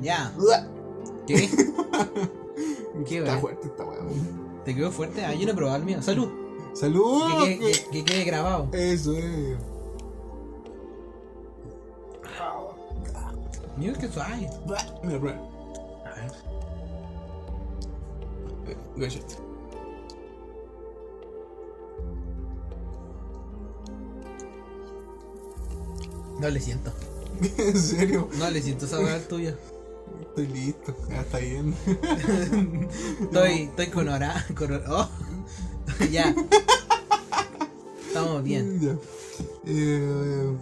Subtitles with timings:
[0.00, 0.32] Ya.
[1.26, 1.48] ¿Qué?
[3.08, 3.98] ¿Qué, Está fuerte esta weá.
[4.64, 5.24] ¿Te quedó fuerte?
[5.24, 6.02] Ah, yo no he probado el mío.
[6.02, 6.28] Salud.
[6.74, 7.22] ¡Salud!
[7.44, 8.68] Que quede, que- que quede grabado.
[8.72, 9.56] Eso es.
[13.76, 14.48] Mira que suave.
[15.02, 15.38] Mira, prueba.
[16.06, 16.32] A ver.
[18.96, 19.36] Galleta.
[26.40, 26.92] No le siento.
[27.58, 28.28] ¿En serio?
[28.38, 29.54] No le siento esa weá al tuyo.
[30.36, 30.94] Estoy listo.
[31.08, 31.74] Ya está bien.
[33.22, 34.44] Estoy, estoy con hora.
[34.54, 35.08] Con hora- oh.
[36.12, 36.34] ya.
[38.06, 38.78] Estamos bien.
[38.78, 38.96] Ya.
[39.64, 40.52] Eh,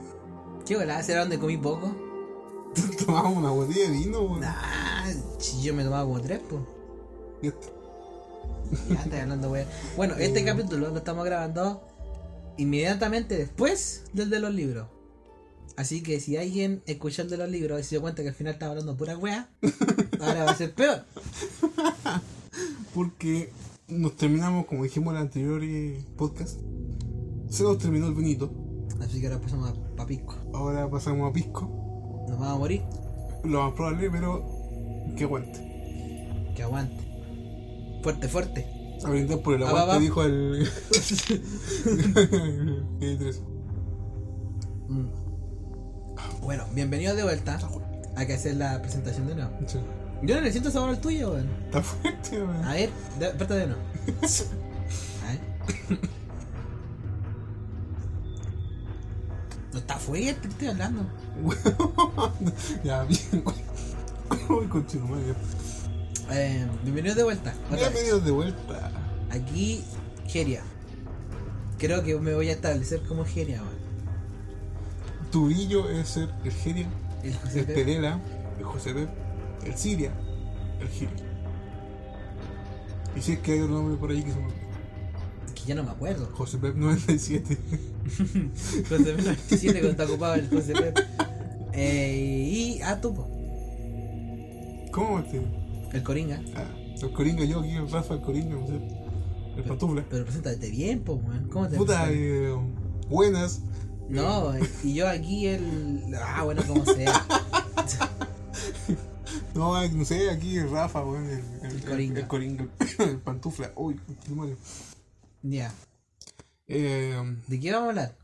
[0.65, 1.03] ¿Qué volada?
[1.03, 1.93] ¿Será donde comí poco?
[3.05, 4.45] tomamos una botella de vino, weón.
[4.45, 6.63] Ah, si yo me tomaba como tres, pues.
[7.43, 9.67] Ya estoy hablando, weá.
[9.97, 11.83] Bueno, este capítulo lo estamos grabando
[12.59, 14.87] inmediatamente después del de los libros.
[15.77, 18.97] Así que si alguien de los libros se dio cuenta que al final estaba hablando
[18.97, 19.49] pura weá,
[20.21, 21.05] ahora va a ser peor.
[22.95, 23.51] Porque
[23.89, 26.61] nos terminamos, como dijimos en el anterior eh, podcast,
[27.49, 28.53] se nos terminó el vinito.
[29.01, 30.37] Así que ahora pasamos a papisco.
[30.55, 31.63] Ahora pasamos a pisco.
[32.29, 32.83] Nos vamos a morir.
[33.43, 34.45] Lo más probable, pero
[35.17, 36.53] que aguante.
[36.55, 37.03] Que aguante.
[38.03, 38.67] Fuerte, fuerte.
[39.05, 39.99] A brindar por el Ah, aguante, va, va.
[40.01, 40.69] dijo el.
[43.01, 43.43] el tres.
[44.89, 45.24] Mm.
[46.41, 47.59] Bueno, bienvenidos de vuelta.
[48.17, 49.51] Hay que hacer la presentación de nuevo.
[49.67, 49.79] Sí.
[50.23, 51.49] Yo no le siento sabor al tuyo, weón.
[51.67, 52.65] Está fuerte, weón.
[52.65, 53.83] A ver, espérate de nuevo.
[55.25, 55.99] A ver.
[59.73, 61.03] No está fuerte, te estoy hablando.
[62.85, 63.45] ya, bien.
[64.49, 64.69] Uy.
[66.31, 67.55] Eh, bienvenidos de vuelta.
[67.67, 67.93] otra vez.
[67.93, 68.93] Bienvenidos de vuelta.
[69.31, 69.85] Aquí,
[70.27, 70.63] Geria.
[71.79, 73.74] Creo que me voy a establecer como Geria, weón.
[75.35, 76.87] Tu brillo es ser el Geria,
[77.25, 79.09] El José el el José Pep,
[79.67, 80.13] el Siria,
[80.81, 81.27] el Giria.
[83.17, 84.47] Y si es que hay otro nombre por ahí que se me
[85.53, 86.31] Que ya no me acuerdo.
[86.35, 87.59] José Pep 97.
[88.89, 91.03] José Pepe 97 cuando está ocupado el José Pepe.
[91.73, 92.81] Eh, y.
[92.83, 93.01] Ah.
[94.93, 95.43] ¿Cómo te.?
[95.95, 96.41] El Coringa.
[96.55, 96.71] Ah,
[97.03, 98.75] el Coringa, yo aquí, el Rafa, el Coringa, no sé.
[99.57, 100.05] El Pantufla.
[100.09, 101.49] Pero preséntate bien, po, weón.
[101.49, 102.55] ¿Cómo te Puta, eh,
[103.09, 103.63] buenas.
[104.09, 106.15] No, y yo aquí el.
[106.23, 107.27] Ah, bueno, como sea.
[109.55, 111.27] No, eh, no sé, aquí el Rafa, weón.
[111.27, 112.21] El, el, El Coringa.
[112.21, 112.67] El, Coringa,
[112.99, 113.71] el Pantufla.
[113.77, 114.57] Uy, qué madre.
[115.43, 115.73] Ya.
[116.67, 118.19] Eh, ¿De qué vamos a hablar?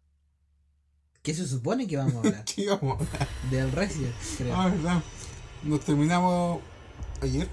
[1.23, 2.45] ¿Qué se supone que vamos a hablar?
[2.53, 3.29] ¿Qué íbamos a hablar?
[3.49, 4.57] Del Resident, creo.
[4.57, 5.03] Ah, verdad.
[5.63, 6.61] Nos terminamos
[7.23, 7.47] ayer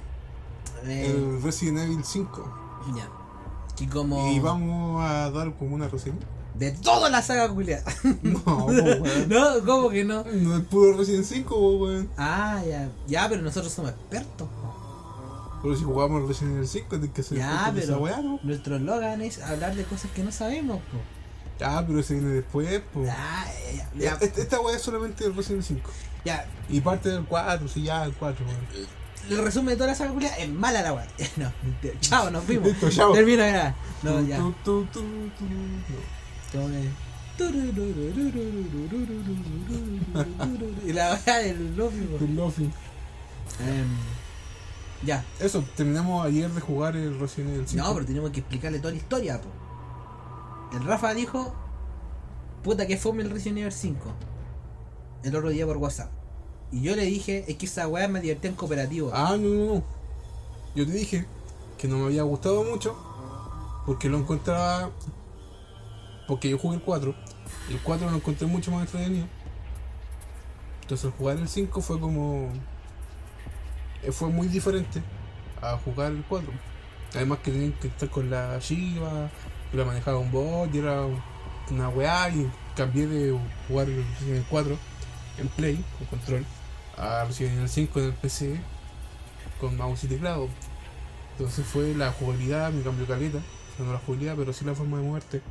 [0.85, 2.81] Eh, el Resident Evil 5.
[2.95, 3.09] ya.
[3.79, 4.31] Y como.
[4.31, 6.17] Y vamos a dar como una reseña.
[6.57, 7.83] De toda la saga culiada.
[8.23, 8.71] No, po,
[9.27, 10.23] no, ¿cómo que no?
[10.23, 12.09] No es puro Resident 5, po, weón.
[12.17, 12.89] Ah, ya.
[13.07, 14.47] Ya, pero nosotros somos expertos.
[15.61, 18.39] Pero si jugamos Resident Evil 5, tenés que ser Ya, en esa pero weá, ¿no?
[18.43, 21.65] nuestro eslogan es hablar de cosas que no sabemos, po.
[21.65, 23.03] Ah, pero ese viene después, po.
[23.03, 23.45] Ya,
[23.75, 24.17] ya, Ya.
[24.21, 25.89] Esta, esta weá es solamente el Resident Evil 5.
[26.25, 26.45] ya.
[26.69, 28.87] Y parte del 4, sí, ya el 4, weón.
[29.29, 31.07] El resumen de toda la saga culiada es mala la weá.
[31.37, 31.95] No, mentira.
[32.01, 32.67] chao, nos vimos.
[32.69, 33.11] Listo, chao.
[33.13, 33.75] Termina ya.
[34.03, 34.37] No, ya.
[34.37, 36.16] tu, tu, tu, tu, no.
[40.83, 41.89] Que- Y la weá del po.
[42.17, 42.63] Tu Luffy.
[43.59, 43.87] Em,
[45.05, 45.23] Ya.
[45.39, 47.83] Eso, terminamos ayer de jugar el Resident Evil 5.
[47.85, 49.47] No, pero tenemos que explicarle toda la historia, po.
[50.75, 51.53] El Rafa dijo,
[52.63, 54.11] puta que fome el Resident Evil 5.
[55.23, 56.09] El otro día por WhatsApp.
[56.71, 59.11] Y yo le dije, es que esa weá me divertía en cooperativo.
[59.13, 59.83] Ah, no, no, no.
[60.75, 61.25] Yo te dije
[61.77, 62.95] que no me había gustado mucho
[63.85, 64.89] porque lo encontraba.
[66.27, 67.15] Porque yo jugué el 4.
[67.69, 69.27] y El 4 lo encontré mucho más entretenido.
[70.81, 72.51] Entonces, al jugar el 5 fue como.
[74.03, 75.01] eh, Fue muy diferente
[75.61, 76.51] a jugar el 4.
[77.15, 79.29] Además, que tenían que estar con la Shiva,
[79.73, 81.05] la manejaba un bot y era
[81.71, 82.29] una weá.
[82.29, 84.77] Y cambié de jugar el Resident Evil 4
[85.39, 86.45] en Play, con control,
[86.97, 88.59] a Resident Evil 5 en el PC
[89.59, 90.49] con mouse y teclado.
[91.31, 93.39] Entonces fue la jugabilidad, me cambió caleta.
[93.79, 95.41] No la jugabilidad, pero sí la forma de moverte,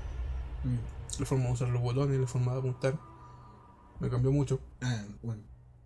[0.64, 1.20] Mm.
[1.20, 2.99] la forma de usar los botones, la forma de apuntar.
[4.00, 4.61] Me cambió mucho.
[4.82, 5.43] Ah, bueno.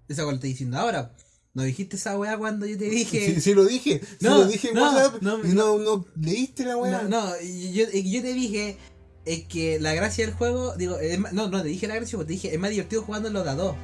[0.08, 1.14] Esa weá lo estoy diciendo ahora.
[1.52, 3.34] ¿No dijiste esa weá cuando yo te dije?
[3.34, 6.64] Sí, sí lo dije, sí No, lo dije no, WhatsApp no, y no, no leíste
[6.64, 7.02] la weá.
[7.02, 8.76] No, no, yo, yo te dije
[9.24, 12.28] es que la gracia del juego, digo, es no, no te dije la gracia, porque
[12.28, 13.76] te dije, es más divertido jugando en los de a dos.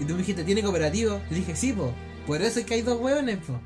[0.00, 1.20] Y tú me dijiste, ¿tiene cooperativo?
[1.30, 1.92] Y dije, sí, po.
[2.26, 3.58] Por eso es que hay dos hueones, po.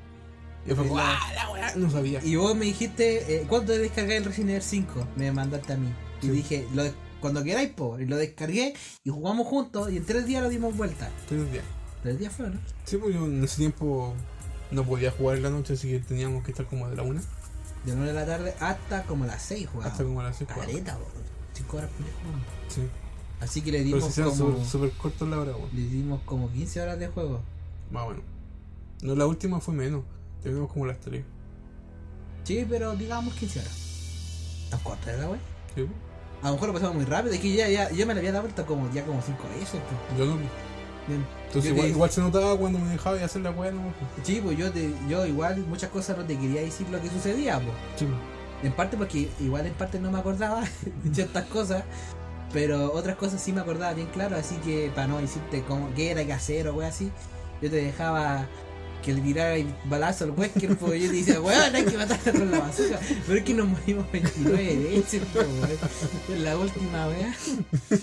[0.66, 2.22] Y fue la- "Ah, la weá", no sabía.
[2.24, 5.08] Y vos me dijiste, eh, ¿cuánto de descargar el Resident Evil 5?
[5.16, 5.88] Me mandaste a mí.
[6.22, 6.30] Y Sí.
[6.32, 7.98] dije, lo de- cuando queráis, po.
[7.98, 8.74] Y lo descargué
[9.04, 11.10] y jugamos juntos y en tres días lo dimos vuelta.
[11.28, 11.64] Tres días.
[12.02, 12.60] Tres días fueron, ¿no?
[12.84, 14.14] Sí, pues yo en ese tiempo
[14.70, 17.20] no podía jugar en la noche, así que teníamos que estar como de la una
[17.84, 19.92] De 9 de la tarde hasta como las 6 jugamos.
[19.92, 20.48] hasta como las seis.
[20.52, 21.06] Careta, po.
[21.54, 22.14] 5 horas por día.
[22.68, 22.82] Sí.
[23.40, 24.36] Así que le Pero dimos si sean como.
[24.52, 25.52] súper súper cortos la hora.
[25.72, 27.40] Le dimos como 15 horas de juego.
[27.90, 28.20] Más bueno.
[29.02, 30.02] No, la última fue menos.
[30.42, 31.24] Tenemos como las tres.
[32.44, 34.66] Sí, pero digamos 15 horas.
[34.70, 35.40] ¿Tan corta era, wey?
[35.74, 35.86] Sí.
[36.42, 37.34] A lo mejor lo pasamos muy rápido.
[37.34, 39.80] Es que ya, ya, yo me la había dado vuelta como, ya como 5 veces.
[39.80, 40.18] pues.
[40.18, 40.36] Yo no.
[41.06, 41.26] Bien.
[41.46, 43.80] Entonces igual, te- igual se notaba cuando me dejaba de hacer la weá, ¿no?
[44.22, 47.54] Sí, pues yo, te, yo igual muchas cosas no te quería decir lo que sucedía,
[47.58, 47.72] pues.
[47.96, 48.06] Sí.
[48.62, 50.60] En parte porque igual en parte no me acordaba
[51.04, 51.84] de ciertas cosas,
[52.52, 56.10] pero otras cosas sí me acordaba bien claro, así que para no decirte cómo, qué
[56.10, 57.10] era que hacer o wey así,
[57.62, 58.46] yo te dejaba
[59.02, 62.32] que le tirara el balazo al Wesker, porque yo te decía, weón, hay que matarlo
[62.32, 65.22] con la bazooka, pero es que nos morimos 29 veces,
[66.28, 67.34] en la última wea,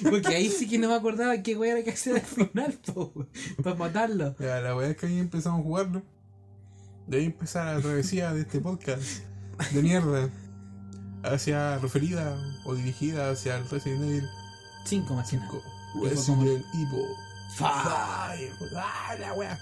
[0.09, 3.29] porque ahí sí que no me acordaba qué wea era que hacer al final, weón,
[3.63, 4.35] para matarlo.
[4.39, 6.03] Ya, la weá es que ahí empezamos a jugarlo.
[7.07, 9.03] De ahí empezar la travesía de este podcast
[9.71, 10.29] de mierda.
[11.23, 14.27] Hacia referida o dirigida hacia el Resident Evil
[14.85, 15.45] 5 más 5.
[15.49, 15.63] 5.
[15.95, 17.05] Y fue Resident Evil.
[17.57, 17.69] 5.
[17.69, 18.35] ¡Ah,
[19.19, 19.59] la weá!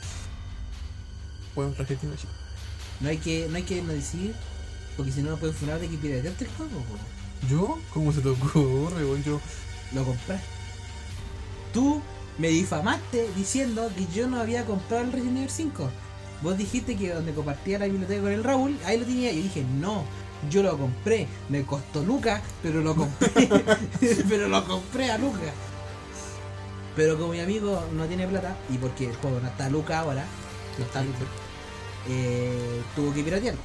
[1.55, 2.31] Bueno, Argentina, chico.
[2.99, 4.33] No hay que, no hay que decir,
[4.95, 6.97] porque si no nos pueden funar de que pirateaste el juego, po.
[7.49, 7.77] ¿Yo?
[7.93, 9.23] ¿Cómo se te ocurre, weón?
[9.23, 9.39] Yo.
[9.93, 10.39] lo compré.
[11.73, 12.01] Tú
[12.37, 15.89] me difamaste diciendo que yo no había comprado el Resident Evil 5.
[16.41, 19.31] Vos dijiste que donde compartía la biblioteca con el Raúl, ahí lo tenía.
[19.31, 20.03] Yo dije, no,
[20.49, 21.27] yo lo compré.
[21.49, 23.49] Me costó Luca, pero lo compré.
[24.29, 25.53] pero lo compré a Luca.
[26.95, 29.99] Pero como mi amigo no tiene plata, y porque el juego no está a Luca
[29.99, 30.25] ahora,
[30.77, 31.03] no está
[32.07, 33.61] eh, tuvo que piratearlo.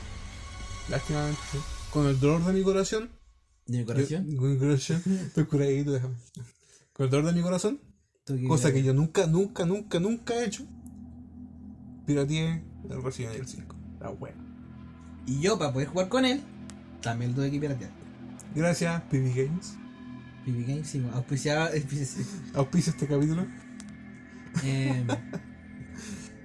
[0.88, 1.58] Lástima, sí.
[1.92, 3.10] Con el dolor de mi corazón.
[3.66, 4.26] De mi corazón.
[4.30, 5.02] yo- con mi corazón.
[5.06, 6.14] Estoy curadito, déjame.
[6.92, 7.80] Con el dolor de mi corazón.
[8.46, 10.64] Cosa que yo nunca, nunca, nunca, nunca he hecho.
[12.06, 13.76] Pirateé el Resident Evil 5.
[14.00, 14.34] La wea.
[15.26, 16.42] Y yo, para poder jugar con él,
[17.02, 17.90] también lo tuve que piratear.
[18.54, 19.74] Gracias, PB Games.
[20.46, 21.70] BB Games, sí, auspiciaba.
[22.54, 23.46] Auspicia este capítulo.
[24.64, 25.06] eh,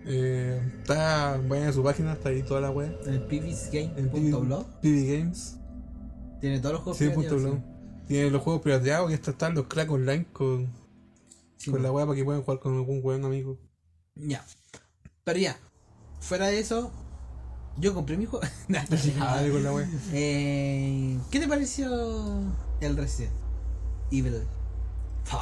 [0.06, 2.70] Eh, está buena su página, está ahí toda la
[3.06, 5.58] en el pvsgame.blog PB Games.
[6.42, 8.08] tiene todos los juegos Sí, punto pirateados, blog.
[8.08, 10.68] Tiene los juegos pirateados y hasta están los crack online con,
[11.58, 11.72] sí.
[11.72, 13.58] con la wea para que puedan jugar con algún weón amigo.
[14.16, 14.46] Ya.
[15.24, 15.58] Pero ya.
[16.20, 16.92] Fuera de eso,
[17.78, 18.46] yo compré mi juego.
[18.68, 19.90] Con la wea.
[20.14, 22.40] eh, ¿Qué te pareció
[22.82, 23.34] el Resident
[24.12, 24.44] Evil
[25.26, 25.40] 5?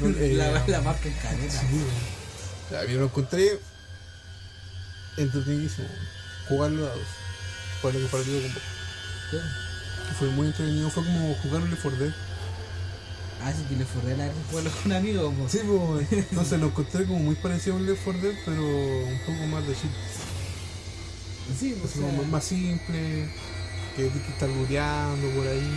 [0.18, 1.50] Eh, la, la marca en caleta.
[1.50, 1.66] Sí,
[2.88, 3.58] yo lo encontré
[5.16, 5.88] entretenidísimo.
[6.48, 7.06] Jugarlo a dos.
[7.82, 8.62] Lo que partido con vos.
[10.18, 12.12] Fue muy entretenido, fue como jugar 4 Dead.
[13.42, 15.32] Ah, sí, que le forré la jugarlo con un amigo.
[15.32, 15.48] po.
[15.48, 19.18] Sí, pues, entonces lo encontré como muy parecido a un Left 4 Dead, pero un
[19.20, 19.90] poco más de shit.
[21.58, 23.28] Sí, o Así sea, como más simple,
[23.96, 25.70] que tienes que estar luteando por ahí,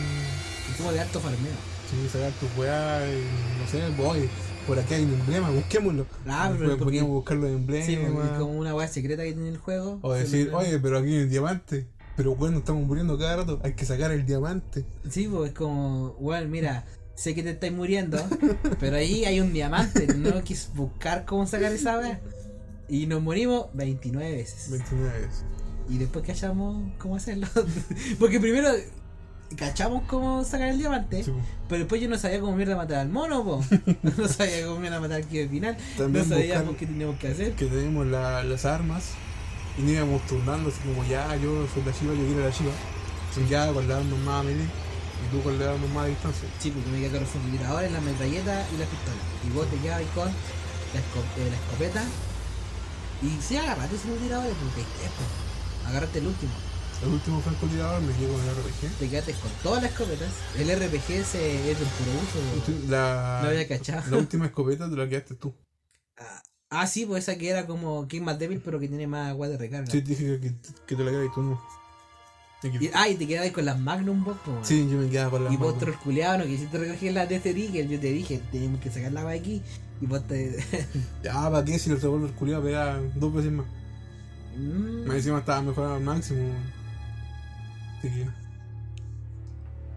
[0.78, 1.54] como de alto farmeo.
[1.90, 3.24] sí, sacar tus weá y
[3.60, 4.30] no sé, voy,
[4.68, 6.06] por aquí hay un emblema, busquémoslo.
[6.28, 7.86] Ah, pero Después a buscar los emblemas.
[7.86, 10.00] Sí, porque es como una weá secreta que tiene el juego.
[10.02, 11.88] O decir, lo- oye, pero aquí hay un diamante.
[12.16, 14.86] Pero bueno, estamos muriendo cada rato, hay que sacar el diamante.
[15.10, 18.20] Sí, pues es como, bueno, mira, sé que te estáis muriendo,
[18.80, 22.20] pero ahí hay un diamante, no que buscar cómo sacar esa weá.
[22.88, 24.70] Y nos morimos 29 veces.
[24.70, 25.44] 29 veces.
[25.90, 27.48] Y después cachamos cómo hacerlo.
[28.20, 28.70] Porque primero
[29.54, 31.32] cachamos cómo sacar el diamante, Sí,
[31.68, 33.64] pero después yo no sabía cómo mierda matar al mono, po.
[34.18, 35.78] No sabía cómo mierda matar al kill final.
[35.98, 37.54] También no sabíamos qué teníamos que hacer.
[37.54, 39.12] que tenemos la- las armas
[39.78, 42.72] y nos íbamos turnando así como ya yo soy la chiva, yo quiero la chiva.
[43.36, 46.08] Y ya con las armas más a melee y tú con las armas más a
[46.08, 46.48] distancia.
[46.60, 49.22] Sí, porque me quedé con los francotiradores, la metralleta y la pistola.
[49.48, 52.04] Y vos te quedabas con la, eh, la escopeta.
[53.24, 55.24] Y si agarraste esos tiradores, porque tiempo.
[55.88, 56.52] Agarraste el último.
[57.04, 59.00] El último francotirador me quedé con el RPG.
[59.00, 60.30] Te quedaste con todas las escopetas.
[60.58, 62.90] El RPG ese es de puro uso.
[62.90, 64.10] La, No había cachado.
[64.10, 65.54] la última escopeta te la quedaste tú.
[66.18, 66.42] Ah,
[66.76, 69.30] Ah, sí, pues esa que era como que es más débil, pero que tiene más
[69.30, 69.86] agua de recarga.
[69.92, 70.56] Sí, dije que,
[70.88, 71.62] que te la quedaste tú no.
[72.82, 74.58] Y, ah, y te quedabas con las Magnum vos, po.
[74.64, 75.78] Sí, yo me quedaba con la Y vos mano.
[75.78, 77.90] otros culiados no quisiste recoger las de este ticket.
[77.90, 79.62] Yo te dije, tenemos que sacar la de aquí.
[80.02, 80.58] Y vos te.
[81.24, 83.66] Ya, ¿para qué si el revólver culiado pegaba dos veces más?
[84.58, 85.06] Mm.
[85.08, 86.54] Más encima estaba mejorado al máximo.
[88.04, 88.26] Así que.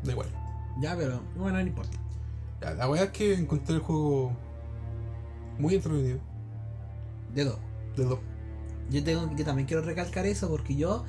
[0.05, 0.29] Da igual.
[0.81, 1.99] Ya, pero bueno, no importa.
[2.61, 4.33] Ya, la verdad es que encontré el juego
[5.59, 6.21] muy entretenido.
[7.35, 7.59] De dos.
[7.97, 8.21] De dos.
[8.91, 11.05] Yo, tengo, yo también quiero recalcar eso porque yo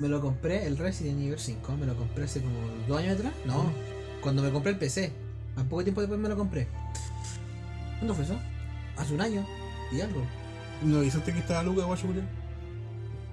[0.00, 3.32] me lo compré, el Resident Evil 5, me lo compré hace como dos años atrás.
[3.46, 3.70] No,
[4.20, 5.12] cuando me compré el PC.
[5.56, 6.66] A poco tiempo después me lo compré.
[7.98, 8.38] ¿Cuándo fue eso?
[8.96, 9.46] Hace un año.
[9.92, 10.22] y algo.
[10.82, 12.39] ¿No viste que estaba Luca, guacho, Julián?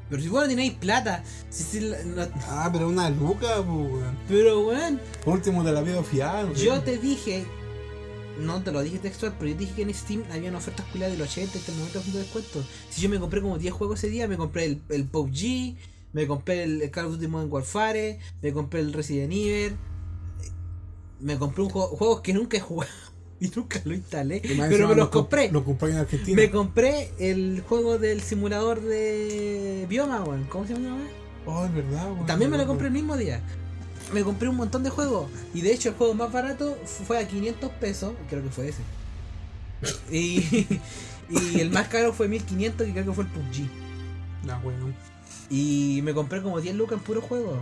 [0.10, 4.18] Pero si vos no tenéis plata, si, si la- Ah, pero una Luca, weón.
[4.28, 6.54] pero weón, Por último, te la pido fiado.
[6.54, 7.46] yo te dije,
[8.40, 10.84] no te lo dije textual, pero yo te dije que en Steam había una oferta
[10.92, 12.64] culiada del 80 hasta el 90% de descuento.
[12.90, 15.76] Si yo me compré como 10 juegos ese día, me compré el, el PUBG,
[16.14, 19.76] me compré el, el Call of Duty Modern Warfare, me compré el Resident Evil,
[21.20, 22.92] me compré un juego, juegos que nunca he jugado
[23.40, 25.52] y nunca lo instalé, pero me los lo comp- compré.
[25.52, 26.36] Lo compré en Argentina.
[26.36, 30.46] Me compré el juego del simulador de Bioma, weón.
[30.46, 30.98] ¿Cómo se llama?
[31.46, 32.26] Oh, es verdad, weón.
[32.26, 33.42] También me lo compré el mismo día.
[34.14, 35.30] Me compré un montón de juegos.
[35.54, 38.14] Y de hecho el juego más barato fue a 500 pesos.
[38.30, 38.82] Creo que fue ese.
[40.12, 40.66] Y,
[41.30, 43.68] y el más caro fue 1500 que creo que fue el PUBG.
[44.50, 44.96] Ah, weón.
[45.50, 47.58] Y me compré como 10 lucas en puro juego.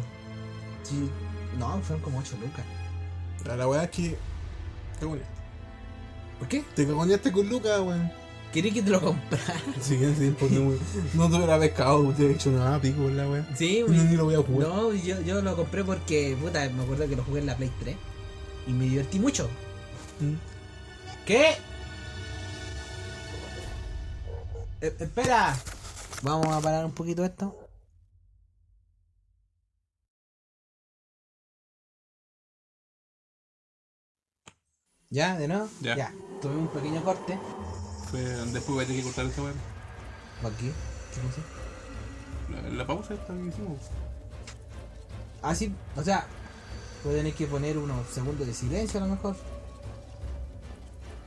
[0.84, 1.10] Sí,
[1.58, 2.64] no, fueron como 8 lucas.
[3.46, 4.16] La, la weá es que.
[6.46, 6.64] ¿Por qué?
[6.76, 8.12] Te cagoneaste con Luca, weón.
[8.54, 9.60] Quería que te lo comprara.
[9.82, 10.74] Sí, sí, porque no,
[11.16, 13.48] no te hubiera pescado, te hubiera hecho nada, pico, la weá.
[13.58, 14.68] Sí, No, ni lo voy a jugar.
[14.68, 17.72] No, yo, yo lo compré porque, puta, me acuerdo que lo jugué en la Play
[17.80, 17.96] 3
[18.68, 19.50] y me divertí mucho.
[20.20, 20.36] Mm.
[21.26, 21.56] ¿Qué?
[24.82, 25.58] Eh, espera.
[26.22, 27.65] Vamos a parar un poquito esto.
[35.16, 35.38] ¿Ya?
[35.38, 35.70] ¿De nuevo?
[35.80, 36.12] Ya.
[36.42, 37.40] Tuve un pequeño corte.
[38.12, 39.54] Fue, después voy a tener que cortar esta weá.
[40.42, 40.72] ¿Por aquí?
[41.14, 42.62] ¿Qué cosa?
[42.68, 43.78] La, la pausa esta que hicimos.
[45.42, 45.74] Ah, sí.
[45.96, 46.28] O sea,
[47.02, 49.38] pueden tener que poner unos segundos de silencio a lo mejor.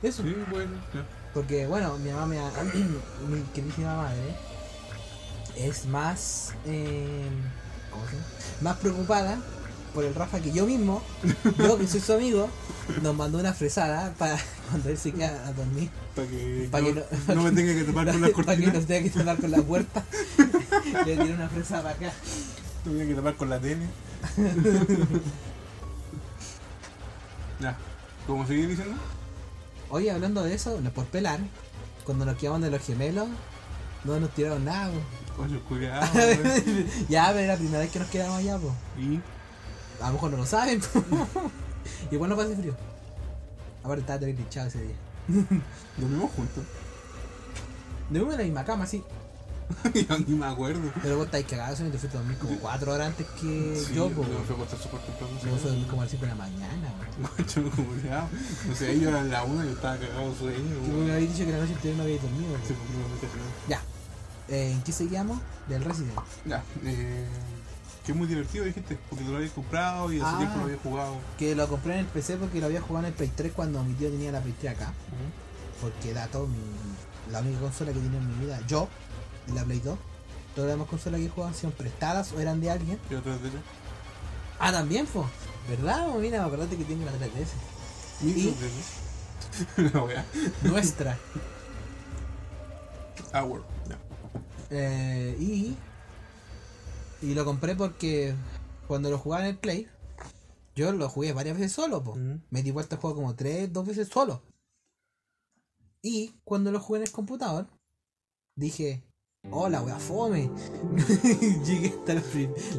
[0.03, 0.21] Eso.
[0.21, 1.03] Sí, bueno, ya.
[1.33, 2.51] Porque, bueno, mi mamá, me ha-
[3.27, 4.35] mi queridísima madre,
[5.55, 7.27] es más, eh,
[7.89, 8.25] ¿cómo se llama?
[8.61, 9.39] Más preocupada
[9.93, 11.01] por el Rafa que yo mismo,
[11.57, 12.49] yo que soy su amigo,
[13.01, 14.37] nos mandó una fresada para
[14.69, 15.89] cuando él se queda a dormir.
[16.15, 17.03] Para que, Pa' que
[17.35, 18.85] no, me tenga que tapar con las Para que no cortinas.
[18.85, 20.03] tenga que tapar con la puerta.
[21.05, 22.13] Le tiré una fresada para acá.
[22.83, 23.85] Tenga que tapar con la tele.
[27.59, 27.77] ya.
[28.27, 28.95] ¿Cómo seguir diciendo?
[29.89, 31.39] Oye, hablando de eso, no por pelar,
[32.05, 33.27] cuando nos quedamos de los gemelos,
[34.03, 34.91] no nos tiraron nada.
[34.91, 35.43] po.
[35.43, 36.05] Coño, cuidado,
[37.07, 38.73] ya, pero era la primera vez que nos quedamos allá, pues.
[38.99, 39.19] Y.
[40.01, 40.81] A lo mejor no lo saben.
[42.11, 42.73] Igual no pasé frío.
[43.83, 44.95] Aparte estaba terrible hinchado ese día.
[45.97, 46.63] Dormimos juntos.
[48.09, 49.03] Dormimos en la misma cama, sí.
[49.93, 50.81] Yo ni me acuerdo.
[51.03, 53.93] Pero vos estáis cagados, y te fuiste a dormir como 4 horas antes que Sí,
[53.93, 54.23] yo, po.
[54.23, 55.33] me fui a acostar súper temprano.
[55.43, 56.87] Yo fui a dormir como a las 5 de la mañana,
[57.37, 57.43] po.
[57.55, 58.27] Yo como ya,
[58.67, 60.79] no sé, ellos eran la una y yo estaba cagado sueño.
[60.87, 62.55] Vos me habéis dicho que la noche anterior no habéis dormido.
[62.67, 63.69] Sí, pues, no me.
[63.69, 63.81] Ya.
[64.47, 65.39] Eh, ¿En qué seguíamos?
[65.67, 66.17] Del Resident.
[66.45, 67.25] Ya, eh,
[68.05, 70.37] que es muy divertido, dijiste, porque tú lo habías comprado y hace Ah.
[70.37, 71.15] tiempo lo habías jugado.
[71.37, 73.83] Que lo compré en el PC porque lo había jugado en el Play 3 cuando
[73.83, 74.93] mi tío tenía la Play 3 acá.
[75.81, 76.57] Porque era todo mi-
[77.31, 78.59] la única consola que tenía en mi vida.
[78.67, 78.87] Yo,
[79.47, 79.97] en la Play 2.
[80.55, 82.99] Todas las demás consolas que he jugado han sido prestadas o eran de alguien.
[83.09, 83.49] Y otras de.
[84.59, 85.23] Ah, también, fue.
[85.69, 86.07] ¿Verdad?
[86.19, 87.53] Mira, me acordaste que tengo la 3DS.
[88.23, 88.55] Y Y-
[90.05, 90.25] wea.
[90.63, 91.17] Nuestra.
[93.33, 93.63] Hour.
[93.87, 93.97] Ya.
[94.71, 95.77] Eh, y.
[97.21, 98.33] Y lo compré porque
[98.87, 99.87] cuando lo jugaba en el Play,
[100.75, 102.15] yo lo jugué varias veces solo, po.
[102.15, 102.41] Mm.
[102.49, 104.41] Me di vuelta al juego como tres, dos veces solo.
[106.01, 107.67] Y cuando lo jugué en el computador,
[108.55, 109.03] dije,
[109.51, 110.49] hola, wea fome.
[111.65, 112.23] Llegué hasta la,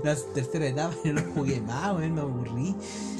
[0.05, 2.75] la tercera etapa y no lo jugué más, weón, me aburrí.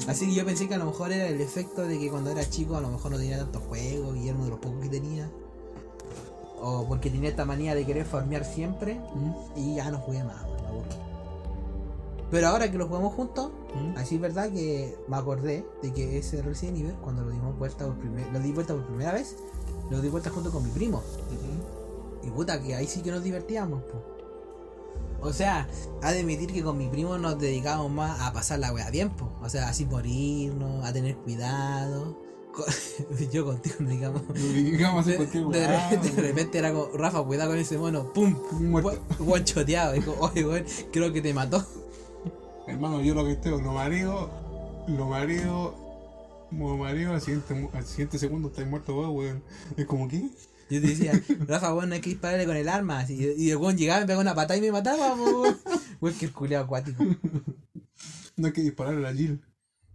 [0.07, 2.49] Así que yo pensé que a lo mejor era el efecto de que cuando era
[2.49, 4.89] chico a lo mejor no tenía tantos juegos y era uno de los pocos que
[4.89, 5.29] tenía.
[6.59, 8.99] O porque tenía esta manía de querer farmear siempre
[9.55, 11.10] y ya no jugué más, weón, me aburrí.
[12.31, 13.97] Pero ahora que lo jugamos juntos, Mm.
[13.97, 17.85] Así es verdad que me acordé de que ese Resident Evil, cuando lo dimos vuelta
[17.85, 19.37] por primer, lo di vuelta por primera vez,
[19.89, 21.01] lo di vuelta junto con mi primo.
[22.23, 24.03] Y puta, que ahí sí que nos divertíamos, po.
[25.21, 25.67] O sea,
[26.01, 29.09] ha de admitir que con mi primo nos dedicábamos más a pasar la wea bien,
[29.11, 29.31] po.
[29.41, 32.17] O sea, así morirnos, a tener cuidado.
[33.31, 34.21] Yo contigo, digamos.
[34.33, 38.99] Digamos De, de de repente era como, Rafa, cuidado con ese mono, pum, Muerto.
[39.19, 39.93] guanchoteado.
[39.93, 41.65] Dijo, oye, weón, creo que te mató.
[42.67, 44.29] Hermano, yo lo que estoy, lo mareo,
[44.87, 45.75] lo mareo,
[46.51, 49.43] lo mareo, al siguiente, al siguiente segundo estáis muerto vos, weón.
[49.77, 50.19] Es como que,
[50.69, 51.11] Yo te decía,
[51.47, 52.99] Rafa, weón, no hay que dispararle con el arma.
[52.99, 55.57] así, y el weón llegaba, me pegaba una patada y me mataba, weón.
[56.01, 57.03] Weón, que el culeado acuático.
[58.37, 59.39] no hay que disparar a Jill.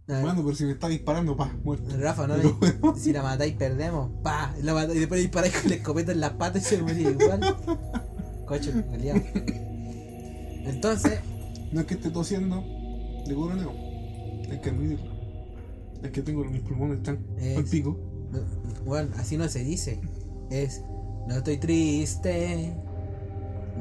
[0.07, 1.89] Hermano, pero si me está disparando, pa, muerto.
[1.99, 5.75] Rafa, no Pero, si la matáis perdemos, pa, la mata- y después disparáis con la
[5.75, 7.57] escopeta en las patas y se moría igual.
[8.47, 9.21] Coche, culiao.
[10.65, 11.19] Entonces,
[11.71, 12.63] No es que esté tosiendo
[13.27, 13.73] de coroneo.
[14.49, 15.11] Es que admitirlo.
[16.03, 17.97] Es que tengo mis pulmones están Es- al pico.
[18.85, 19.99] bueno, así no se dice.
[20.49, 20.81] Es
[21.27, 22.73] No estoy triste,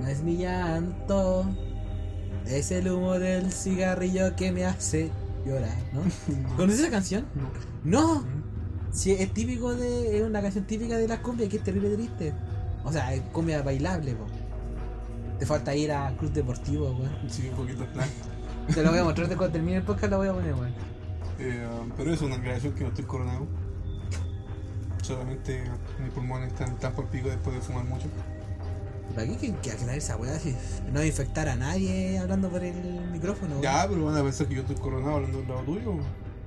[0.00, 1.46] no es mi llanto,
[2.44, 5.10] es el humo del cigarrillo que me hace
[5.46, 6.00] llorar, ¿no?
[6.56, 7.24] ¿Conoces esa canción?
[7.84, 8.16] No.
[8.18, 8.24] No,
[8.90, 10.16] si es típico de.
[10.18, 12.32] es una canción típica de las cumbias que es terrible triste.
[12.84, 14.26] O sea, es cumbia bailable, po.
[15.38, 17.10] Te falta ir a Club Deportivo, weón.
[17.28, 18.08] Sí, un poquito plan.
[18.72, 20.74] Te lo voy a mostrar de cuando termine el podcast, lo voy a poner, weón.
[21.38, 23.46] Eh, pero es una aclaración que no estoy coronado.
[25.02, 25.62] Solamente
[26.02, 28.08] mis pulmones están tan por pico después de fumar mucho.
[29.14, 30.54] ¿Para qué que, que aclarar esa weá si
[30.92, 33.52] no infectar a nadie hablando por el micrófono?
[33.52, 33.62] weón?
[33.62, 35.92] Ya, pero van a pensar que yo estoy coronado hablando del lado tuyo.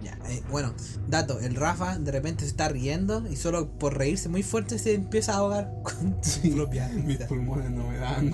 [0.03, 0.73] Ya, eh, bueno,
[1.09, 4.93] dato, el Rafa de repente se está riendo y solo por reírse muy fuerte se
[4.93, 8.31] empieza a ahogar con su propia Mis pulmones no me dan.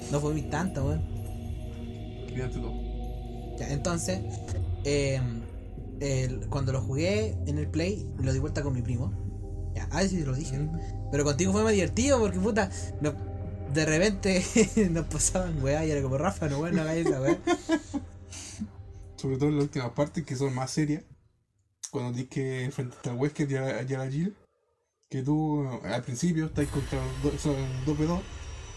[0.10, 1.02] No fue mi tanto, weón.
[3.58, 4.20] Ya, entonces,
[4.84, 5.20] eh,
[6.00, 9.12] el- cuando lo jugué en el Play, lo di vuelta con mi primo.
[9.74, 10.58] Ya, a si lo dije.
[11.12, 12.70] Pero contigo fue más divertido porque, puta,
[13.00, 13.14] no-
[13.72, 14.42] de repente
[14.90, 17.38] nos pasaban weá y era como Rafa, no, weón, no hagáis esa weá.
[19.24, 21.02] Sobre todo en la última parte que son más serias.
[21.90, 24.36] Cuando tienes que enfrentarte al Wesker y a, y a la Jill.
[25.08, 27.54] Que tú al principio estás contra dos, son
[27.86, 28.20] dos P2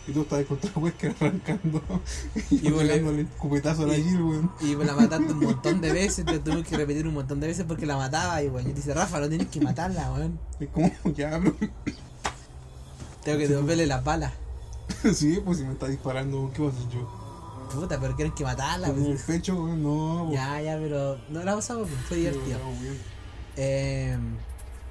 [0.07, 1.83] y tú estás contra Wesker arrancando
[2.49, 4.51] y, Y el cupetazo a la y- Jill, weón.
[4.61, 7.65] Y la mataste un montón de veces, te tuve que repetir un montón de veces
[7.67, 8.69] porque la mataba y weón.
[8.69, 10.39] Y dice, Rafa, no tienes que matarla, weón.
[10.61, 11.53] Es como, ya, bro.
[13.25, 14.31] Tengo que devolverle las balas.
[15.13, 17.26] sí, pues si me está disparando, ¿qué vas a hacer yo?
[17.73, 19.23] Puta, pero quieren que matarla, ¿Con el pues.
[19.23, 19.83] pecho, weón?
[19.83, 20.39] No, pues.
[20.39, 22.59] Ya, ya, pero no la pasamos, pues, fue divertido.
[22.81, 22.97] bien.
[23.57, 24.17] Eh,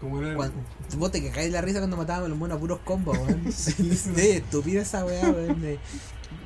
[0.01, 0.33] ¿Cómo era?
[0.33, 0.53] el-
[0.99, 3.45] vos te cagáis la risa cuando matábamos a los monos a puros combos, weón.
[3.53, 3.73] Sí.
[3.97, 5.61] sí, estúpida esa weá, weón.
[5.61, 5.79] De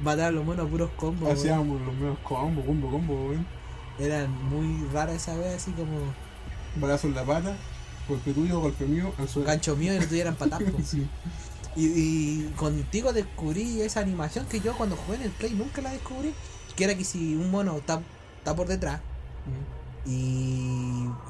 [0.02, 1.30] matar a los monos a puros combos.
[1.32, 3.46] Hacíamos los menos combo, combo, combo, weón.
[3.99, 5.90] Eran muy raras esa weá, así como
[6.76, 7.56] Balazo en la pata,
[8.08, 9.49] golpe tuyo, golpe mío, al suelo.
[9.49, 10.78] gancho mío y no tuvieran patas, po.
[10.84, 11.06] Sí.
[11.76, 15.90] Y, y contigo descubrí esa animación que yo cuando jugué en el Play nunca la
[15.92, 16.34] descubrí.
[16.76, 18.00] Que era que si un mono está,
[18.38, 19.00] está por detrás
[20.06, 20.11] y,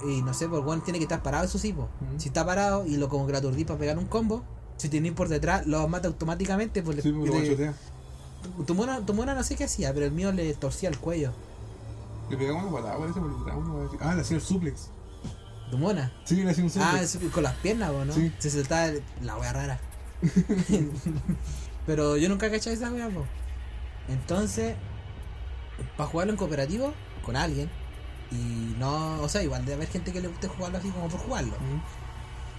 [0.07, 1.73] y no sé, pues bueno, tiene que estar parado, eso sí.
[1.73, 1.89] Ujú.
[2.19, 4.45] Si está parado y lo como que lo para pegar un combo,
[4.77, 7.75] si tenéis por detrás, lo mata automáticamente, pues le- Sí, lo le- machotea.
[8.67, 11.33] Tu mono, tu mono no sé qué hacía, pero el mío le torcía el cuello.
[12.31, 14.01] Le pegaba una patada, parece, por detrás.
[14.01, 14.89] Ah, le hacía el suplex.
[15.71, 16.13] Tu mona.
[16.25, 17.17] Sí, le hacía un suplex.
[17.17, 18.13] Ah, con las piernas, po, ¿no?
[18.15, 18.33] Sí.
[18.39, 19.81] Se saltaba la wea rara.
[21.87, 23.25] pero yo nunca caché esa wea, po.
[24.09, 24.77] Entonces,
[25.97, 27.71] para jugarlo en cooperativo, con alguien,
[28.31, 31.21] y no, o sea, igual debe haber gente que le guste jugarlo así como por
[31.21, 31.53] jugarlo.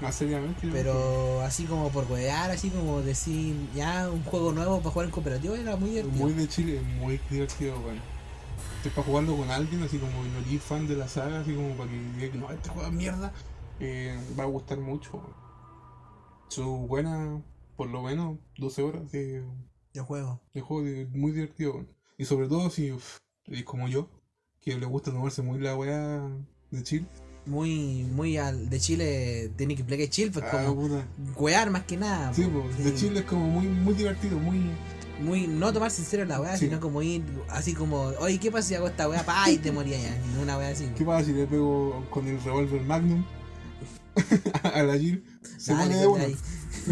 [0.01, 0.67] Más seriamente.
[0.71, 5.11] Pero así como por wear, así como decir, ya un juego nuevo para jugar en
[5.11, 6.25] cooperativo era muy divertido.
[6.25, 8.01] Muy de Chile, muy divertido, weón.
[8.77, 11.75] Estoy para jugarlo con alguien, así como no eres fan de la saga, así como
[11.75, 13.31] para que diga que no, este juego es mierda.
[13.79, 15.21] eh, va a gustar mucho.
[16.47, 17.41] Su buena,
[17.81, 19.43] por lo menos, 12 horas de,
[19.91, 20.39] Yo juego.
[20.53, 21.83] de juego de- muy divertido.
[22.15, 22.93] Y sobre todo si
[23.47, 24.07] eres como yo,
[24.59, 26.21] que le gusta tomarse muy la weá
[26.69, 27.07] de chill.
[27.47, 31.07] Muy, muy al de Chile, tiene que plegar chill, pues Ah, como puta.
[31.37, 32.31] wear más que nada.
[32.35, 33.07] Sí, pues, de Sí.
[33.07, 34.61] Chile es como muy, muy divertido, muy.
[35.19, 36.65] muy no tomar sincero la weá, Sí.
[36.67, 39.23] sino como ir así como, oye, ¿qué pasa si hago esta weá?
[39.25, 40.15] Pa, y te moría ya.
[40.39, 40.85] Una weá así.
[40.95, 43.23] ¿Qué pasa si le pego con el revólver Magnum
[44.63, 45.23] a la Jill?
[45.57, 46.37] Se Dale, pone de la-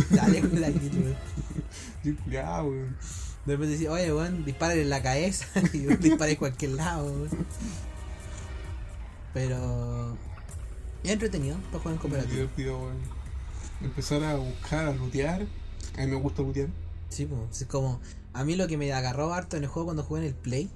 [0.10, 1.16] Dale con la weón.
[2.04, 2.96] Jill, Ya, weón.
[3.46, 7.30] De repente dice, oye, weón, disparen en la cabeza y dispara en cualquier lado, weón.
[9.34, 10.18] Pero
[11.04, 12.34] es entretenido para jugar en cooperativo.
[12.36, 12.98] divertido, weón.
[13.82, 15.46] Empezar a buscar, a lootear.
[15.98, 16.68] A mí me gusta lootear.
[17.10, 18.00] Sí, pues, es como.
[18.34, 20.70] A mí lo que me agarró harto en el juego cuando jugué en el Play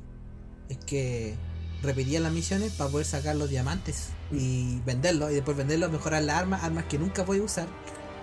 [0.70, 1.36] es que
[1.84, 5.32] repetía las misiones para poder sacar los diamantes y venderlos.
[5.32, 7.68] Y después venderlos, mejorar las armas, armas que nunca podía usar.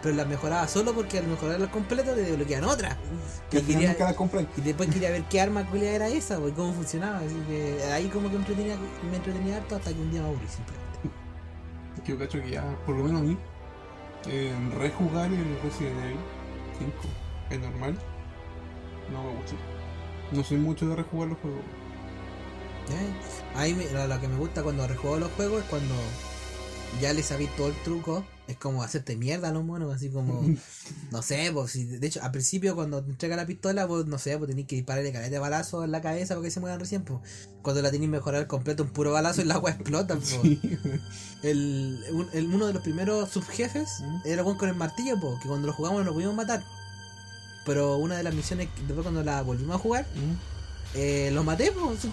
[0.02, 2.96] Pero las mejoraba solo porque al mejorarlas completo te desbloqueaban otras.
[3.50, 4.46] Que quería- nunca la compré.
[4.56, 7.18] Y después quería ver qué arma culia era esa, pues, y cómo funcionaba.
[7.18, 8.76] Así que ahí como que me entretenía,
[9.10, 10.80] me entretenía harto hasta que un día me aburrí simplemente.
[12.04, 13.36] Que yo cacho que ya, por lo menos a mí,
[14.26, 16.16] eh, rejugar el Resident Evil
[16.78, 16.92] 5
[17.50, 17.98] es normal.
[19.12, 19.52] No me gusta.
[20.32, 21.60] No soy mucho de rejugar los juegos.
[22.88, 23.60] ¿Ya?
[23.60, 25.94] Ahí me- lo, lo que me gusta cuando rejuego los juegos es cuando
[27.00, 28.24] ya le sabí todo el truco.
[28.50, 30.42] Es como hacerte mierda a los monos, así como,
[31.12, 34.18] no sé, pues si, de hecho, al principio cuando te entrega la pistola, pues no
[34.18, 36.80] sé, pues tenés que dispararle caleta de balazo en la cabeza para que se muevan
[36.80, 37.20] recién, pues.
[37.62, 40.28] Cuando la tenés mejorar completo, un puro balazo y la agua explota, pues.
[40.30, 40.60] Sí.
[41.42, 44.20] El, un- el- uno de los primeros subjefes ¿Mm?
[44.26, 46.62] era con el martillo, po, que cuando lo jugamos no lo pudimos matar.
[47.66, 50.06] Pero una de las misiones, después cuando la volvimos a jugar,
[50.94, 51.66] eh, lo maté,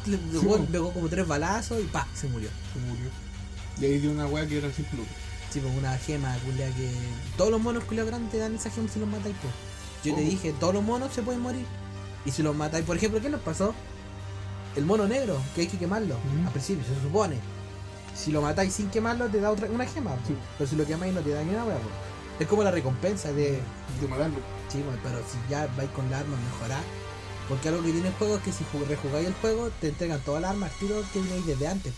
[0.05, 0.59] le Sí, po.
[0.71, 2.49] pegó como tres balazos y pa, se murió.
[2.73, 3.05] Se murió.
[3.79, 5.07] Y ahí dio una weá que era sin plus.
[5.51, 6.91] Sí, pues una gema, culia, que.
[7.37, 9.47] Todos los monos culiados grandes te dan esa gema si los matáis, po.
[10.03, 11.65] Yo te dije, todos los monos se pueden morir.
[12.25, 13.73] Y si los matáis, por ejemplo, ¿qué nos pasó?
[14.75, 16.15] El mono negro, que hay que quemarlo.
[16.15, 16.45] Ujú.
[16.47, 17.37] Al principio, se supone.
[18.15, 20.15] Si lo matáis sin quemarlo, te da otra, una gema.
[20.15, 20.27] po.
[20.27, 20.35] Sí.
[20.57, 21.77] Pero si lo quemáis, no te da ni una wea.
[21.77, 21.89] po.
[22.39, 23.59] Es como la recompensa de.
[24.01, 24.37] De matarlo.
[24.69, 26.83] Sí, pues, pero si ya vais con la arma mejorar.
[27.49, 30.19] Porque algo que tiene el juego es que si ju- rejugáis el juego, te entregan
[30.19, 31.93] todas las armas tiro que tenéis desde antes.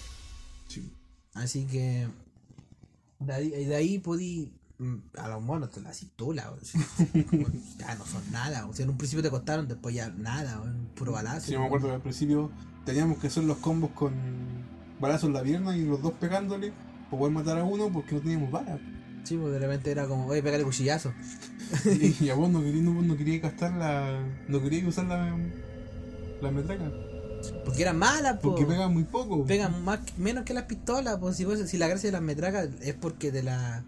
[0.68, 0.94] Sí.
[1.34, 2.08] Así que.
[3.20, 4.52] De ahí, de ahí podí.
[4.78, 6.54] mm, A los monos te la tula,
[7.78, 8.66] ya no son nada.
[8.68, 10.62] O sea, en un principio te costaron, después ya nada,
[10.96, 11.48] puro balazo.
[11.48, 12.52] Sí, yo me acuerdo que al principio
[12.86, 14.14] teníamos que hacer los combos con
[15.00, 16.72] balazos en la pierna y los dos pegándole
[17.10, 18.80] para poder matar a uno porque no teníamos balas.
[19.24, 21.14] Sí, pues de repente era como, oye, pégale cuchillazo.
[21.86, 24.20] y, y a vos no querías no, no querías gastar la.
[24.48, 25.38] no querías usar la.
[26.42, 26.90] la metraca.
[27.66, 28.42] Porque eran malas, pues.
[28.56, 29.46] Porque pega muy poco.
[29.46, 32.68] Pegan más, menos que las pistolas, pues si, vos- si la gracia de las metracas
[32.82, 33.84] es porque te la.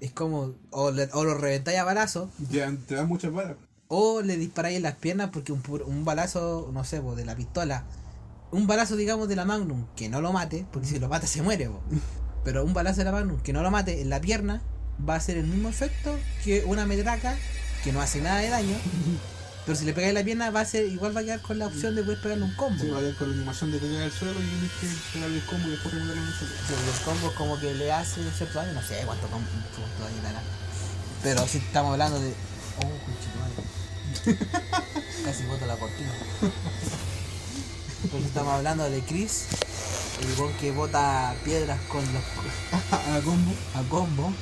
[0.00, 3.56] Es como, o, le- o lo reventáis a balazo, Ya te dan muchas balas.
[3.88, 7.84] o le disparáis en las piernas porque un, un balazo, no sé, de la pistola,
[8.50, 11.40] un balazo, digamos, de la Magnum, que no lo mate, porque si lo mata se
[11.42, 11.80] muere, po.
[12.44, 14.60] pero un balazo de la Magnum que no lo mate en la pierna
[15.08, 17.34] va a hacer el mismo efecto que una metraca
[17.82, 18.76] que no hace nada de daño,
[19.64, 21.66] pero si le pegáis la pierna va a ser, igual va a quedar con la
[21.66, 22.82] opción de poder pegarle un combo.
[22.82, 24.86] Sí, va a ir con la animación de que cae al suelo y tienes que
[25.14, 26.54] pegarle el combo y después en el suelo.
[26.68, 30.22] Sí, los combos como que le hace cierto daño, no sé cuánto combo cuánto daño
[30.22, 30.42] le hará.
[31.22, 32.34] Pero si estamos hablando de.
[32.76, 34.74] Oh, conchetumare.
[35.24, 36.12] Casi boto la cortina.
[38.02, 39.46] Pero si estamos hablando de Chris,
[40.20, 42.22] el weón que bota piedras con los
[42.92, 43.52] a combo.
[43.74, 44.32] a combo.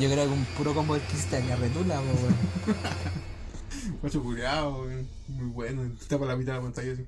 [0.00, 2.36] Yo creo que un puro combo de Chris te retula, po, weón.
[4.02, 4.86] Macho culiado,
[5.28, 5.82] muy bueno.
[6.00, 7.06] Está para la mitad de la pantalla así.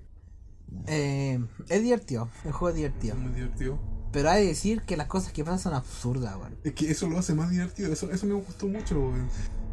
[0.87, 3.14] Eh, es divertido, el juego es divertido.
[3.14, 3.79] Es muy divertido.
[4.12, 6.57] Pero hay que decir que las cosas que pasan son absurdas, weón.
[6.64, 9.29] Es que eso lo hace más divertido, eso, eso me gustó mucho, weón.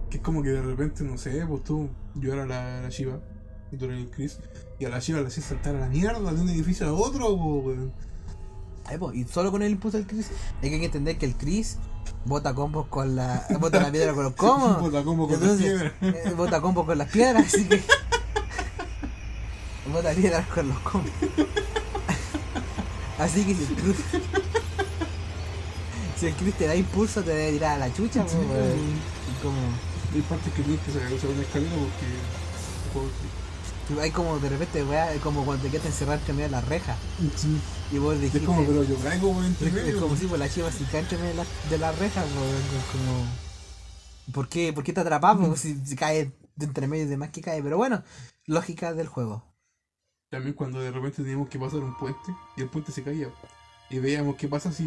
[0.09, 3.19] Que es como que de repente, no sé, pues tú, yo era la, la Shiva,
[3.71, 4.39] y tú eres el Chris,
[4.79, 7.33] y a la Shiva le hacías saltar a la mierda de un edificio a otro,
[7.33, 7.93] weón.
[8.87, 10.27] Ahí, po, y solo con el impulso del Chris,
[10.61, 11.77] hay que entender que el Chris
[12.25, 13.45] bota combos con la.
[13.59, 14.79] bota la piedra con los combos.
[14.79, 15.93] Bota combo con las piedras.
[16.01, 17.81] eh, bota combos con las piedras, así que.
[19.91, 21.11] bota piedras con los combos.
[23.19, 23.95] así que si el Chris.
[26.19, 28.37] si el Chris te da impulso, te debe tirar a la chucha, po, Sí.
[28.37, 29.57] Y como.
[30.15, 32.07] Hay partes que tienes que sacar usar una escalera porque.
[32.93, 33.36] porque-
[34.01, 36.95] Hay como de repente, weá, como cuando te quedas encerrado entre medio de la reja.
[37.35, 37.59] Sí.
[37.91, 38.39] Y vos dijiste.
[38.39, 40.01] Es como, pero yo caigo por entre Es, es medio.
[40.01, 42.31] como si por la chiva si cae entre medio de la, de la reja, es
[42.91, 43.25] como.
[44.33, 45.47] ¿Por qué, ¿Por qué te atrapamos?
[45.47, 47.63] Pues si, si cae de entre medio y demás que cae.
[47.63, 48.03] Pero bueno,
[48.45, 49.43] lógica del juego.
[50.29, 53.29] También cuando de repente teníamos que pasar un puente y el puente se caía.
[53.89, 54.85] Y veíamos qué pasa si,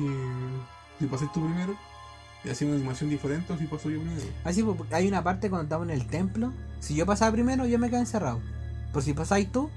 [0.99, 1.75] si pasé tú primero.
[2.45, 4.23] Y hacía una animación diferente o si paso yo primero.
[4.45, 6.53] Así, pues, hay una parte cuando estamos en el templo.
[6.81, 8.41] Si yo pasaba primero, yo me quedé encerrado.
[8.93, 9.69] Pero si pasáis tú,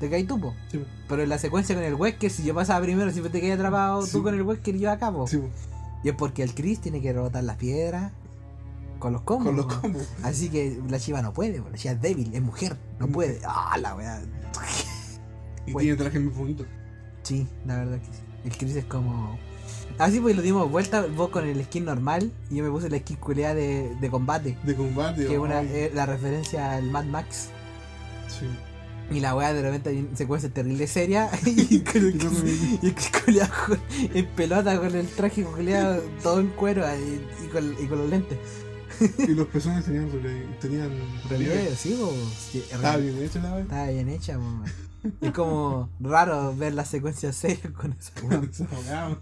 [0.00, 0.54] te caes tú, po.
[0.70, 0.84] Sí, po.
[1.08, 4.04] Pero en la secuencia con el Wesker, si yo pasaba primero, siempre te quedé atrapado
[4.04, 4.12] Sí.
[4.12, 5.26] tú con el Wesker y yo acá, po.
[5.26, 5.48] sí, po.
[6.04, 8.12] Y es porque el Chris tiene que rebotar las piedras
[8.98, 9.46] con los combos.
[9.46, 10.08] con los combos.
[10.22, 11.68] Así que la chiva no puede, po.
[11.70, 13.12] la chiva es débil, es mujer, no Mm.
[13.12, 13.40] puede.
[13.46, 14.20] Ah, la weá.
[15.66, 15.84] Y Bueno.
[15.84, 16.64] tiene traje muy bonito.
[17.22, 18.22] Sí, la verdad que sí.
[18.44, 19.38] El Chris es como.
[19.98, 22.98] Así pues lo dimos vuelta, vos con el skin normal y yo me puse la
[22.98, 24.58] skin culea de, de combate.
[24.64, 25.24] De combate.
[25.26, 27.50] Que es una, ay, eh, la referencia al Mad Max.
[28.40, 28.46] Sí.
[29.10, 31.30] Y la weá de repente hay una secuencia terrible seria.
[31.44, 33.78] y, el culeado
[34.14, 38.10] en pelota con el traje culeado todo en cuero y, y con, y con los
[38.10, 38.38] lentes.
[39.18, 40.08] Y los pezones tenían,
[40.60, 40.90] tenían
[41.28, 41.98] Relieve, sí.
[42.52, 43.64] Sí, Estaba bien hecho la vez.
[43.64, 44.64] Estaba bien hecha, man.
[45.20, 49.18] Es como raro ver las secuencias serias con esa weá.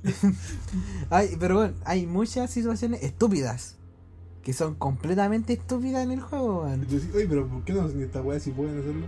[1.08, 3.76] Hay, pero bueno, hay muchas situaciones estúpidas.
[4.42, 6.86] Que son completamente estúpidas en el juego, Y man.
[6.88, 9.06] tú decís, oye, pero ¿por qué no hacen esta weá si pueden hacerlo?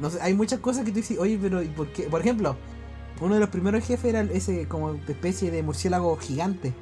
[0.00, 2.04] No sé, hay muchas cosas que tú dices, oye, pero ¿y por qué?
[2.04, 2.56] Por ejemplo,
[3.20, 6.72] uno de los primeros jefes era ese como especie de murciélago gigante.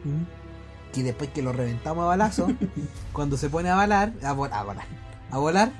[0.92, 2.48] Que después que lo reventamos a balazo,
[3.12, 4.86] cuando se pone a volar, a, vol- a volar,
[5.30, 5.72] a volar,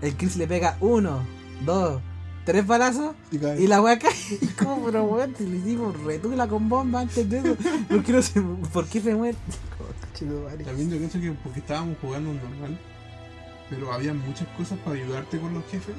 [0.00, 1.18] el Chris le pega uno,
[1.66, 2.00] dos,
[2.46, 4.12] tres balazos Y la weá cae.
[4.40, 7.56] Y como, pero weón, si le hicimos retula con bomba antes de eso,
[7.88, 8.40] ¿por qué, no se,
[8.72, 9.36] ¿por qué se muere?
[10.64, 12.78] También yo pienso que porque estábamos jugando normal,
[13.68, 15.96] pero había muchas cosas para ayudarte con los jefes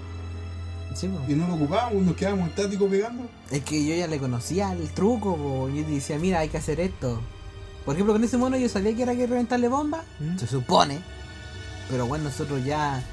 [0.93, 3.29] Sí, y no lo ocupábamos, nos quedábamos estáticos pegando.
[3.49, 5.69] Es que yo ya le conocía el truco, po.
[5.69, 7.29] yo decía, mira, hay que hacer esto.
[7.85, 11.07] Por ejemplo, con ese mono yo sabía que era que reventarle bomba, se supone.
[11.87, 13.09] Pero bueno, nosotros ya.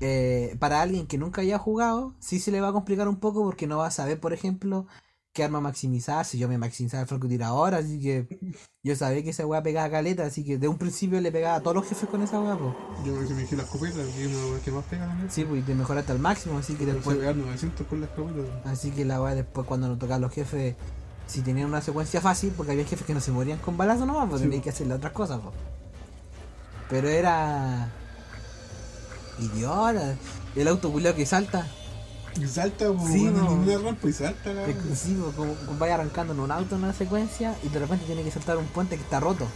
[0.00, 3.44] eh, para alguien que nunca haya jugado, sí se le va a complicar un poco
[3.44, 4.86] porque no va a saber, por ejemplo,
[5.34, 8.26] qué arma maximizar, si yo me maximizaba el francotirador, así que
[8.84, 11.60] yo sabía que esa weá pegaba caleta, así que de un principio le pegaba a
[11.60, 12.72] todos los jefes con esa weá, pues.
[13.04, 15.30] Yo me dije la escopeta, que es una las que más pega también.
[15.30, 17.16] Sí, pues y te mejoraste al máximo, así que Pero después.
[17.16, 18.70] se pegar 900 con la escopeta.
[18.70, 20.76] Así que la weá después cuando nos tocaban los jefes,
[21.26, 24.28] si tenían una secuencia fácil, porque había jefes que no se morían con balazo nomás,
[24.28, 24.46] pues Sí.
[24.46, 25.54] tenías que hacerle otras cosas, pues.
[26.88, 27.90] Pero era.
[29.40, 30.14] Idiota.
[30.54, 31.66] El auto que salta.
[32.40, 35.78] Y salta, pues, Sí, bueno, una rampa y salta, la Es sí, pues, como, como
[35.78, 38.66] vaya arrancando en un auto en una secuencia y de repente tiene que saltar un
[38.66, 39.46] puente que está roto.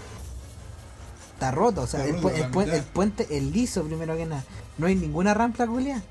[1.34, 2.74] Está roto, o sea, el, roto pu- el pu- mitad.
[2.76, 4.44] el puente, el liso primero que nada.
[4.76, 6.02] No hay ninguna rampa culia.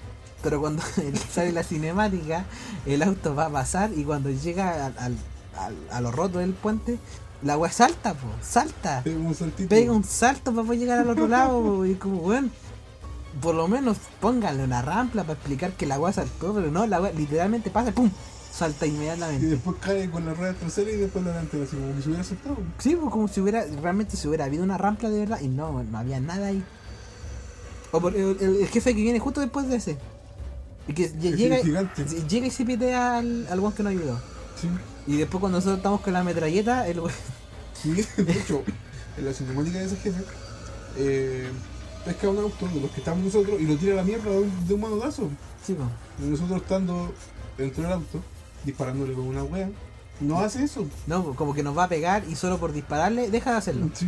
[0.43, 0.81] Pero cuando
[1.33, 2.45] sale la cinemática,
[2.85, 5.17] el auto va a pasar y cuando llega al, al-
[5.57, 6.99] al- a lo roto del puente,
[7.43, 9.01] la weá salta, po, salta.
[9.03, 9.69] Pega un saltito.
[9.69, 12.51] Pega un salto para poder llegar al otro lado, po, y como, weón,
[13.41, 17.01] por lo menos pónganle una rampa para explicar que la weá saltó, pero no, la
[17.01, 18.09] weá literalmente pasa, pum,
[18.51, 19.45] salta Y inmediatamente.
[19.47, 22.23] después cae con la rueda trasera y después la delantera, así como que se hubiera
[22.23, 22.57] saltado.
[22.79, 25.83] Sí, pues como si hubiera, realmente si hubiera habido una rampa de verdad y no,
[25.83, 26.63] no había nada ahí.
[27.91, 29.97] O por el, el- el jefe que viene justo después de ese.
[30.87, 34.19] Y que llega, llega y se pitea al, al que nos ayudó.
[34.59, 34.67] Sí.
[35.05, 37.01] Y después cuando nosotros estamos con la metralleta, el.
[37.73, 38.63] Sí, de hecho,
[39.17, 40.23] en la cinemática de ese jefe,
[40.97, 41.49] eh,
[42.07, 44.39] pesca un auto de los que estamos nosotros y lo tira a la mierda de
[44.39, 45.29] un, de un manotazo.
[45.65, 45.75] Sí,
[46.19, 47.13] nosotros estando
[47.57, 48.19] dentro del auto,
[48.63, 49.69] disparándole con una wea,
[50.19, 50.85] no hace eso.
[51.05, 53.89] No, como que nos va a pegar y solo por dispararle deja de hacerlo.
[53.93, 54.07] Sí.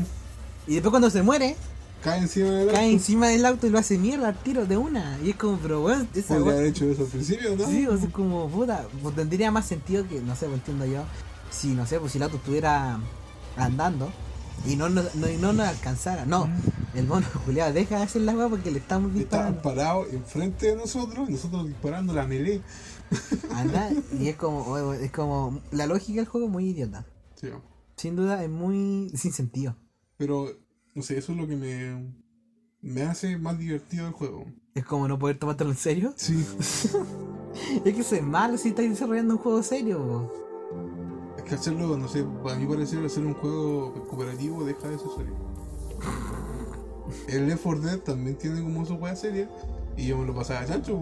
[0.68, 1.56] Y después cuando se muere,
[2.04, 2.92] Cae encima del cae auto.
[2.94, 5.20] encima del auto y lo hace mierda al tiro de una.
[5.24, 7.68] Y es como, pero weón, esa Podría haber hecho eso al principio, ¿no?
[7.68, 11.04] Sí, o sea, como puta, pues tendría más sentido que, no sé, pues entiendo yo,
[11.52, 13.00] si no sé, pues si el auto estuviera
[13.58, 14.10] andando
[14.66, 16.26] y no no, no nos alcanzara.
[16.26, 16.50] No,
[16.96, 19.62] el mono culiado deja de hacer la weá porque le estamos Estaban disparando.
[19.62, 22.62] parados enfrente de nosotros y nosotros disparando la melee.
[23.54, 27.06] Anda, y es como, oh, es como, la lógica del juego es muy idiota.
[27.36, 27.48] Sí,
[27.98, 29.76] Sin duda es muy sin sentido.
[30.18, 30.48] pero,
[30.94, 32.14] no sé, eso es lo que me,
[32.82, 34.46] me hace más divertido el juego.
[34.76, 36.14] Es como no poder tomártelo en serio.
[36.16, 36.46] Sí.
[37.84, 39.98] Es que eso es malo si estáis desarrollando un juego serio.
[39.98, 41.36] po.
[41.36, 45.08] Es que hacerlo, no sé, para mí parecer hacer un juego cooperativo deja de ser
[45.18, 45.34] serio.
[47.28, 49.50] El Left 4 Dead también tiene como su wea seria
[49.98, 50.98] y yo me lo pasaba chancho.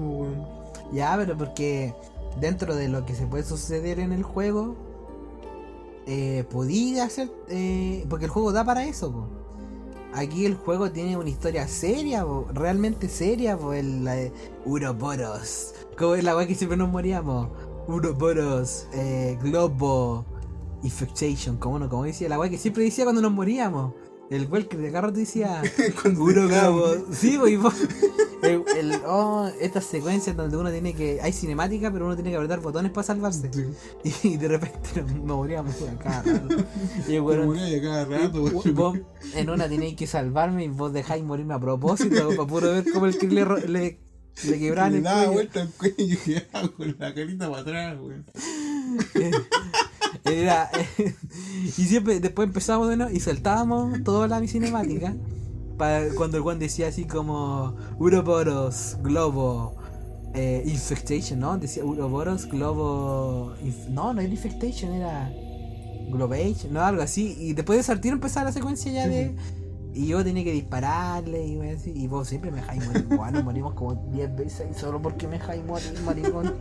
[0.91, 1.93] Ya, pero porque
[2.39, 4.75] dentro de lo que se puede suceder en el juego,
[6.05, 7.29] eh, podía hacer.
[7.49, 9.29] eh, porque el juego da para eso.
[10.13, 14.31] Aquí el juego tiene una historia seria, realmente seria, el la de
[14.65, 15.73] Uroboros.
[15.97, 17.49] Como es la weá que siempre nos moríamos.
[17.87, 20.25] Uroboros, eh, Globo,
[20.81, 23.93] Infectation, como no, como decía, la weá que siempre decía cuando nos moríamos.
[24.29, 25.61] El weá que de carro te decía.
[25.77, 26.85] Te cabo.
[27.13, 27.73] Sí, y vos-
[28.43, 31.19] el, el- oh, estas secuencias donde uno tiene que.
[31.21, 33.49] Hay cinemática, pero uno tiene que apretar botones para salvarse.
[33.53, 33.65] Sí.
[34.27, 36.23] Y de repente nos moríamos acá.
[37.07, 38.75] Y Te bueno, moría ya cada rato, weón.
[38.75, 38.97] vos
[39.33, 43.05] en una tenéis que salvarme y vos dejáis morirme a propósito para puro ver cómo
[43.05, 43.99] el que le, le,
[44.43, 45.33] le quebraban Le el daba cuello.
[45.33, 48.25] vuelta el cuello y quedaba con la carita para atrás, weón.
[50.25, 50.69] Era,
[51.65, 55.15] y siempre después empezábamos de nuevo y saltábamos toda la cinemática.
[55.77, 59.75] Para cuando el Juan decía así como Uroboros, Globo,
[60.33, 61.57] eh, Infectation, ¿no?
[61.57, 63.53] Decía Uroboros, Globo.
[63.63, 65.31] Inf- no, no era Infectation, era
[66.09, 67.35] Globation, no, algo así.
[67.39, 69.35] Y después de tiro empezaba la secuencia ya de.
[69.93, 73.05] Y yo tenía que dispararle y, wey, así, y vos siempre me dejáis morir.
[73.15, 76.53] Bueno, morimos como 10 veces y solo porque me dejáis morir, maricón.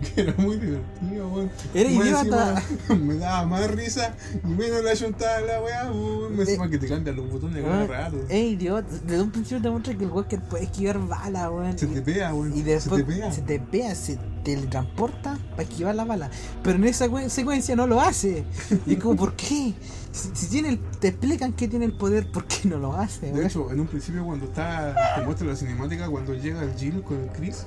[0.16, 1.50] Era muy divertido, weón.
[1.74, 2.62] Era idiota.
[3.00, 6.36] Me daba más risa y menos la chuntaba la weá, weón.
[6.36, 8.16] Me encima que te cambian los botones cada Weón, rato.
[8.28, 8.88] Es idiota.
[9.06, 11.78] Desde un principio te muestra que el Walker puede esquivar balas, weón.
[11.78, 12.56] Se te pega, weón.
[12.56, 13.32] Y después se te pega.
[13.32, 16.30] se te pega, se teletransporta para esquivar la bala.
[16.62, 18.44] Pero en esa cuen- secuencia no lo hace.
[18.86, 19.74] Y como, ¿por qué?
[20.12, 23.30] Si, si tiene el- te explican que tiene el poder, ¿por qué no lo hace?
[23.32, 27.02] De hecho, en un principio cuando está, te muestra la cinemática cuando llega el Jill
[27.02, 27.66] con el Chris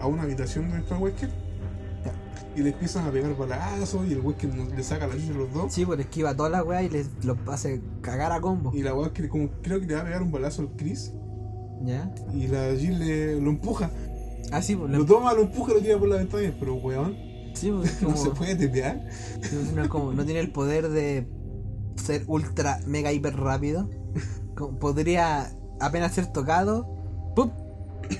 [0.00, 1.30] a una habitación de Star Wesker
[2.56, 5.38] y le empiezan a pegar balazos y el Wesker no- le saca la chucha a
[5.38, 8.70] los dos Sí, pues esquiva toda la weá y les lo hace cagar a combo.
[8.74, 11.12] y la Wesker como creo que le va a pegar un balazo al Chris
[11.84, 12.10] ¿Ya?
[12.32, 13.90] y la Jill le, lo empuja,
[14.52, 16.74] Ah, sí, pues, lo lo- toma, lo empuja y lo tira por la ventana, pero
[16.76, 17.16] weón,
[17.54, 19.04] sí, pues, es no como- se puede tepear.
[19.38, 21.26] pues, no, como- no tiene el poder de
[21.96, 23.88] ser ultra, mega, hiper rápido.
[24.54, 26.86] Como- podría apenas ser tocado.
[27.34, 27.50] ¡Pum!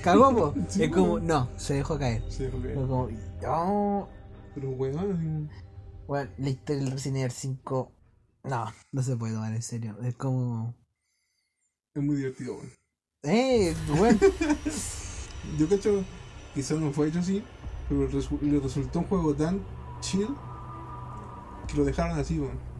[0.03, 0.53] Cagó, po.
[0.67, 2.23] Sí, es como, no, se dejó caer.
[2.29, 2.75] Se dejó caer.
[2.75, 3.07] Como,
[3.47, 4.07] oh.
[4.55, 5.51] Pero weón,
[6.07, 7.91] Bueno, la historia del Resident Evil 5.
[8.45, 9.97] No, no se puede tomar en serio.
[10.01, 10.73] Es como.
[11.93, 12.71] es muy divertido, weón.
[13.23, 13.75] ¡Eh!
[13.97, 14.19] Bueno,
[15.59, 16.03] Yo cacho,
[16.53, 17.43] quizás no fue hecho así,
[17.89, 18.07] pero
[18.41, 19.61] le resultó un juego tan
[19.99, 20.27] chill
[21.67, 22.74] que lo dejaron así, weón.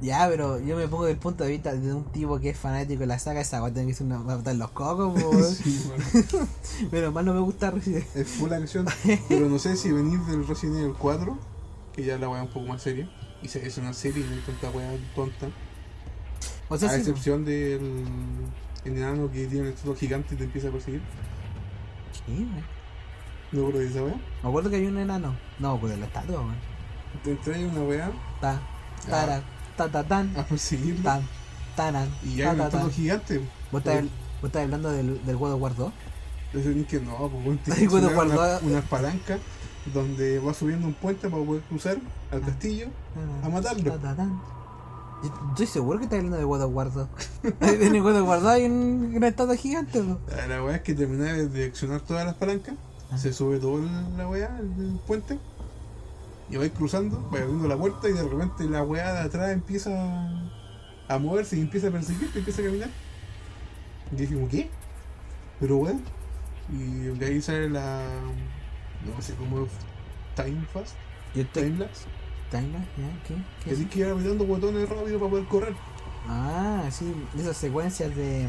[0.00, 3.00] Ya, pero yo me pongo del punto de vista de un tipo que es fanático
[3.00, 5.44] de la saga, esa weá tiene que ser una matar los cocos, weón.
[5.44, 6.48] Sí, weón.
[6.90, 8.86] Pero más no me gusta Resident Es full acción.
[9.28, 11.38] Pero no sé si venir del Resident Evil 4,
[11.92, 13.10] que ya la weá un poco más seria.
[13.42, 15.48] Y se es una serie hay tanta weá tonta.
[16.68, 18.04] O sea, A sí, excepción del
[18.84, 21.02] el enano que tiene el escudo gigante y te empieza a perseguir.
[22.24, 22.64] ¿qué, weón?
[23.50, 24.14] ¿No acuerdo de esa weá?
[24.42, 25.36] Me acuerdo que había un enano.
[25.58, 26.56] No, pues de la estatua, weón.
[27.24, 28.60] Te trae una weá Ta,
[29.08, 29.42] tara,
[29.78, 31.02] ta, ta, tan, a perseguirlo.
[31.02, 31.22] tan,
[31.74, 33.38] tanan, Y hay ta, un gigante.
[33.72, 35.92] ¿Vos estás, vos estás hablando del, del God of War 2?
[36.52, 39.38] Entonces que no, pues bueno, una, guarda- una palanca
[39.94, 41.96] donde va subiendo un puente para poder cruzar
[42.30, 42.88] al castillo
[43.42, 43.98] a matarlo.
[45.50, 47.08] Estoy seguro que estás hablando de God of War 2.
[47.60, 50.18] en el God of War 2 hay un- una estatua gigante, po.
[50.28, 52.74] La- La weá es que termina de accionar todas las palancas,
[53.10, 53.18] Ah.
[53.18, 55.38] se sube todo el- la weá, el, el puente,
[56.50, 60.50] y vais cruzando, vais abriendo la puerta y de repente la weá de atrás empieza
[61.08, 62.90] a, moverse y empieza a perseguirte, empieza a caminar.
[64.12, 64.70] Y dije, como, ¿qué?
[65.60, 65.94] Pero weá.
[66.70, 68.04] Y de ahí sale la.
[69.04, 69.66] No sé cómo.
[70.36, 70.94] Time Fast,
[71.34, 71.64] Yo estoy.
[71.64, 72.04] Time Lapse.
[72.50, 72.88] ¿Timelapse?
[72.96, 73.22] ¿Ya?
[73.26, 73.34] ¿Qué?
[73.64, 75.74] ¿Qué tienes que ir apretando botones rápido para poder correr.
[76.28, 78.48] Ah, sí, esas secuencias de.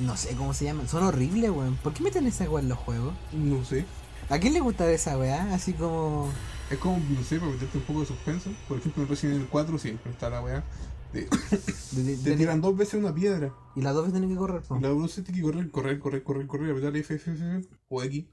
[0.00, 0.88] No sé cómo se llaman.
[0.88, 1.76] Son horribles, weón.
[1.76, 3.14] ¿Por qué meten esa weá en los juegos?
[3.32, 3.84] No sé.
[4.28, 5.54] ¿A quién le gusta esa weá?
[5.54, 6.30] Así como.
[6.74, 8.50] Es como, no sé, para meterte un poco de suspenso.
[8.68, 10.64] Por ejemplo, en Resident Evil 4 siempre está la weá.
[11.12, 11.26] de-
[12.24, 13.54] te tiran dos veces una piedra.
[13.76, 14.74] y las dos veces tienen que correr, po.
[14.80, 18.02] La velocidad tiene que correr, correr, correr, correr, correr, apretar F, F, F, F, o
[18.02, 18.24] X.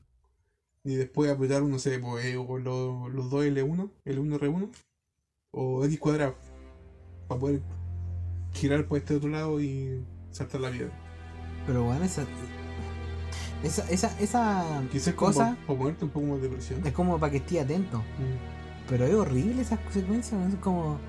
[0.84, 4.70] Y después apretar, no sé, pues, eh, o los, los dos L1, L1, R1,
[5.52, 6.36] o X cuadrado.
[7.28, 7.62] Para poder
[8.54, 10.92] girar por este otro lado y saltar la piedra.
[11.68, 12.26] Pero bueno, esa.
[13.64, 16.86] Esa, esa, esa Quizás como cosa para ponerte un poco más de presión.
[16.86, 18.00] es como para que esté atento.
[18.00, 18.90] Mm.
[18.90, 20.52] Pero es horrible esas secuencias, weón.
[20.52, 21.00] Es como.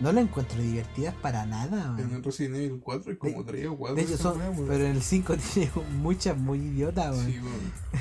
[0.00, 3.76] No la encuentro divertidas para nada, En el Resident Evil 4 es como 3 o
[3.76, 3.94] 4.
[3.94, 4.38] De hecho, son.
[4.66, 7.16] Pero en el 5 tiene muchas muy idiotas.
[7.18, 7.38] Sí.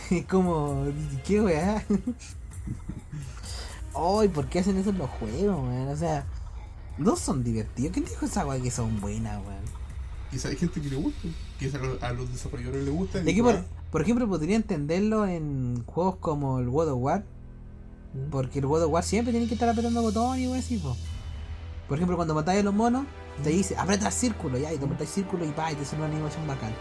[0.15, 0.85] Es como,
[1.25, 1.85] ¿qué weá?
[3.93, 5.87] Ay, ¿por qué hacen eso en los juegos, weón?
[5.89, 6.25] O sea,
[6.97, 7.91] no son divertidos.
[7.93, 9.61] ¿Quién dijo esa weá que son buenas, weón?
[10.31, 11.27] Quizá hay gente que le gusta,
[11.59, 13.19] quizá a los, a los desarrolladores les gusta.
[13.19, 17.23] Es que, por, por ejemplo, podría entenderlo en juegos como el God of War.
[18.29, 20.95] Porque el God of War siempre tiene que estar apretando botones y así, po.
[21.87, 23.05] Por ejemplo, cuando matáis a los monos,
[23.43, 25.97] te dice, aprieta el círculo, ya, y te apretas círculo y pa, y te hace
[25.97, 26.71] una animación bacán.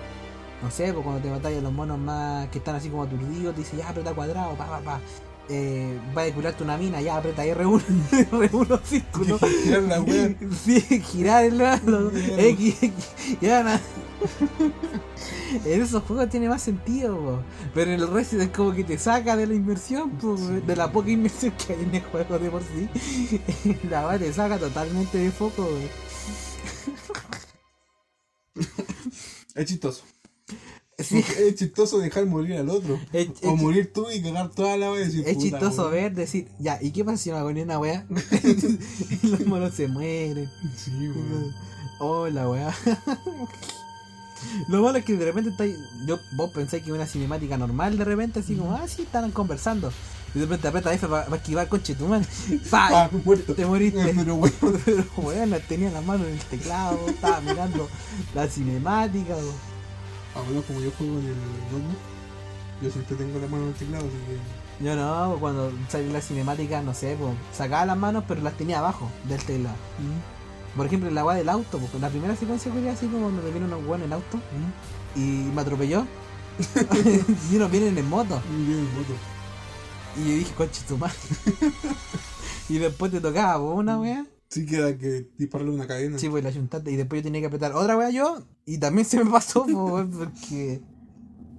[0.63, 3.55] No sé, pues cuando te matáis a los monos más que están así como aturdidos,
[3.55, 5.01] te dice, ya, aprieta cuadrado, pa, pa, pa.
[5.49, 7.83] Eh, va a curarte una mina, ya, aprieta R1,
[8.31, 9.39] R1 círculo.
[9.39, 10.37] Girar la wea.
[10.65, 12.95] Sí, girar el lado, X, X,
[13.41, 13.81] ya nada.
[15.65, 17.43] En esos juegos tiene más sentido, po.
[17.75, 20.93] pero en el Resident es como que te saca de la inmersión, po, de la
[20.93, 22.89] poca inmersión que hay en el juego de por sí.
[23.91, 25.67] La va te saca totalmente de foco.
[29.55, 30.03] Es chistoso.
[30.99, 33.01] Sí, es chistoso dejar morir al otro.
[33.13, 35.93] es, O es- morir tú y cagar toda la wea decir, es "Puta, chistoso weón".
[35.93, 38.07] ver, decir, ya, ¿y qué pasa si me hago ni una weá?
[39.23, 40.49] y los monos se mueren.
[40.77, 41.55] Sí, weón.
[42.01, 42.75] Oh, la weá.
[44.69, 45.77] Lo malo es que de repente está ahí-
[46.07, 49.93] yo vos pensáis que una cinemática normal de repente, así como, ah, sí, están conversando.
[50.35, 52.25] Y de repente aprieta F para esquivar conche tu mano.
[52.71, 52.89] ¡Pah!
[53.07, 53.55] Ah, muerto.
[53.55, 54.01] Te moriste.
[54.11, 54.53] Eh, Pero weón.
[54.85, 57.89] Pero bueno, tenía la mano en el teclado, estaba mirando
[58.35, 59.35] la cinemática.
[59.35, 59.55] weón.
[60.37, 61.35] A menos como yo juego en el
[61.73, 61.99] notebook,
[62.81, 64.85] yo siempre tengo la mano en el teclado, así que.
[64.85, 68.79] Yo no, cuando salió la cinemática, no sé, pues, sacaba las manos, pero las tenía
[68.79, 69.75] abajo del teclado.
[70.77, 73.51] Por ejemplo, la weá del auto, porque la primera secuencia que era así como donde
[73.51, 74.41] viene un weón en auto
[75.17, 75.21] y
[75.55, 76.07] me atropelló.
[77.51, 78.41] y uno viene en moto.
[78.53, 79.15] Muy bien, moto.
[80.17, 81.15] Y yo dije, coche tu madre.
[82.69, 84.27] y después te tocaba una weá.
[84.49, 86.19] Sí queda que dispararle una cadena.
[86.19, 86.91] Sí, pues la chuntaste.
[86.91, 88.43] Y después yo tenía que apretar otra weá yo.
[88.67, 90.81] Y también se me pasó, po, porque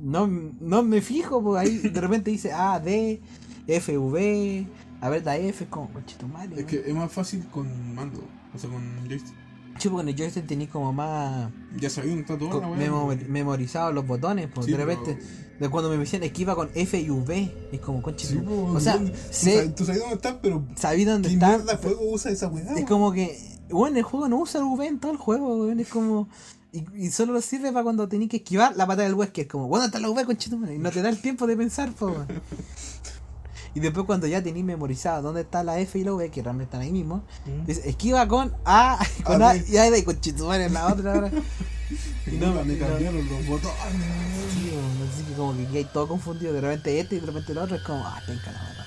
[0.02, 3.22] no, no me fijo, pues ahí de repente dice A, D,
[3.68, 4.68] F, V.
[5.00, 6.62] A ver, da F, como coche tu madre.
[6.62, 8.22] Es que es más fácil con mando,
[8.56, 9.36] o sea, con joystick.
[9.80, 11.50] Sí, porque en el joystick tenía como más
[11.80, 12.14] Ya sabía
[12.62, 15.24] la wea, memo- memorizados los botones, pues Sí, de pero- repente,
[15.60, 18.96] de cuando me decían esquiva con F y V, es como conche Sí, O sea,
[18.96, 20.64] ¿dónde- sé, Tú sabes dónde está, pero.
[20.76, 21.48] sabí dónde ¿Qué está.
[21.50, 22.74] mierda juego usa esa weá?
[22.76, 23.38] Es como que,
[23.70, 25.80] bueno, el juego no usa el V en todo el juego, weón.
[25.80, 26.28] Es como.
[26.74, 29.44] Y, y solo sirve para cuando tenés que esquivar la pata del Wesker.
[29.46, 30.76] Es como, ¿dónde está la V, conchetumare?
[30.76, 32.16] Y no te da el tiempo de pensar, po.
[33.74, 36.66] Y después, cuando ya tenés memorizado dónde está la F y la V, que realmente
[36.66, 37.66] están ahí mismo, Mm.
[37.66, 39.66] dice, esquiva con A, con A, A, B.
[39.70, 41.14] y ahí de conchetumare en la otra.
[41.14, 41.32] ahora.
[42.26, 43.76] Y no, me cambiaron los botones.
[44.54, 44.72] Sí,
[45.12, 46.54] así que como que hay todo confundido.
[46.54, 48.86] De repente este y de repente el otro es como, ah, penca la verdad.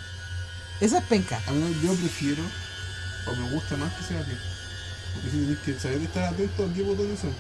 [0.81, 1.39] Esa es penca.
[1.47, 2.43] A mí yo prefiero
[3.27, 4.31] o me gusta más que sea así.
[5.15, 7.35] Porque si tienes que saber estar atento a qué botones son.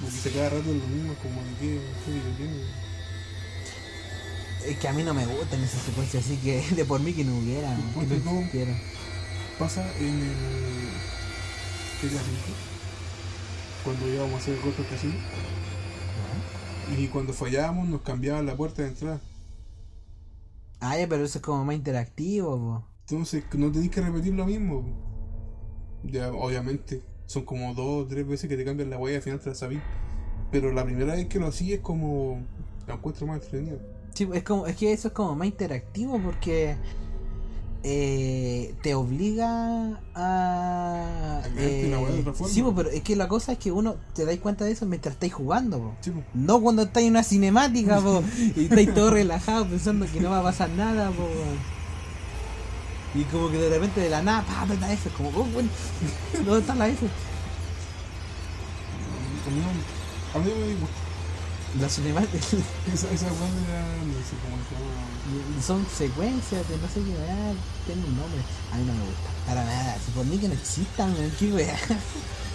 [0.00, 1.80] Porque se cada rato lo mismo, como de qué.
[4.66, 7.24] Es que a mí no me gustan esas secuencias, así que de por mí que
[7.24, 7.74] no hubiera.
[7.76, 8.76] Que no existiera.
[9.58, 11.08] Pasa en el.
[12.00, 12.14] 5
[13.82, 15.14] cuando íbamos a hacer el golpe al casino
[16.96, 19.20] y cuando fallábamos nos cambiaban la puerta de entrada.
[20.80, 22.84] Ah, ya, pero eso es como más interactivo, po.
[23.00, 24.84] Entonces no tenéis que repetir lo mismo.
[26.04, 29.22] Ya, obviamente, son como dos o tres veces que te cambian la huella y al
[29.22, 29.80] final te la sabís.
[30.50, 32.40] Pero la primera vez que lo hacía es como.
[32.86, 33.80] La encuentro más entretenido.
[34.18, 36.74] Sí, es como, es que eso es como más interactivo porque
[37.84, 41.40] eh, te obliga a.
[42.34, 42.48] Forma.
[42.48, 44.86] sí, po, pero es que la cosa es que uno te dais cuenta de eso
[44.86, 45.94] mientras estáis jugando, po.
[46.00, 46.24] Sí, po.
[46.34, 48.24] No cuando estáis en una cinemática, po,
[48.56, 51.28] y estáis todos relajados pensando que no va a pasar nada, po.
[53.14, 55.68] Y como que de repente de la nada, pa, apretá F, como, oh, bueno,
[56.44, 57.06] ¿dónde está la F?
[59.46, 59.62] A mí
[60.34, 60.50] a mí
[60.80, 61.07] me.
[61.80, 62.38] La cinemática
[62.92, 63.82] Esa, esa weá de la.
[64.04, 65.62] No sé cómo se llama.
[65.62, 67.54] son secuencias de no sé qué, weá,
[67.86, 68.40] tiene un nombre.
[68.72, 71.52] A mí no me gusta, para nada, si por mí que no existan, weón, qué
[71.52, 71.76] weá.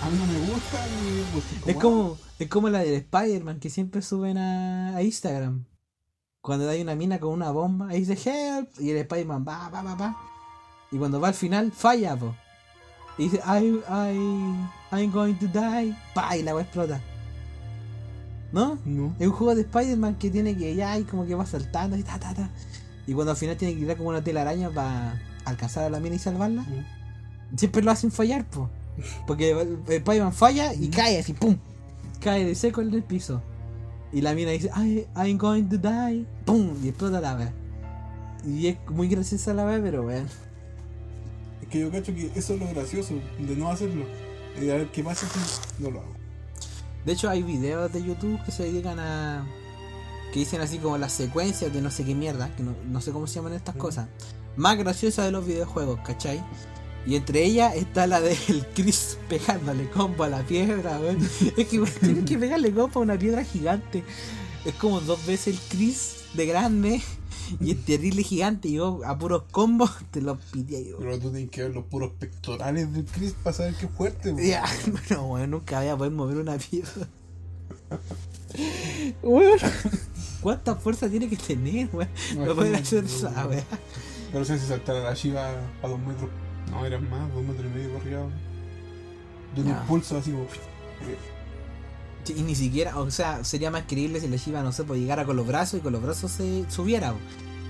[0.01, 1.71] A mí no me gusta me gusta.
[1.71, 5.65] Es como, es como la del Spider-Man que siempre suben a, a Instagram.
[6.41, 9.82] Cuando hay una mina con una bomba, ahí dice help, y el Spider-Man va, va,
[9.82, 10.17] va, va.
[10.91, 12.36] Y cuando va al final, falla, po.
[13.17, 15.95] Y dice, I, I, I'm going to die.
[16.13, 16.99] Pa, y la weá explota.
[18.54, 18.78] ¿No?
[18.86, 19.14] No.
[19.20, 22.04] Es un juego de Spider-Man que tiene que ya y como que va saltando y
[22.04, 22.49] ta, ta, ta.
[23.06, 26.16] Y cuando al final tiene que tirar como una telaraña para alcanzar a la mina
[26.16, 27.58] y salvarla, Mm.
[27.58, 28.70] siempre lo hacen fallar, po.
[29.28, 29.51] Porque
[29.88, 31.58] Spider-Man falla y cae así, pum.
[32.22, 33.41] Cae de seco en el piso.
[34.14, 36.26] Y la mina dice, I, I'm going to die.
[36.45, 36.70] Pum.
[36.84, 37.51] Y explota la wea.
[38.45, 40.28] Y es muy graciosa la wea, pero weón.
[41.62, 44.06] Es que yo cacho que eso es lo gracioso de no hacerlo.
[44.62, 46.12] Y a ver qué pasa si no lo hago.
[47.06, 49.45] De hecho, hay videos de YouTube que se dedican a.
[50.32, 53.12] que dicen así como las secuencias de no sé qué mierda, que no, no sé
[53.12, 53.80] cómo se llaman estas Mm.
[53.80, 54.08] cosas.
[54.56, 56.43] Más graciosas de los videojuegos, ¿cachai?
[57.06, 61.18] Y entre ellas está la del Chris pegándole combo a la piedra, weón.
[61.58, 64.04] Es que weón, tienen que pegarle combo a una piedra gigante.
[64.66, 67.01] Es como dos veces el Chris de grande
[67.59, 68.70] y es terrible gigante.
[68.70, 70.97] Y yo a puros combos te los pide yo.
[70.99, 74.32] Pero tú tienes que ver los puros pectorales del Chris para saber que es fuerte.
[74.32, 74.47] weón.
[74.47, 74.64] Ya,
[75.09, 77.07] no, weón, nunca voy a poder mover una piedra.
[79.24, 79.59] Weón,
[80.41, 82.09] ¿cuánta fuerza tiene que tener, weón?
[82.36, 83.64] No, No poder hacer esa, weón.
[84.32, 85.49] Pero si se saltara la Shiva
[85.82, 86.30] a dos metros.
[86.70, 88.28] No, eran más, dos metros y medio para arriba.
[89.55, 90.45] De un impulso así como.
[92.24, 94.99] Sí, Y ni siquiera, o sea, sería más creíble si la Shiva, no sé, pues
[94.99, 97.13] llegara con los brazos y con los brazos se subiera.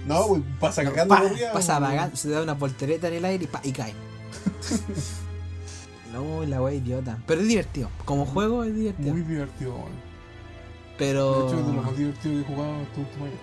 [0.07, 1.23] No, pues pasa No, cagando pa,
[1.53, 3.93] pasa se da una voltereta en el aire y, pa, y cae.
[6.13, 7.17] no, la wea idiota.
[7.25, 7.89] Pero es divertido.
[8.05, 9.13] Como juego es divertido.
[9.13, 9.73] Muy divertido.
[9.73, 11.47] De Pero.
[11.47, 13.33] hecho, es de lo más divertido que he jugado este último año.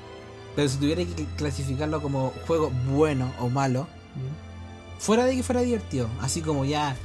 [0.56, 5.00] Pero si tuviera que clasificarlo como juego bueno o malo, Mm.
[5.00, 6.96] fuera de que fuera divertido, así como ya.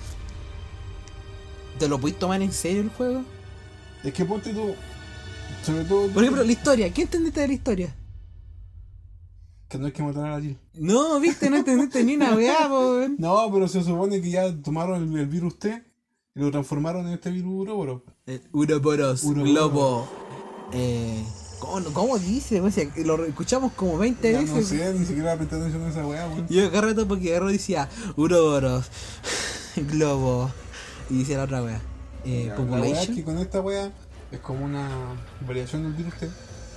[1.79, 3.21] ¿Te lo podéis tomar en serio el juego?
[4.05, 4.73] Es que ponte tú.
[5.65, 6.07] Sobre todo.
[6.09, 6.93] Por ejemplo, la historia.
[6.93, 7.95] ¿Qué entendiste de la historia?
[9.67, 10.57] Que no hay que matar a la Jill.
[10.75, 13.15] No, viste, no entendiste ni una weá, weón.
[13.19, 15.83] No, pero se supone que ya tomaron el, el virus T
[16.35, 18.01] y lo transformaron en este virus Uroboros.
[18.27, 19.51] Eh, Uroboros, Uroboros.
[19.51, 20.07] Globo.
[20.71, 21.23] Eh,
[21.59, 22.61] ¿cómo, cómo dice?
[22.61, 24.55] O sea, lo escuchamos como 20 Ya veces.
[24.55, 26.47] no sé, ni siquiera presté atención a esa weá, weón.
[26.47, 28.85] Yo agarré todo porque agarró y decía Uroboros,
[29.75, 30.51] Globo.
[31.09, 31.81] Y decía la otra weá.
[32.25, 33.15] Eh, La weá es Population.
[33.15, 33.91] que con esta weá
[34.31, 34.87] es como una
[35.47, 36.13] variación del virus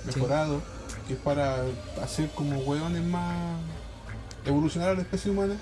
[0.05, 0.61] mejorado,
[1.07, 1.63] que es para
[2.01, 3.59] hacer como weones más.
[4.45, 5.55] evolucionar a la especie humana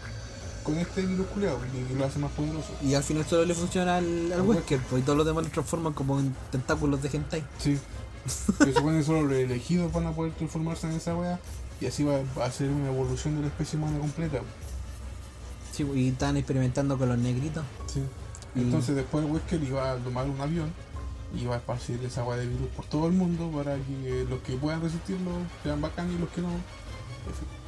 [0.64, 1.58] con este virus culeado
[1.92, 2.68] y lo hace más poderoso.
[2.84, 5.50] Y al final solo le funciona al, al Wesker, pues, y todos los demás lo
[5.50, 7.44] transforman como en tentáculos de hentai.
[7.58, 7.80] Sí.
[8.28, 11.40] Se supone que solo los elegidos van a poder transformarse en esa weá
[11.80, 14.40] y así va a ser una evolución de la especie humana completa.
[15.72, 17.64] Sí, y están experimentando con los negritos.
[17.92, 18.02] Sí.
[18.62, 20.72] Entonces después Wesker iba a tomar un avión
[21.36, 24.40] y iba a esparcir esa weá de virus por todo el mundo para que los
[24.42, 25.32] que puedan resistirlo
[25.64, 26.50] sean bacanes y los que no.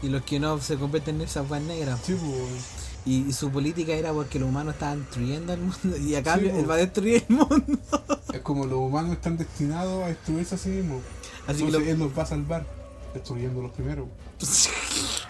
[0.02, 2.00] Y los que no se convierten en esas weas negras.
[2.04, 2.90] Sí, pues.
[3.06, 5.98] Y, y su política era porque los humanos estaban destruyendo el mundo.
[5.98, 6.64] Y a cambio, pues.
[6.64, 7.80] él va a destruir el mundo.
[8.34, 11.02] Es como los humanos están destinados a destruirse a sí mismos.
[11.48, 12.66] Así que Entonces lo- él los va a salvar,
[13.14, 14.08] destruyéndolos primero.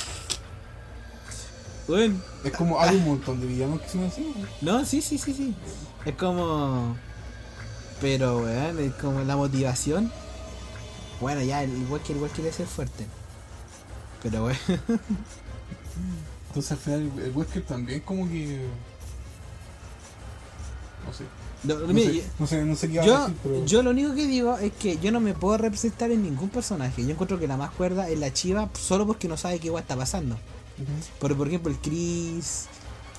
[1.89, 4.31] Bueno, Es como hay un montón de villanos que son así.
[4.61, 5.55] no, sí, sí, sí, sí.
[6.05, 6.95] Es como.
[7.99, 10.11] Pero, weón, es como la motivación.
[11.19, 11.71] Bueno, ya, el
[12.05, 13.07] que igual quiere ser fuerte.
[14.23, 14.57] Pero, weón.
[16.49, 18.59] Entonces al final el Wesker también como que.
[21.05, 21.23] No sé.
[21.63, 23.65] No, No, mira, sé, no sé, no sé qué iba a Yo, decir, pero.
[23.65, 27.03] yo lo único que digo es que yo no me puedo representar en ningún personaje.
[27.03, 29.81] Yo encuentro que la más cuerda es la chiva solo porque no sabe qué igual
[29.81, 30.37] está pasando.
[31.19, 32.67] Pero por ejemplo el Chris,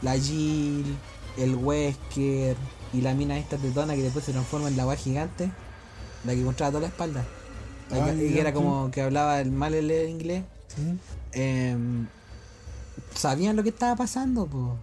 [0.02, 0.96] la Jill,
[1.36, 2.56] el Wesker
[2.92, 5.50] y la mina esta tetona que después se transforma en la agua gigante,
[6.24, 7.24] la que controla toda la espalda.
[7.90, 10.44] La Ah, que, ya, era como que hablaba el mal el inglés.
[11.32, 12.06] Em,
[13.14, 14.78] sabían lo que estaba pasando, po.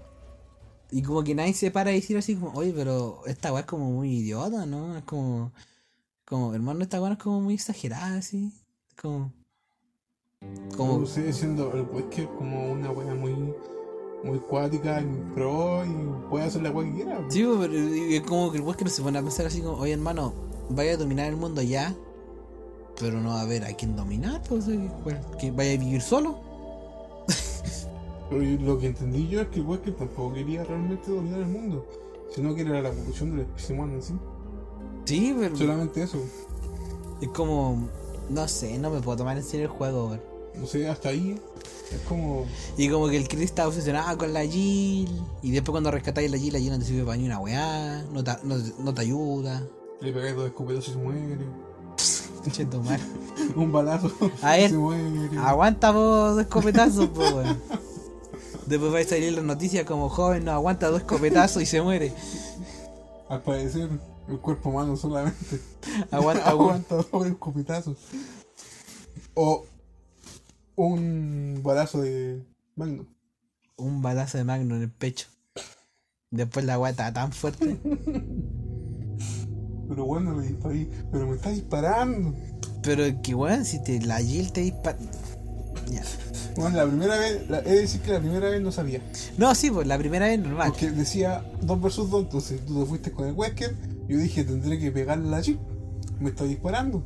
[0.92, 3.66] Y como que nadie se para a decir así como, oye, pero esta weá es
[3.66, 4.98] como muy idiota, ¿no?
[4.98, 5.52] Es como,
[6.26, 8.54] como, hermano, esta weá es como muy exagerada, así.
[9.02, 9.34] Como,
[10.76, 13.54] como, sigue siendo el Wesker como una wea muy.
[14.24, 17.24] Muy cuática, y pro y puede hacer la wea que quiera.
[17.30, 19.94] sí, po, pero es como que el no se pone a pensar así como, oye,
[19.94, 20.34] hermano,
[20.70, 21.94] vaya a dominar el mundo ya,
[23.00, 24.90] pero no va a haber a quién dominar, pues, eh,
[25.40, 26.40] que vaya a vivir solo.
[28.30, 31.86] Pero lo que entendí yo es que el Wesker tampoco quería realmente dominar el mundo,
[32.34, 34.14] sino que era la evolución de la especie humana en sí.
[35.06, 36.18] Sí, pero Solamente eso.
[37.22, 37.88] es como,
[38.30, 40.22] no sé, no me puedo tomar en serio el juego, weón.
[40.56, 41.40] No sé, hasta ahí
[41.92, 42.46] es como.
[42.78, 45.10] Y como que el Chris está obsesionado con la Jill.
[45.42, 48.04] Y después cuando rescatáis la Jill, la Jill no te sirve para ni una weá.
[48.12, 49.64] No te, no, no te ayuda.
[50.02, 51.38] Le pegáis dos escopetazos y se muere.
[52.52, 53.04] Che, tu madre.
[53.56, 54.10] Un balazo
[54.42, 55.38] A ver, se muere.
[55.38, 57.62] Aguanta vos dos escopetazos, po, weón.
[58.66, 62.14] Después va a salir las noticias como joven no aguanta dos escopetazos y se muere.
[63.30, 63.90] Al parecer,
[64.30, 65.60] el cuerpo humano solamente
[66.12, 67.98] Aguanta, aguanta dos escopetazos.
[69.34, 69.66] O
[70.76, 72.44] un balazo de
[72.76, 73.06] Magnum.
[73.78, 75.28] Un balazo de magno en el pecho.
[76.32, 77.78] Después la está tan fuerte.
[79.88, 80.90] Pero bueno, me disparé.
[81.12, 82.36] Pero me está disparando.
[82.84, 84.98] Pero que weón, si te, la Jill te dispara.
[85.90, 86.04] Ya.
[86.56, 89.02] Bueno, la primera vez, la- he de decir que la primera vez no sabía.
[89.38, 90.70] No, sí, pues la primera vez normal.
[90.70, 93.76] Porque decía 2 versus 2, entonces tú te fuiste con el Wesker.
[94.08, 95.60] Yo dije, tendré que pegarle a la chip.
[96.20, 97.04] Me está disparando.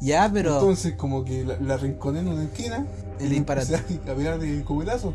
[0.00, 0.54] Ya, pero.
[0.58, 2.86] Entonces, como que la, la rinconé en una esquina.
[3.20, 3.76] Disparaste.
[3.76, 5.14] empecé a pegar de escopetazo.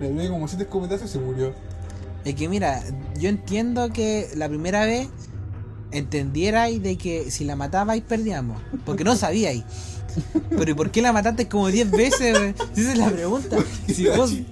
[0.00, 1.54] Le pegué como 7 escopetazos y se murió.
[2.24, 2.82] Es que mira,
[3.18, 5.08] yo entiendo que la primera vez
[5.90, 8.60] entendierais de que si la matabais perdíamos.
[8.84, 9.64] Porque no sabíais.
[10.50, 12.36] Pero ¿y por qué la mataste como 10 veces?
[12.76, 13.56] Esa es la pregunta.
[13.86, 14.32] Si vos-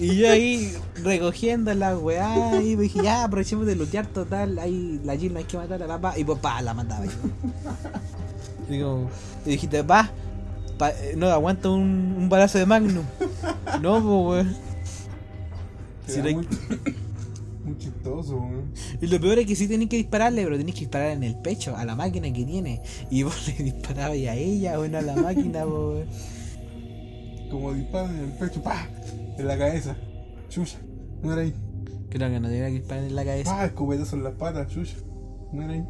[0.00, 0.72] y yo ahí
[1.02, 4.58] recogiendo la weá y dije, ya aprovechemos de lootear total.
[4.58, 6.18] Ahí la Jill no hay que matar a la pa.
[6.18, 7.12] Y pues pa, la matabais.
[8.68, 9.08] Digo,
[9.44, 10.10] y dijiste, pa,
[10.78, 13.04] pa, eh, no aguanto un, un balazo de Magnum.
[13.82, 14.56] No, pues weón.
[16.06, 16.34] Si muy,
[17.64, 18.72] muy chistoso, weón.
[19.00, 21.36] Y lo peor es que sí tenéis que dispararle, pero tenéis que disparar en el
[21.36, 22.82] pecho, a la máquina que tiene.
[23.10, 26.06] Y vos le disparabas a ella o no a la máquina, weón.
[27.50, 28.86] Como disparan en el pecho, ¡pah!
[29.36, 29.96] En la cabeza.
[30.48, 30.78] Chucha.
[31.22, 31.54] No era ahí.
[32.10, 33.50] Creo que no tenía que disparar en la cabeza.
[33.54, 33.64] ¡pah!
[33.66, 34.96] Escopetazo en las patas, chucha.
[35.52, 35.84] No era ahí.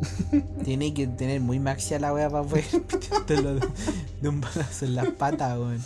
[0.64, 3.66] Tiene que tener muy maxia la wea para poder pitártelo de,
[4.22, 5.80] de un balazo en las patas, weón.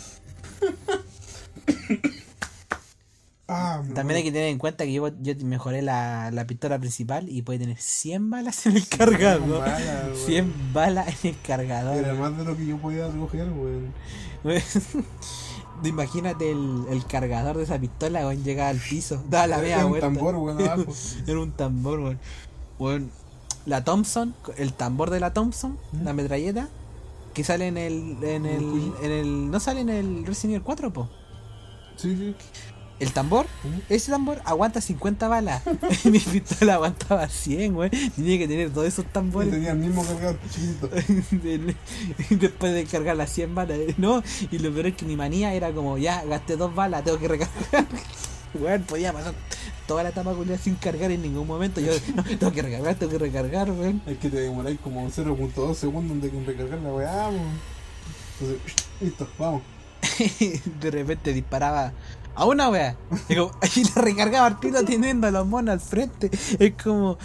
[3.47, 7.29] Ah, También hay que tener en cuenta que yo, yo mejoré la, la pistola principal
[7.29, 9.59] y puede tener 100 balas en el cargador.
[9.59, 10.17] balas, weón.
[10.25, 11.97] 100 balas en el cargador.
[11.97, 13.93] Era más de lo que yo podía recoger, weón.
[15.83, 19.21] Imagínate el, el cargador de esa pistola, weón, llegaba al piso.
[19.29, 20.07] Daba la media Era un vuelta.
[20.07, 20.93] tambor, weón, abajo.
[21.27, 22.19] Era un tambor, weón.
[22.79, 23.11] Weón,
[23.65, 26.69] La Thompson, el tambor de la Thompson, la metralleta,
[27.33, 29.51] que sale en el, en el, en el.
[29.51, 31.09] No sale en el Resident Evil 4, po.
[31.97, 32.35] Sí, sí.
[32.97, 33.45] El tambor,
[33.89, 35.63] ese tambor aguanta 50 balas.
[36.05, 37.91] Mi pistola aguantaba 100, weón.
[38.15, 39.51] Tenía que tener todos esos tambores.
[39.51, 40.87] tenía el mismo cargador chiquitito.
[41.43, 41.75] Del-
[42.29, 44.23] Después de cargar las 100 balas, ¿no?
[44.51, 47.27] Y lo peor es que mi manía era como, ya, gasté dos balas, tengo que
[47.27, 47.85] recargar.
[48.53, 49.33] Weón, podía pasar
[49.85, 50.33] toda la etapa
[50.63, 51.81] sin cargar en ningún momento.
[51.81, 54.01] Yo, no, tengo que recargar, tengo que recargar, weón.
[54.05, 57.29] Es que te demoráis como 0.2 segundos de que recargar la weá.
[58.39, 58.61] Entonces,
[59.01, 59.61] listo, vamos.
[60.79, 61.91] de repente disparaba
[62.35, 62.95] a una wea.
[63.29, 63.51] Y como,
[63.95, 66.29] la recargaba al tiro teniendo a los monos al frente.
[66.59, 67.17] Es como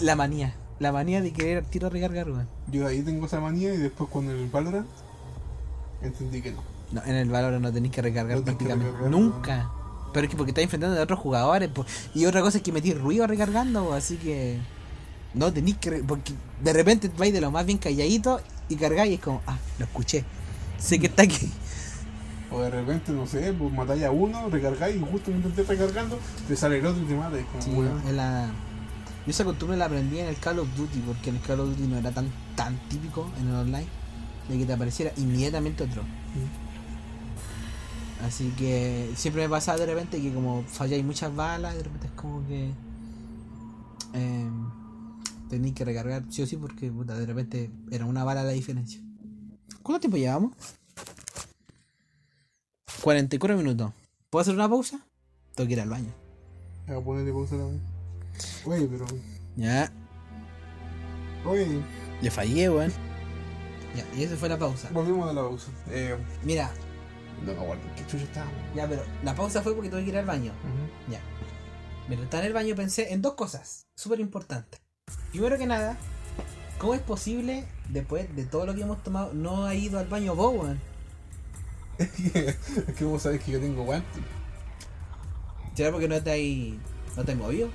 [0.00, 0.54] la manía.
[0.78, 2.48] La manía de querer al tiro recargar, weón.
[2.70, 4.86] Yo ahí tengo esa manía y después con el Valorant
[6.02, 6.62] entendí que no.
[6.92, 8.86] No, en el valor no tenéis que recargar No tenés que prácticamente.
[8.92, 9.70] recargar, Nunca.
[10.12, 11.68] Pero es que porque estás enfrentando a otros jugadores.
[11.70, 11.84] po.
[12.14, 14.58] Y otra cosa es que metís ruido recargando, po, así que.
[15.34, 15.90] No tenéis que.
[16.06, 19.58] Porque de repente vais de lo más bien calladito y cargáis y es como, ah,
[19.78, 20.24] lo escuché.
[20.78, 21.50] Sé que está aquí.
[22.50, 26.18] O de repente, no sé, pues matáis a uno, recargáis y justo cuando estés recargando,
[26.46, 27.36] te sale el otro y te mata.
[27.52, 28.46] Como, Sí, la-
[29.26, 31.70] Yo esa costumbre la aprendí en el Call of Duty, porque en el Call of
[31.70, 33.86] Duty no era tan, tan típico en el online
[34.48, 36.02] de que te apareciera inmediatamente otro.
[38.24, 42.12] Así que siempre me pasa de repente que como falláis muchas balas, de repente es
[42.14, 42.70] como que
[44.14, 44.50] eh,
[45.50, 49.00] tenéis que recargar sí o sí porque puta, de repente era una bala la diferencia.
[49.82, 50.52] ¿Cuánto tiempo llevamos?
[53.02, 53.92] 44 minutos.
[54.30, 55.00] ¿Puedo hacer una pausa?
[55.54, 56.12] Tengo que ir al baño.
[56.86, 57.78] Voy a ponerle pausa wea.
[58.66, 59.06] Oye, pero.
[59.56, 59.90] Ya,
[61.44, 61.66] Oye,
[62.20, 62.92] le fallé, weón.
[63.94, 64.88] Ya, y esa fue la pausa.
[64.92, 65.70] volvemos a la pausa.
[65.90, 66.70] Eh, Mira,
[67.44, 68.54] no me acuerdo qué chucha estábamos.
[68.74, 70.52] ya, pero la pausa fue porque tuve que ir al baño.
[71.08, 71.20] Ya.
[72.08, 74.80] Mientras estaba en el baño pensé en dos cosas súper importantes.
[75.30, 75.96] Primero que nada,
[76.78, 80.34] ¿cómo es posible, después de todo lo que hemos tomado, no ha ido al baño
[80.34, 80.80] vos, weón?
[81.98, 84.22] es que vos sabés que yo tengo guantes.
[85.74, 86.78] ¿Será porque no te hay,
[87.16, 87.68] no te has movido?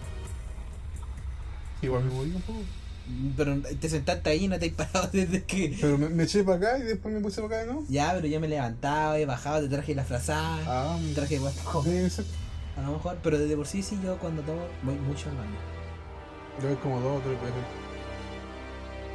[1.81, 2.59] Igual me moví un poco.
[3.35, 5.77] Pero te sentaste ahí y no te has parado desde que...
[5.79, 7.85] Pero me, me eché para acá y después me puse para acá de nuevo.
[7.89, 12.09] Ya, pero yo me levantaba, he bajado, te traje la frazada, Ah, te traje debe
[12.09, 12.25] ser.
[12.77, 15.57] A lo mejor, pero desde por sí sí yo cuando tomo voy mucho al baño.
[16.61, 17.55] Yo voy como dos o tres veces.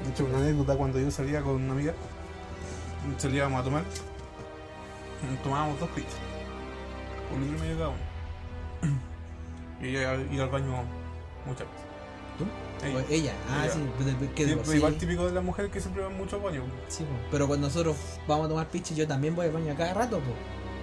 [0.05, 1.95] De hecho, una anécdota cuando yo salía con una amiga,
[3.17, 3.85] salíamos a tomar,
[5.43, 6.15] tomábamos dos pizzas,
[7.35, 7.99] un litro y medio cada uno.
[9.81, 10.73] Y ella iba al baño
[11.45, 11.87] muchas veces.
[12.39, 12.45] ¿Tú?
[12.87, 12.97] Ella.
[12.97, 13.73] O ella, ah, Ella.
[13.73, 16.43] sí, pues, que Sí, sí- igual típico de la mujer que siempre van mucho al
[16.43, 16.63] baño.
[16.89, 17.11] sí, po.
[17.31, 17.97] pero cuando nosotros
[18.29, 20.33] vamos a tomar pichi yo también voy al baño a cada rato, po.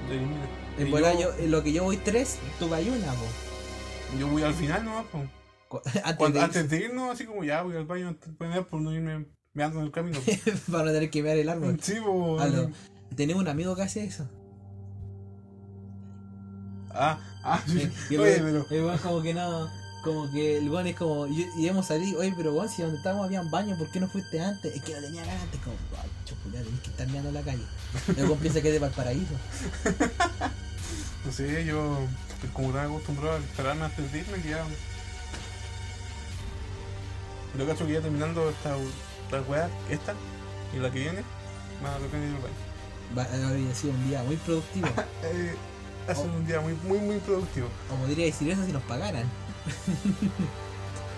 [0.10, 4.18] De- En bola yo, lo que yo voy tres, tú vas una, po.
[4.20, 5.06] yo voy al final nomás.
[5.68, 8.82] Cu- Antes, Cuando- de antes de irnos, así como ya voy al baño, pues, por
[8.82, 10.20] no irme meando en el camino.
[10.72, 11.78] para no tener que ver el árbol.
[11.82, 11.94] sí.
[11.98, 12.72] A lo-
[13.16, 14.28] Tenemos un amigo que hace eso.
[16.92, 17.92] Ah, ah, sí.
[18.10, 18.80] Y el Oye, weón- pero.
[18.80, 19.70] el weón como que no,
[20.04, 22.98] como que el weón es como, y, y hemos salido, oye, pero weón, si donde
[22.98, 24.76] estábamos había un baño, ¿por qué no fuiste antes?
[24.76, 27.64] Es que no tenía ganas antes, como, ay, chocolate, tenés que estar mirando la calle.
[28.16, 29.34] El weón piensa que es de Valparaíso.
[31.26, 32.00] No sé, yo
[32.52, 34.66] como estaba acostumbrado a esperarme antes de irme, que ya.
[37.58, 40.14] Yo cacho que ya terminando esta, esta weá, esta
[40.76, 41.22] y la que viene,
[41.82, 42.73] va a tocar ir al baño.
[43.22, 44.88] Habría sido un día muy productivo.
[45.24, 45.56] Eh,
[46.10, 47.68] ha sido un día muy, muy, muy productivo.
[47.92, 49.26] O podría decir eso si nos pagaran.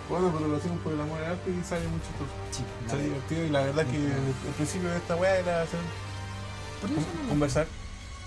[0.07, 2.29] Bueno, pero lo hacemos por el amor al arte y sale muy chistoso.
[2.51, 5.79] Sí, Sale divertido y la verdad que el, el principio de esta weá era hacer,
[6.79, 7.65] con- conversar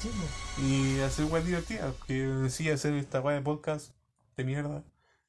[0.01, 0.63] sí, po.
[0.63, 1.95] y hacer weá divertidas.
[2.05, 3.93] Que decía hacer esta weá de podcast
[4.37, 4.83] de mierda.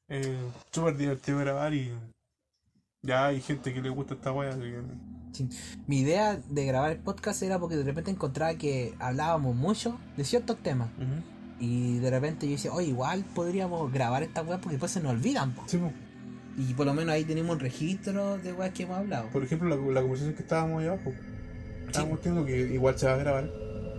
[0.08, 0.36] Eh,
[0.72, 1.92] Súper divertido grabar y
[3.02, 4.50] ya hay gente que le gusta esta weá.
[4.50, 5.44] así que-
[5.86, 10.24] Mi idea de grabar el podcast era porque de repente encontraba que hablábamos mucho de
[10.24, 10.88] ciertos temas.
[11.58, 15.12] Y de repente yo decía, oye, igual podríamos grabar esta weá porque después se nos
[15.12, 15.52] olvidan.
[15.54, 15.62] po.
[15.66, 15.92] Sí, po.
[16.58, 19.28] Y por lo menos ahí tenemos un registro de weas que hemos hablado.
[19.30, 21.12] Por ejemplo, la, la conversación que estábamos ahí abajo.
[21.86, 23.50] Estábamos teniendo que igual se va a grabar.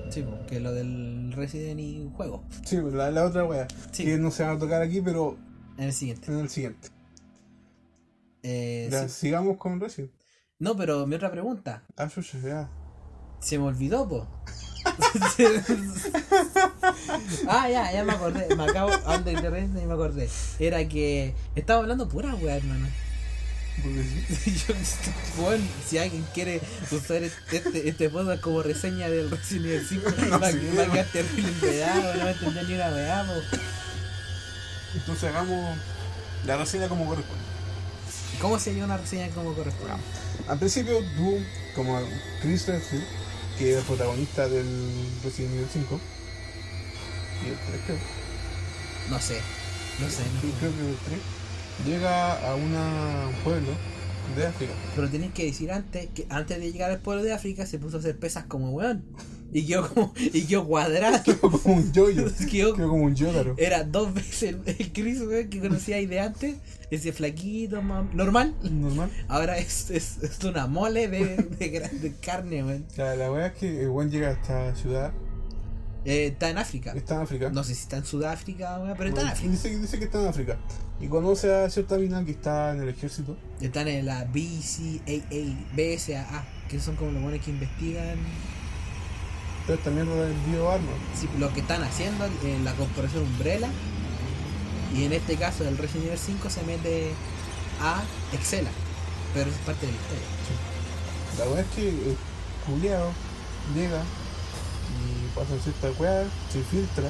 [0.09, 2.43] Sí, po, que lo del Resident y juego.
[2.65, 3.67] Sí, la, la otra.
[3.91, 4.05] Sí.
[4.05, 5.37] Que no se va a tocar aquí, pero
[5.77, 6.31] En el siguiente.
[6.31, 6.89] en el siguiente.
[8.43, 9.27] Eh, Ya, sí.
[9.27, 10.11] sigamos con Resident.
[10.59, 11.83] No, pero mi otra pregunta.
[11.97, 12.69] Ah, chucha, ya.
[13.39, 14.27] Se me olvidó, po.
[17.47, 18.55] ah, ya, ya me acordé.
[18.55, 20.29] Me acabo, antes de Resident me acordé.
[20.59, 22.87] Era que estaba hablando pura wea, hermano.
[23.81, 24.75] Yo,
[25.41, 26.61] bueno, si alguien quiere
[26.91, 31.51] usar este, este podcast como reseña del Resident Evil 5, No va, a quedar terrible
[31.55, 33.57] no va a entender ni una weá, po.
[34.93, 35.77] Entonces hagamos
[36.45, 37.43] la reseña como corresponde.
[38.41, 39.93] ¿Cómo se llama una reseña como corresponde?
[40.47, 41.37] Al principio tú,
[41.75, 41.99] como
[42.41, 43.03] Chris Redfield,
[43.57, 44.65] que es el protagonista del
[45.23, 45.99] Resident Evil 5,
[47.45, 47.97] y el 3 creo,
[49.09, 49.39] No sé,
[49.99, 50.41] no sé, no.
[50.41, 51.19] sí, creo que el 3,
[51.85, 53.71] llega a una- un pueblo
[54.35, 54.73] de África.
[54.95, 57.97] Pero tenéis que decir antes que antes de llegar al pueblo de África se puso
[57.97, 59.03] a hacer pesas como weón.
[59.53, 61.21] Y quedó como, y quedó cuadrado.
[61.23, 63.55] Quedó como un yoyo, Quedó- quedó como un yodaro.
[63.57, 66.55] era dos veces el, el Chris weón, que conocía ahí de antes,
[66.89, 68.55] ese flaquito, mam- normal.
[68.63, 69.09] Normal.
[69.27, 72.85] Ahora es, es, es una mole de, de, carne, weón.
[72.95, 75.11] La, la weá es que el buen llega a esta ciudad,
[76.05, 76.93] Eh, está en África.
[76.93, 77.49] está en África.
[77.49, 79.51] No sé si está en Sudáfrica, weón, pero está en África.
[79.51, 80.57] Dice, dice que está en África.
[81.01, 83.35] Y conoce a cierta mina que está en el ejército.
[83.59, 88.15] Están en la BCAA, BSAA, que son como los buenos que investigan
[89.71, 90.91] Pero también lo del bioarma.
[91.15, 93.69] sí, lo que están haciendo en la corporación Umbrella.
[94.93, 97.11] Y en este caso, el Resident Evil 5 se mete
[97.79, 98.03] a
[98.33, 98.69] Excela.
[99.33, 100.27] Pero es parte de la historia.
[101.39, 102.17] La weá es que el
[102.65, 103.13] culiao
[103.73, 104.03] llega
[104.91, 107.07] y pasa cierta weá, se filtra,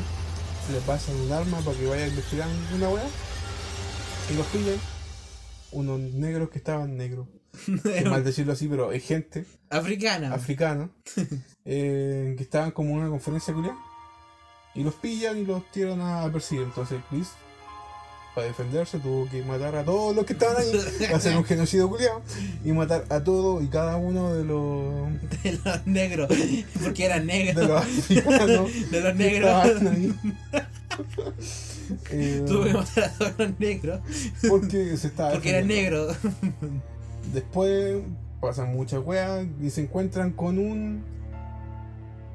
[0.67, 3.07] se le pasa un arma para que vaya a investigar una weá
[4.29, 4.77] y los pillan
[5.71, 7.25] unos negros que estaban negros.
[7.83, 10.31] Qué mal decirlo así, pero es gente Africana.
[10.35, 10.91] africana
[11.65, 13.77] eh, que estaban como en una conferencia culiao
[14.75, 16.63] Y los pillan y los tiran a perseguir.
[16.65, 17.29] Entonces Chris,
[18.33, 22.21] para defenderse, tuvo que matar a todos los que estaban ahí, hacer un genocidio culiado
[22.63, 25.11] y matar a todos y cada uno de los,
[25.43, 26.29] De los negros.
[26.81, 27.67] Porque eran de negros.
[27.67, 29.73] los africanos De los negros.
[32.09, 33.99] Eh, Tuve que matar a todos los negros.
[34.47, 36.15] porque se estaba Porque eran negros.
[37.33, 37.97] Después
[38.39, 41.03] pasan muchas weas y se encuentran con un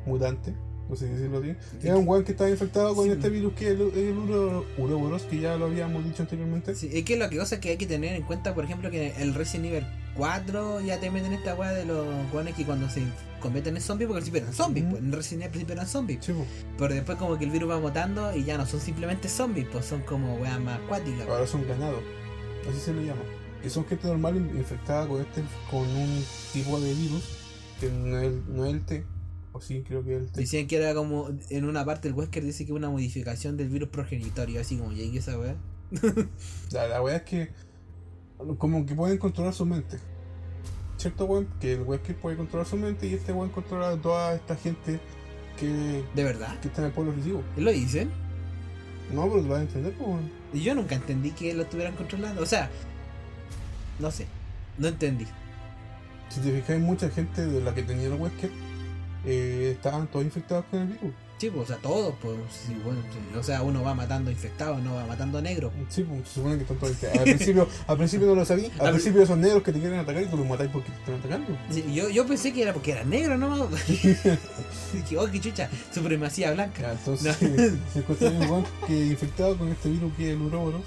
[0.07, 0.55] mutante,
[0.89, 1.59] no sé decirlo bien.
[1.83, 3.11] Era un weón que estaba infectado con Sí.
[3.11, 6.75] este virus que es el, el uro- Uroboros, que ya lo habíamos dicho anteriormente.
[6.75, 8.91] Sí, es que lo que pasa es que hay que tener en cuenta, por ejemplo,
[8.91, 9.87] que el Resident Evil
[10.17, 13.03] 4 ya te meten esta weá de los weones que cuando se
[13.41, 15.87] convierten en zombies, porque al principio eran zombies, pues en Resident Evil al principio eran
[15.89, 16.25] zombies.
[16.25, 16.33] Sí.
[16.79, 19.85] Pero después como que el virus va mutando y ya no son simplemente zombies, pues
[19.85, 21.29] son como weas más acuáticas.
[21.29, 22.01] ahora son ganados,
[22.71, 23.23] así se le llama.
[23.63, 27.25] Que son gente normal in- infectada con este con un tipo de virus
[27.81, 29.05] que no es, no es el T,
[29.57, 30.41] o sí, creo que es el T.
[30.41, 33.69] Decían que era como, en una parte el Wesker dice que es una modificación del
[33.69, 35.57] virus progenitorio, así como llegué esa weá.
[36.73, 37.49] La, la wea es que
[38.59, 39.99] como que pueden controlar su mente.
[40.97, 41.49] ¿Cierto, weón?
[41.61, 45.01] Que el que puede controlar su mente y este weón controla a toda esta gente
[45.59, 46.59] que, ¿De verdad?
[46.61, 47.43] que está en el pueblo físico.
[47.57, 48.11] ¿Lo dicen?
[49.13, 50.21] No, pero lo vas a entender, pues.
[50.53, 52.43] Y yo nunca entendí que lo estuvieran controlando.
[52.43, 52.71] O sea,
[53.99, 54.27] no sé,
[54.79, 55.27] no entendí.
[56.29, 58.51] Si te fijas, mucha gente de la que tenía el Wesker
[59.27, 61.13] eh, estaban todos infectados con el virus.
[61.39, 62.35] Sí, pues, o sea, todos, pues,
[62.67, 63.39] sí, bueno, sí.
[63.39, 65.71] o sea, uno va matando infectados, no va matando negros.
[65.91, 67.19] Sí, pues, se supone que están todos infectados.
[67.29, 68.71] Al principio, al principio no lo sabía.
[68.79, 71.15] Al principio son negros que te quieren atacar y tú los matáis porque te están
[71.17, 71.59] atacando.
[71.71, 73.67] Sí, yo, yo pensé que era porque era negro, ¿no?
[73.67, 74.39] Dije,
[75.19, 76.93] oh, qué chucha, supremacía Ya, blanca.
[76.93, 77.37] entonces
[77.93, 80.81] se encuentra un weón que infectado con este virus que es el Uroboros,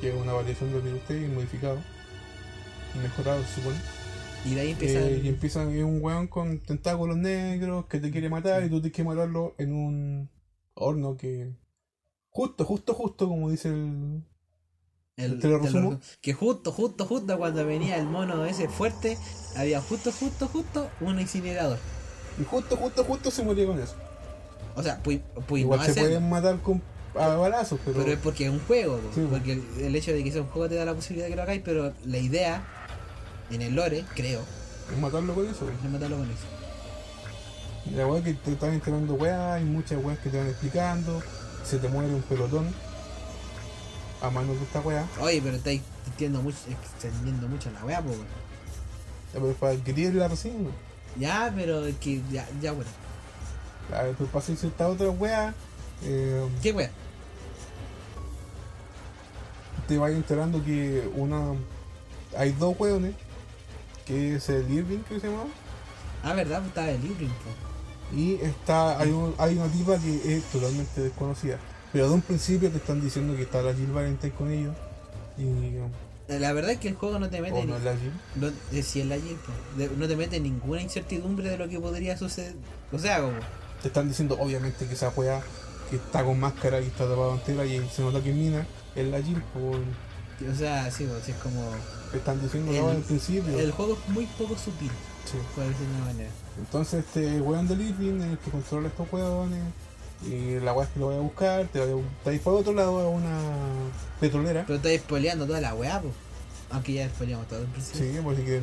[0.00, 1.78] que es una variación del virus T modificado
[2.96, 3.76] y mejorado, se supone.
[4.44, 5.00] Y de ahí empieza.
[5.00, 8.80] Eh, y empiezan es un weón con tentáculos negros que te quiere matar y tú
[8.80, 10.30] tienes que matarlo en un
[10.74, 11.52] horno que
[12.28, 14.22] justo, justo, justo como dice el
[15.16, 16.00] el, ¿te lo resumo?
[16.20, 19.18] que justo, justo, justo cuando venía el mono ese fuerte,
[19.56, 21.78] había justo, justo, justo un incinerador.
[22.40, 23.94] y justo, justo, justo se murió con eso.
[24.74, 26.82] O sea, pues, pues Igual no se hacer, pueden matar con
[27.14, 28.98] a balazos, pero, pero es porque es un juego.
[29.14, 31.30] Sí, porque el, el hecho de que sea un juego te da la posibilidad de
[31.30, 32.81] que lo hagáis, pero la idea
[33.50, 34.42] en el lore, creo,
[34.90, 35.68] es matarlo con eso.
[35.68, 36.46] es matarlo con eso.
[37.96, 41.22] La weá que te están enterando weá, hay muchas weas que te van explicando,
[41.64, 42.72] se te muere un pelotón
[44.20, 48.00] a mano de esta weá, Oye, pero estáis extendiendo mucho, extendiendo mucho la weá.
[48.00, 50.70] Ya, pero para adquirir la resina.
[51.18, 52.90] Ya, pero es que ya, ya bueno.
[53.92, 55.52] A ver, pues pasa esta otra weá,
[56.04, 56.90] eh, ¿Qué weá?
[59.88, 61.54] te vas enterando que una
[62.36, 63.14] hay dos weones,
[64.06, 65.44] que es el Irving que se llama,
[66.24, 68.16] Ah, verdad, pues estaba el Irving, po.
[68.16, 71.58] y está, hay, un- hay una tipa que es totalmente desconocida.
[71.92, 74.74] Pero de un principio te están diciendo que está la Jill Valentine con ellos.
[75.36, 75.42] Y.
[76.28, 78.12] Eh, La verdad es que el juego no te mete O no es la Jill.
[78.36, 79.36] no, eh, si es la Jill.
[79.76, 82.54] De- no te mete ninguna incertidumbre de lo que podría suceder.
[82.92, 83.34] O sea, como.
[83.82, 85.42] Te están diciendo, obviamente, que esa wea
[85.90, 89.20] que está con máscara y está tapada entera y se nota que mina, es la
[89.20, 89.42] Jill.
[89.52, 89.78] Por...
[90.50, 91.62] O sea, sí, pues, es como.
[92.14, 93.58] Están diciendo El- al principio.
[93.58, 94.90] El juego es muy poco sutil,
[95.24, 95.38] Sí.
[95.54, 96.30] por decirlo de una manera.
[96.58, 99.62] Entonces, este weón del Irving es el que controla estos weones.
[100.26, 102.72] Y la weá es que lo voy a buscar, te voy a, te para otro
[102.72, 103.38] lado a una
[104.20, 104.62] petrolera.
[104.66, 106.14] Pero estáis spoileando toda la weá, pues.
[106.70, 108.00] Aunque ya spoileamos todo el principio.
[108.12, 108.62] Sí, porque que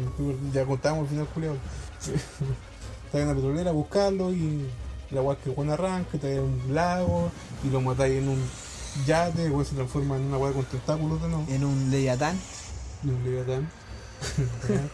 [0.53, 1.57] ya contamos el final culiado.
[1.99, 4.65] Estás en la petrolera a buscarlo y
[5.11, 7.31] la weá es que el weón arranca, te en un lago
[7.63, 8.41] y lo matáis en un
[9.05, 11.45] yate, el weón se transforma en una weá con tentáculos de nuevo.
[11.49, 12.37] En un Leviatán.
[13.03, 13.69] Y un leviatán.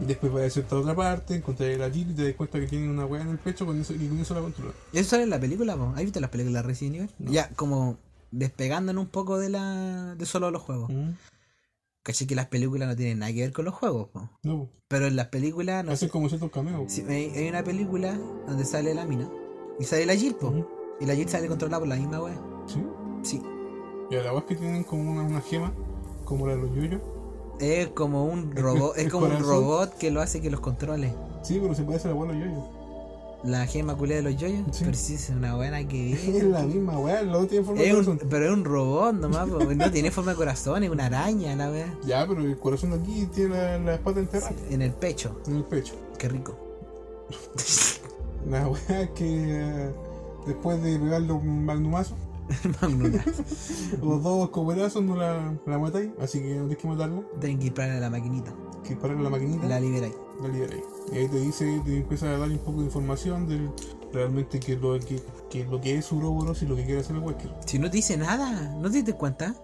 [0.00, 2.88] Después va a esta otra parte, encontré la Jill y te das cuenta que tiene
[2.88, 4.72] una weá en el pecho con eso, y con eso la controla.
[4.92, 5.92] Eso sale en la película, po.
[5.96, 7.10] ¿Has visto las películas de Resident Evil?
[7.18, 7.32] No.
[7.32, 7.98] Ya, como
[8.30, 10.90] despegándonos un poco de la de solo los juegos.
[10.90, 11.10] Mm.
[12.04, 14.30] Caché que las películas no tienen nada que ver con los juegos, po.
[14.44, 16.12] No, Pero en las películas, no hacen sé.
[16.12, 16.92] como ciertos cameos.
[16.92, 18.14] Sí, hay, hay una película
[18.46, 19.28] donde sale la mina
[19.80, 20.77] y sale la Jill, po.
[21.00, 22.38] Y la Jill sale controlada por la misma wea.
[22.66, 22.82] Sí.
[23.22, 23.42] Sí.
[24.10, 25.72] Y a la weá es que tienen como una, una gema,
[26.24, 27.00] como la de los yoyos.
[27.60, 31.12] Es como un robot, es como un robot que lo hace que los controle.
[31.42, 32.64] Sí, pero se parece a la weá de los yoyos.
[33.44, 34.64] La gema culé de los yoyos.
[34.72, 34.84] Sí.
[34.84, 37.88] Pero sí es una buena que Es la misma weá, los dos tienen forma de
[37.94, 38.28] un, corazón.
[38.28, 41.94] pero es un robot nomás, no tiene forma de corazón, es una araña la wea.
[42.04, 45.40] Ya, pero el corazón aquí tiene la, la espalda enterrada En el pecho.
[45.46, 45.94] en el pecho.
[46.18, 46.56] Qué rico.
[48.48, 49.90] La weá que
[50.48, 52.16] después de pegarle un magnumazo,
[52.82, 53.12] Magnum.
[54.02, 57.22] los dos coberazos no la, la matáis, así que no tienes que matarla.
[57.40, 58.54] Tienen que dispararle a la maquinita.
[58.82, 59.66] Que dispararle la maquinita.
[59.66, 60.14] La liberáis.
[60.42, 60.84] la liberáis.
[61.12, 63.70] Y ahí te dice, te empieza a dar un poco de información del,
[64.12, 65.16] realmente qué es lo que,
[65.60, 67.50] es lo que es Uroboros y lo que quiere hacer el Wesker.
[67.66, 69.54] Si no te dice nada, ¿no te diste cuenta?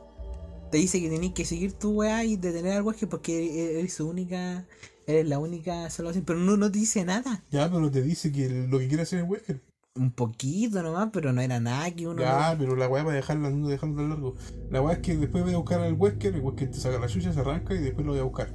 [0.70, 4.09] Te dice que tenés que seguir tu weá y detener al Wesker porque eres su
[4.09, 4.66] única.
[5.07, 6.24] Eres la única salvación.
[6.24, 7.45] Pero no, no te dice nada.
[7.51, 9.61] Ya, pero te dice que lo que quiere hacer el Wesker.
[9.97, 12.20] Un poquito nomás, pero no era nada que uno.
[12.20, 14.34] Ya, pero la weá para dejarla, no dejarlo tan largo.
[14.68, 17.07] La weá es que después voy a buscar al Wesker, el Wesker te saca la
[17.07, 18.49] chucha, se arranca y después lo voy a buscar.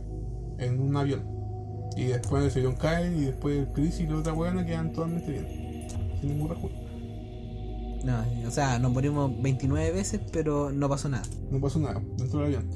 [0.58, 1.24] En un avión.
[1.96, 5.32] Y después ese avión cae y después el Chris y la otra weá quedan totalmente
[5.32, 5.88] bien.
[6.20, 6.76] Sin ningún rajuelo.
[8.04, 11.24] No, o sea, nos morimos 29 veces, pero no pasó nada.
[11.52, 12.70] No pasó nada dentro del avión.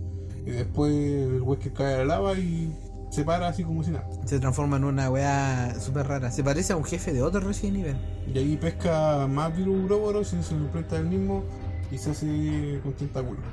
[0.45, 2.73] Y después el Wesker cae a la lava y
[3.13, 4.07] se para así como si nada.
[4.25, 6.31] Se transforma en una weá súper rara.
[6.31, 7.97] Se parece a un jefe de otro Resident Evil.
[8.33, 11.43] Y ahí pesca más virus Uroboros y se lo enfrenta al mismo
[11.91, 13.43] y se hace con tentáculos.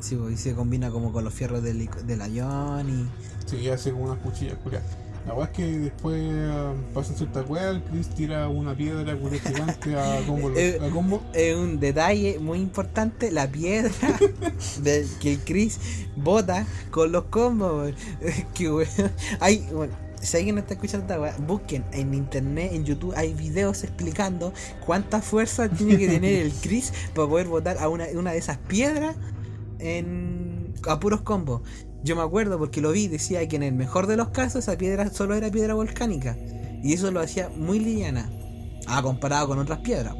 [0.00, 3.08] Sí, pues, y se combina como con los fierros del, del avión y.
[3.48, 4.96] Sí, y hace como unas cuchillas culiadas.
[5.26, 6.20] La weá es que después
[6.50, 10.48] ah, pasan cierta weá, el Chris tira una piedra culia gigante a combo.
[10.50, 11.22] A combo.
[11.32, 13.92] Es un detalle muy importante, la piedra
[14.82, 15.78] de- que el Chris
[16.16, 17.92] bota con los combos.
[18.54, 18.88] que weón.
[19.38, 23.32] Hay, bueno, si alguien no está escuchando esta weá, busquen en internet, en YouTube, hay
[23.32, 24.52] videos explicando
[24.84, 28.58] cuánta fuerza tiene que tener el Chris para poder botar a una, una de esas
[28.58, 29.14] piedras
[29.78, 31.62] en, a puros combos.
[32.04, 34.76] Yo me acuerdo porque lo vi, decía que en el mejor de los casos esa
[34.76, 36.36] piedra solo era piedra volcánica.
[36.82, 38.30] Y eso lo hacía muy liviana.
[38.86, 40.16] Ah, comparado con otras piedras.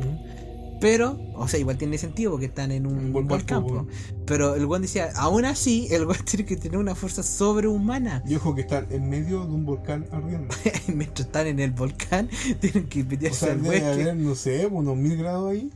[0.81, 3.65] Pero, o sea, igual tiene sentido porque están en un Un volcán.
[4.27, 8.23] Pero el buen decía, aún así, el buen tiene que tener una fuerza sobrehumana.
[8.27, 10.55] Y ojo que están en medio de un volcán ardiendo.
[10.89, 12.29] Mientras están en el volcán,
[12.61, 15.71] tienen que O meterse sea, al debe haber, no sé, unos mil grados ahí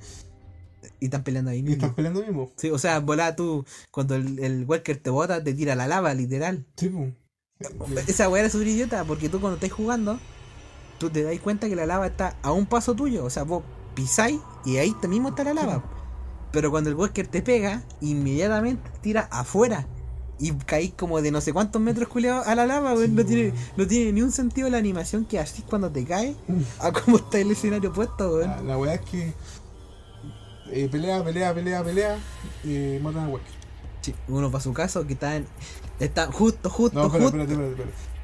[1.01, 1.75] y están peleando ahí y mismo.
[1.77, 2.53] están peleando mismo.
[2.57, 6.13] Sí, o sea, volá tú, cuando el, el Walker te bota, te tira la lava,
[6.15, 6.65] literal.
[6.77, 7.13] Sí, pues.
[8.09, 10.19] Esa weá era súper idiota porque tú cuando estás jugando,
[10.99, 13.25] tú te das cuenta que la lava está a un paso tuyo.
[13.25, 13.63] O sea, vos
[13.95, 15.83] pisáis y ahí mismo está la lava.
[16.53, 19.87] Pero cuando el Wesker te pega, inmediatamente te tira afuera.
[20.39, 23.15] Y caís como de no sé cuántos metros culiados a la lava, weón.
[23.15, 26.37] No, Sí, tiene, no tiene ni un sentido la animación que así cuando te caes
[26.79, 28.51] a cómo está el escenario puesto, weón.
[28.51, 29.33] La, la weá es que
[30.73, 32.19] eh, pelea, pelea, pelea, pelea,
[32.65, 33.53] eh, matan a Wesker.
[34.03, 35.47] Sí, uno para su caso que está en,
[35.99, 37.39] está justo, justo, No, espera, justo.
[37.43, 38.17] espérate, espérate, espérate.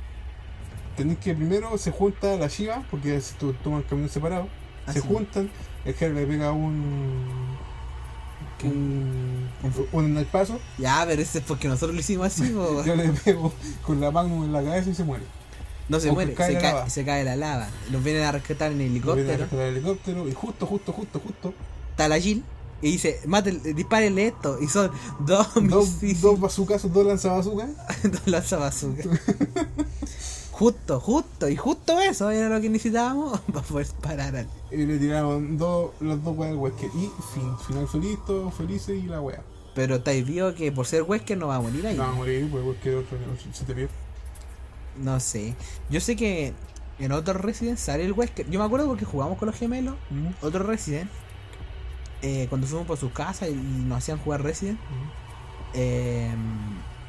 [0.96, 4.48] Tenéis que primero se junta la Shiva, porque se to- toman caminos separados.
[4.86, 5.08] Ah, se sí.
[5.08, 5.50] juntan,
[5.84, 7.56] el Jerry le pega un.
[8.58, 8.66] ¿Qué?
[8.68, 9.48] un.
[9.92, 10.60] un, un paso.
[10.78, 12.52] Ya, pero ese es porque nosotros lo hicimos así.
[12.86, 13.52] Yo le pego
[13.84, 15.24] con la magnum en la cabeza y se muere.
[15.88, 17.68] No se muere, cae se cae, se cae la lava.
[17.90, 19.36] Los vienen a rescatar en Lo viene a helicóptero.
[19.38, 21.54] rescatar el helicóptero y justo, justo, justo, justo.
[21.92, 22.42] Está la Jill
[22.82, 24.58] y dice, mate, dispárenle esto.
[24.60, 24.90] Y son
[25.20, 27.70] dos misiles, dos bazucazos, dos lanzabazookas.
[28.02, 29.06] dos lanzabazookas.
[30.50, 34.48] justo, justo, y justo eso era lo que necesitábamos para poder parar al.
[34.72, 36.90] Y le tiraron dos, los dos weas al Wesker.
[36.94, 39.42] Y fin, final feliz, todos felices y la wea.
[39.74, 41.96] Pero estáis vio que por ser Wesker no va a morir ahí.
[41.96, 43.16] No va a morir, pues Wesker otro
[43.52, 43.94] se te pierde.
[45.00, 45.54] No sé.
[45.88, 46.52] Yo sé que
[46.98, 48.50] en otro Resident sale el Wesker.
[48.50, 49.94] Yo me acuerdo porque jugamos con los gemelos.
[50.10, 51.08] Mm, Otro Resident.
[52.22, 54.78] Eh, cuando fuimos por su casa y nos hacían jugar Resident.
[55.74, 56.32] eh,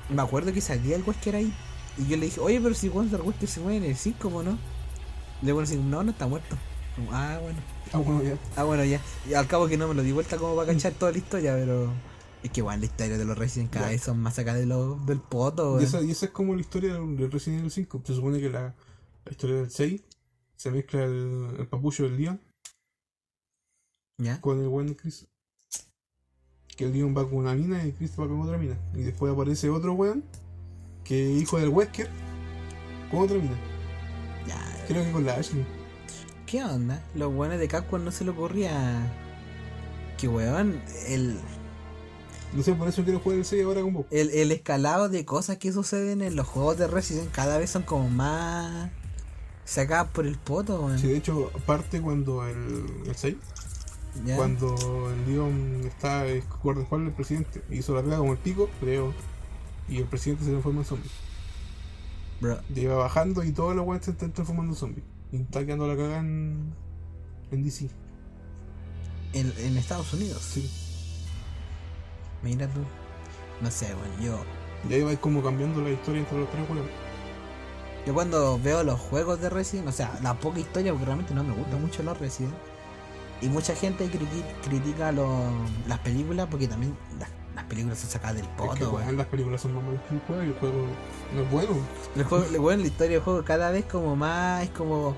[0.10, 1.54] me acuerdo que salía el Wesker ahí.
[1.98, 4.44] Y yo le dije, oye, pero si Wonder Wesker se muere en el 5, ¿cómo
[4.44, 4.58] no?
[5.42, 6.58] Le voy a decir, no, no está muerto.
[6.96, 7.60] Como, ah, bueno.
[7.94, 8.38] Ah, bueno, ya.
[8.56, 9.00] Ah, bueno, ya.
[9.30, 11.54] Y al cabo que no me lo di vuelta como para cachar toda la historia,
[11.56, 11.92] pero.
[12.42, 14.96] Es que igual la historia de los Resident cada vez son más acá de lo,
[15.06, 15.80] del poto.
[15.80, 18.02] Y esa, y esa es como la historia del Resident Evil 5.
[18.06, 18.76] Se supone que la,
[19.26, 20.02] la historia del 6
[20.58, 22.42] se mezcla el, el papucho del Leon
[24.24, 24.40] ¿Ya?
[24.42, 25.28] con el buen Chris.
[26.76, 28.78] Que el Leon va con una mina y Chris va con otra mina.
[28.96, 30.24] Y después aparece otro weón
[31.04, 32.10] que es hijo del Wesker
[33.12, 33.58] con otra mina.
[34.48, 34.86] Ya.
[34.88, 35.66] Creo que con la Ashley.
[36.46, 37.04] ¿Qué onda?
[37.16, 39.12] Los buenos de Capcom no se le ocurría.
[40.18, 41.38] Que weón, el,
[42.56, 44.06] No sé, por eso quiero jugar el 6 ahora con vos.
[44.12, 47.84] el, el escalado de cosas que suceden en los juegos de Resident cada vez son
[47.84, 48.90] como más
[49.66, 51.00] sacadas por el poto, weón.
[51.00, 53.36] Sí, de hecho, parte cuando el, el 6,
[54.14, 54.36] ¿Ya?
[54.36, 59.16] cuando el Leon está es guardaespaldas del presidente, hizo la pega como el pico, creo,
[59.88, 61.12] y el presidente se transforma en zombie.
[62.40, 65.06] Bro, Llega bajando y todos los weones se están transformando en zombies.
[65.32, 66.76] Y está quedando la cagada en,
[67.52, 67.90] en DC.
[69.34, 70.42] en, en Estados Unidos.
[70.44, 70.70] Sí.
[72.42, 72.82] Mira tú.
[73.62, 74.22] No sé, weón.
[74.22, 74.46] Yo,
[74.90, 76.88] Y ahí va como cambiando la historia entre los tres juegos.
[78.06, 81.44] yo cuando veo los juegos de Resident, o sea, la poca historia, porque realmente no
[81.44, 82.54] me gustan mucho los Resident.
[83.44, 85.52] Y mucha gente criti- critica los-
[85.88, 89.62] las películas porque también las, las películas son sacadas del Es que, poto, las películas
[89.62, 90.86] son más malas que el juego y el juego
[91.36, 91.72] no es bueno.
[92.16, 95.16] El juego, weón, la historia del juego cada vez como más es como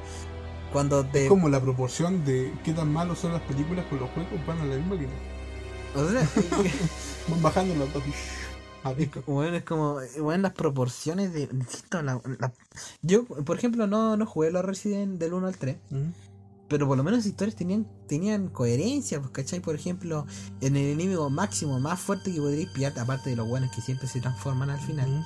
[0.74, 1.24] Cuando te.
[1.24, 4.60] Es como la proporción de qué tan malos son las películas con los juegos, van
[4.60, 5.16] a la misma línea.
[5.96, 6.22] O sea,
[7.30, 8.04] Van bajando las dos.
[8.84, 9.22] A es, pico.
[9.22, 10.00] co- bueno, es como.
[10.20, 11.44] Bueno, las proporciones de.
[11.52, 12.52] insisto, la- la-
[13.02, 15.78] yo, por ejemplo, no, no jugué los Resident del 1 al 3.
[15.92, 16.04] Ujú.
[16.68, 19.60] Pero por lo menos las historias tenían, tenían coherencia, pues, ¿cachai?
[19.60, 20.26] Por ejemplo,
[20.62, 24.08] en el enemigo máximo, más fuerte que podríais pillar, aparte de los buenos que siempre
[24.08, 25.26] se transforman al final,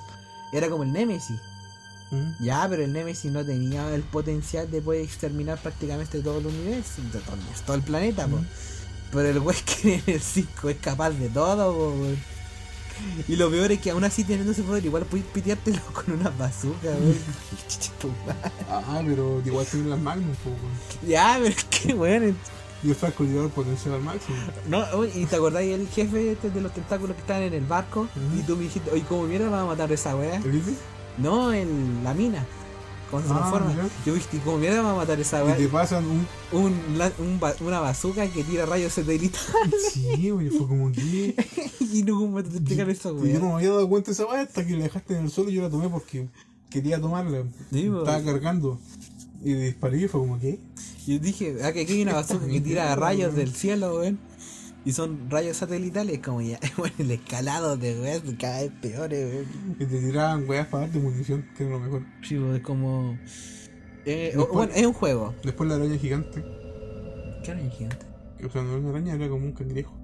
[0.51, 1.39] era como el Nemesis.
[2.41, 7.01] Ya, pero el Nemesis no tenía el potencial de poder exterminar prácticamente todo el universo,
[7.13, 8.25] de todo, el- todo el planeta.
[8.25, 8.43] Ujú.
[9.11, 11.95] Pero el güey que en el 5 es capaz de todo, po.
[13.27, 16.29] Y lo peor es que aún así teniendo ese poder, igual puedes piteártelo con una
[16.29, 17.15] bazooka, weón.
[18.69, 21.09] Ah, pero igual tienen las Magnum, weón.
[21.09, 22.35] ya, pero es que, weón,
[22.83, 24.37] Y el francotirador potencial al máximo.
[24.67, 28.07] No, y te acordáis el jefe este de los tentáculos que estaban en el barco
[28.37, 30.37] y tú me dijiste, oye, ¿cómo mierda van a matar a esa weá?
[30.37, 30.75] ¿El Easy?
[31.17, 32.45] No, en la mina.
[33.09, 33.73] Cuando se Ah, transforma.
[33.75, 33.89] ya.
[34.05, 35.57] Yo dije, ¿cómo mierda van a matar esa Y weá?
[35.57, 36.27] te pasan un.
[36.51, 39.39] Un, la- un ba- una bazooka que tira rayos satélites
[39.93, 41.35] Sí, güey, fue como que.
[41.79, 44.25] y no cómo te explicar eso, Y yo no me había dado cuenta de esa
[44.25, 46.27] weá hasta que la dejaste en el suelo y yo la tomé porque
[46.69, 47.43] quería tomarla.
[47.71, 47.85] Sí.
[47.87, 48.79] Estaba cargando.
[49.43, 50.59] Y disparé y fue como que.
[51.07, 54.19] Y yo dije, ah, que aquí hay una bazooka que tira rayos del cielo, weón.
[54.89, 59.75] Y son rayos satelitales, como ya, bueno, el escalado de weas cada vez peores, weón.
[59.79, 62.01] Y te tiraban weas para darte munición, que era lo mejor.
[62.27, 63.15] Sí, pues, es como.
[64.07, 65.35] Eh, Después- bueno, es un juego.
[65.43, 66.43] Después la araña gigante.
[67.43, 68.03] ¿Qué era gigante?
[68.43, 69.95] O sea, no era una araña, era como un cangrejo.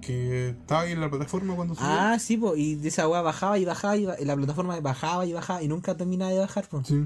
[0.00, 1.88] Que estaba ahí en la plataforma cuando subió.
[1.90, 5.32] Ah, sí, pues, y de esa weá bajaba y bajaba y la plataforma bajaba y
[5.32, 6.86] bajaba y nunca terminaba de bajar, pues.
[6.86, 7.04] Sí.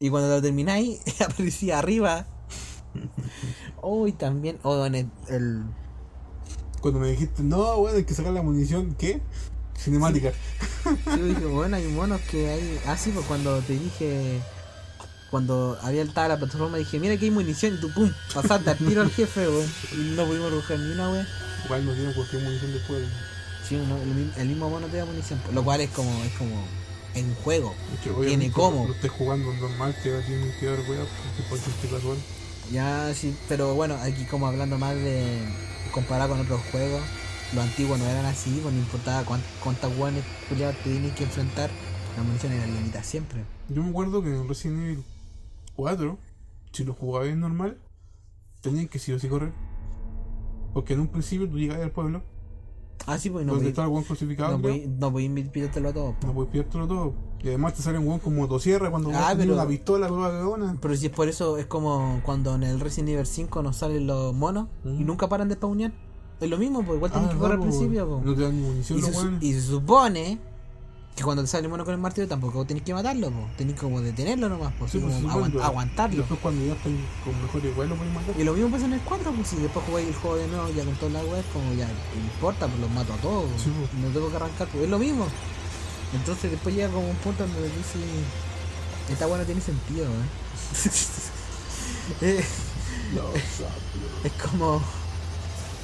[0.00, 2.26] Y cuando lo termináis, aparecía arriba.
[3.86, 5.62] Oh, y también, oh, en el, el-
[6.80, 9.20] Cuando me dijiste, no, bueno, hay que sacar la munición, ¿qué?
[9.78, 10.32] Cinemática.
[11.06, 12.80] Yo dije, bueno, hay monos que hay.
[12.86, 14.40] Ah, sí, pues cuando te dije.
[15.30, 18.78] Cuando había estaba la plataforma, dije, mira que hay munición, y tú, pum, pasaste al
[18.78, 19.68] tiro al jefe, weón.
[19.92, 21.26] Y no pudimos buscar ni una, weón.
[21.64, 23.02] Igual no tiene cualquier munición después.
[23.68, 26.54] Sí, no, el, el mismo mono te da munición, lo cual es como, es como
[27.14, 27.74] en juego.
[28.02, 28.86] Que obviamente cómo.
[28.86, 31.08] No estés jugando normal, te va a tener que dar weas
[31.48, 32.16] porque por.
[32.72, 35.38] Ya, sí, pero bueno, aquí como hablando más de
[35.92, 37.02] comparado con otros juegos,
[37.54, 41.24] los antiguos no eran así, pues no importaba cuán- cuántas guanes culiados te tenías que
[41.24, 41.70] enfrentar,
[42.16, 43.44] la munición era limitada siempre.
[43.68, 45.04] Yo me acuerdo que en Resident Evil
[45.76, 46.18] 4,
[46.72, 47.78] si lo jugabas normal,
[48.60, 49.52] tenían que sí o sí correr.
[50.72, 52.22] Porque en un principio tú llegabas al pueblo,
[53.06, 55.92] Ah, sí, pues no donde podías estaba el crucificado, no creo, podí- no podías pidértelo
[55.92, 56.16] todo.
[56.24, 57.14] no pillártelo todo.
[57.44, 60.76] Y además te sale un weón con motosierra cuando Ah, pero- una pistola, cagona.
[60.80, 64.06] Pero si es por eso, es como cuando en el Resident Evil 5 nos salen
[64.06, 65.92] los monos y nunca paran de spawnear.
[66.40, 68.08] Es lo mismo, pues igual Ah, tenés que correr al no, po, principio.
[68.08, 68.24] pues.
[68.24, 70.38] No te dan ni munición Y, se, y se supone
[71.14, 73.56] que cuando te sale el mono con el martillo tampoco tenés que matarlo, pues.
[73.58, 76.16] tenés como detenerlo nomás, pues, Sí, así pues, como sí, aguant- cuando- Y aguantarlo.
[76.16, 78.40] después cuando ya están con mejores weas lo pueden matar.
[78.40, 80.68] Y lo mismo pasa en el 4, pues si después jugáis el juego de nuevo
[80.74, 83.70] ya con todas las weas, como ya no importa, pues los mato a todos, Sí,
[83.78, 84.02] pues.
[84.02, 85.26] no tengo que arrancar, pues es lo mismo.
[86.12, 87.98] Entonces después llega como un punto donde dice,
[89.10, 90.06] esta no tiene sentido,
[92.20, 92.44] ¿eh?
[94.24, 94.82] Es como,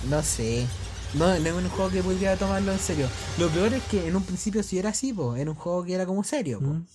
[0.08, 0.66] no sé,
[1.14, 3.08] no, no es un juego que podría tomarlo en serio.
[3.38, 5.94] Lo peor es que en un principio sí era así, pues, era un juego que
[5.94, 6.72] era como serio, pues.
[6.72, 6.86] Mm.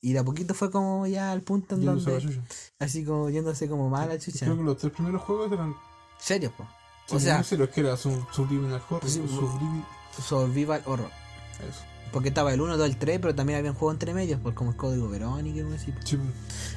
[0.00, 2.42] Y de a poquito fue como ya al punto en Yéndose a donde,
[2.78, 4.44] así como yéndose como mala chucha.
[4.44, 5.74] Creo que los tres primeros juegos eran.
[6.18, 6.68] Serio, pues.
[7.10, 9.08] O sea, sea, es que era Subliminal Horror.
[9.08, 9.22] Sí.
[10.22, 11.10] Survival Horror.
[11.58, 11.93] Eso.
[12.14, 14.54] Porque estaba el 1, 2, el 3, pero también había un juego entre medios, pues
[14.54, 15.92] como el código Verónica y así.
[16.04, 16.18] Sí,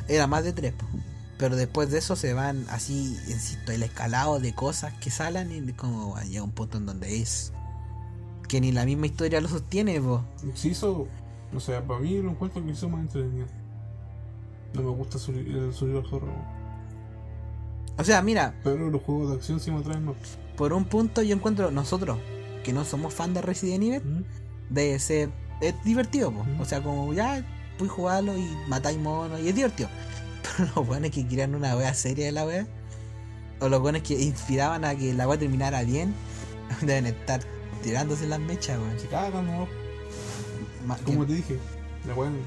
[0.10, 0.74] Era más de 3,
[1.38, 5.74] pero después de eso se van así, insisto, el escalado de cosas que salen y
[5.74, 7.54] como bueno, llega un punto en donde es
[8.50, 10.22] que ni la misma historia lo sostiene, pues.
[10.56, 11.08] se hizo.
[11.56, 13.46] O sea, para mí lo encuentro que hizo más entretenido.
[14.74, 16.34] No me gusta su- el survival horror.
[17.98, 20.16] O sea, mira, Pero los juegos de acción sí me atraen más.
[20.56, 22.18] por un punto yo encuentro nosotros,
[22.64, 24.24] que no somos fan de Resident Evil, Mm.
[24.70, 25.30] De ser.
[25.62, 26.30] Es divertido.
[26.30, 26.62] Ujú.
[26.62, 27.44] O sea, como ya
[27.78, 29.90] puedes jugarlo y matáis monos y es divertido.
[30.58, 32.68] Pero los buenos que querían una wea seria de la wea,
[33.60, 36.14] o los buenos que inspiraban a que la wea terminara bien,
[36.82, 37.42] deben estar
[37.84, 39.00] tirándose las mechas, weón.
[39.00, 39.68] Se cagan, ¿no?
[41.04, 41.60] Como te dije.
[42.08, 42.38] La weá no,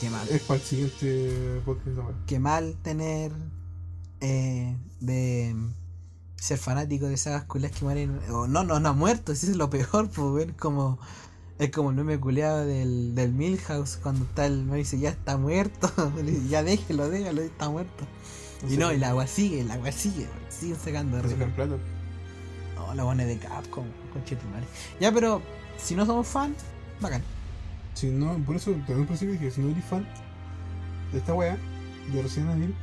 [0.00, 0.28] qué mal.
[0.28, 1.96] Es para el siguiente podcast.
[2.26, 3.32] Qué mal tener
[4.20, 5.54] eh, de
[6.38, 8.18] ser fanático de esas culias que mueren.
[8.30, 10.98] O no, no, no ha muerto, eso es lo peor, pues ver como.
[11.58, 15.36] Es como el meme culeado del, del Milhouse cuando está el y dice ya está
[15.36, 15.90] muerto.
[16.22, 18.06] Dice, ya déjelo, déjalo, está muerto.
[18.70, 21.76] Y no, y la agua sigue, la agua sigue, siguen sacando No de plata.
[22.76, 24.66] No, la buena de Capcom, conchetumare.
[25.00, 25.42] Ya, pero
[25.78, 26.54] si no somos fan,
[27.00, 27.22] bacán.
[27.94, 30.06] Si no, por eso desde un principio dije, si no eres fan
[31.10, 31.58] de esta weá,
[32.12, 32.74] de Resident Evil,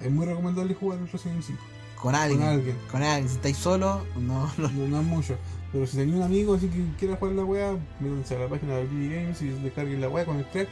[0.00, 1.73] es muy recomendable jugar el Resident Evil 5.
[2.04, 2.40] Con alguien.
[2.40, 2.76] Con alguien.
[2.92, 3.28] Con alguien.
[3.30, 4.68] Si estáis solo, no, no.
[4.68, 5.36] No, no es mucho.
[5.72, 8.76] Pero si tenéis un amigo así que quiera jugar la weá, métanse a la página
[8.76, 10.68] de BB Games y descarguen la weá con el crack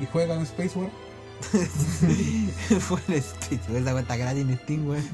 [0.00, 0.90] y juegan Space War.
[2.80, 5.04] Fue en Street, esa cuenta gratis en Steam, weón.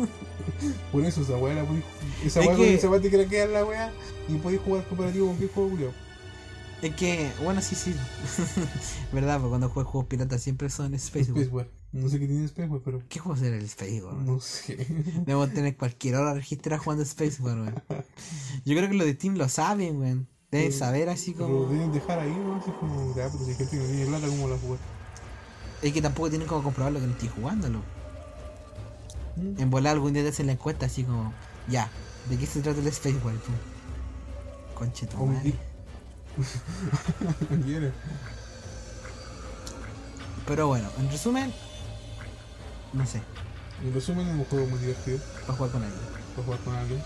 [0.92, 1.84] Por eso esa weá la podéis
[2.24, 3.92] Esa Es weá que- esa te craquear la weá
[4.28, 5.92] y podéis jugar cooperativo con qué juego culiao.
[6.82, 7.94] Es que, bueno, sí, sí.
[9.12, 9.36] ¿Verdad?
[9.36, 11.68] Porque cuando juego juegos piratas siempre son Space War.
[11.96, 14.76] No sé qué tiene Space pero ¿Qué juego será el Space no sé.
[15.26, 17.74] Debemos tener cualquier hora registrada jugando Space weón.
[18.64, 20.28] Yo creo que los de Steam lo saben, weón.
[20.50, 21.60] Deben saber así como.
[21.60, 22.56] lo deben dejar ahí, ¿no?
[22.56, 24.78] Así como, ya, pero si hay gente que no tiene plata, ¿cómo la jugar?
[25.82, 27.80] Es que tampoco tienen como comprobar lo que no estoy jugándolo.
[29.36, 29.60] Mm.
[29.60, 31.32] En volar algún día te hacen la encuesta así como,
[31.68, 31.90] ya,
[32.28, 33.16] ¿de qué se trata el Space?
[33.16, 33.32] Pum.
[34.74, 35.54] Conche tu madre.
[40.46, 41.52] Pero bueno, en resumen,
[42.92, 43.20] no sé,
[43.84, 46.00] En resumen, es un juego muy divertido para jugar con alguien.
[46.34, 47.02] para jugar con alguien.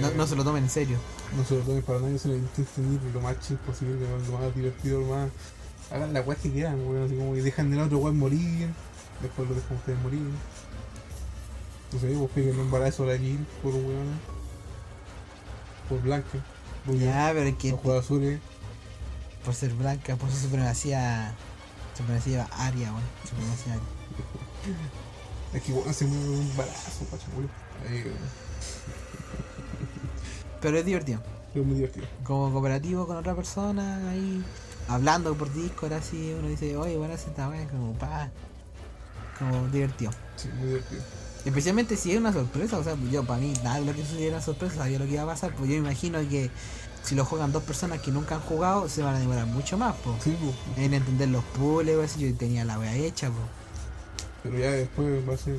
[0.00, 0.98] No, Eh, no se lo tomen en serio.
[1.36, 4.38] No se lo tomen para nadie, se lo intenten ir lo más chill posible, lo
[4.38, 5.30] más divertido, lo más.
[5.90, 8.68] Hagan la weá que quieran, weón, así como que dejan del otro weón morir,
[9.20, 10.20] después lo dejan ustedes morir.
[11.92, 14.20] No sé, vos peguen un embarazo a la Jill por weón.
[15.88, 16.38] Por Blanca.
[16.86, 18.40] Por Ya, pero es que juegos azules.
[19.44, 21.34] por ser blanca, por su supremacía,
[21.96, 23.02] supremacía aria, weón.
[23.28, 24.01] Supremacía aria.
[25.52, 27.50] Es que se mueve un weón.
[30.60, 31.20] Pero es divertido.
[31.54, 32.06] Es muy divertido.
[32.24, 34.42] Como cooperativo con otra persona, ahí
[34.88, 38.30] hablando por Discord, así, uno dice, oye, bueno, esta weá, como pa.
[39.38, 40.12] Como divertido.
[40.36, 41.02] Sí, muy divertido.
[41.44, 44.36] Especialmente si es una sorpresa, o sea, yo para mí nada de lo que sucediera
[44.36, 46.50] era sorpresa, sabía lo que iba a pasar, pues yo me imagino que
[47.02, 49.96] si lo juegan dos personas que nunca han jugado, se van a demorar mucho más,
[50.04, 50.22] pues.
[50.22, 53.61] Sí, pues, En entender los puzzles, así, yo tenía la wea hecha, pues.
[54.42, 55.56] Pero ya después va a ser.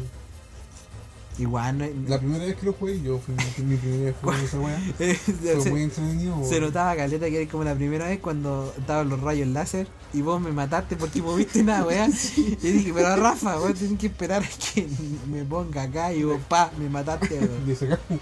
[1.40, 4.46] Igual no La primera vez que lo jugué, yo fui mi, mi primera vez jugando
[4.46, 4.80] esa weá.
[4.98, 6.44] Fue se, muy entretenido.
[6.44, 10.22] se notaba caleta que era como la primera vez cuando estaban los rayos láser y
[10.22, 12.08] vos me mataste porque vos viste nada, weá.
[12.38, 14.88] Y dije, pero Rafa, weón, tienes que esperar a que
[15.28, 17.66] me ponga acá y vos, pa, me mataste, weón.
[17.68, 18.22] Le sacamos.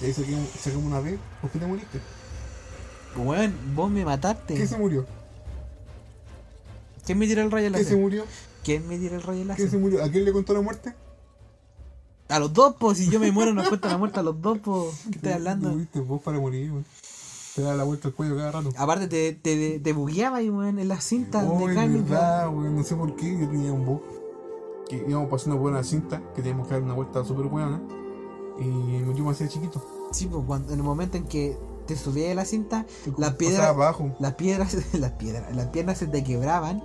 [0.00, 1.18] y ahí sacamos, sacamos una vez.
[1.40, 2.00] ¿Por qué te moriste?
[3.16, 4.54] Weón, vos me mataste.
[4.54, 5.04] ¿Qué se murió?
[7.04, 7.98] ¿Quién me tiró el rayo ¿Qué se láser?
[7.98, 8.24] murió?
[8.64, 9.70] ¿Quién me tiró el rayo ¿Qué láser?
[9.70, 10.04] se murió?
[10.04, 10.94] ¿A quién le contó la muerte?
[12.28, 14.58] A los dos, po, si yo me muero nos cuentan la muerte a los dos,
[14.58, 14.92] po.
[15.10, 15.70] ¿Qué estás hablando?
[15.70, 16.84] moriste vos para morir, weón.
[17.54, 18.70] Te da la vuelta al cuello cada rato.
[18.78, 22.04] Aparte te, te, te bugueaba ahí, weón, en las cintas Oh, Carmen.
[22.08, 22.74] verdad, weón.
[22.76, 24.00] No sé por qué yo tenía un bug.
[24.88, 27.82] Que íbamos pasando por una cinta, que teníamos que dar una vuelta súper buena.
[28.58, 29.84] Y me yo me hacía chiquito.
[30.12, 33.36] Sí, pues cuando, en el momento en que te subías de la cinta, la Pasaba
[33.38, 34.14] piedra, abajo.
[34.18, 36.82] las piedras, las piedras, las piernas se te quebraban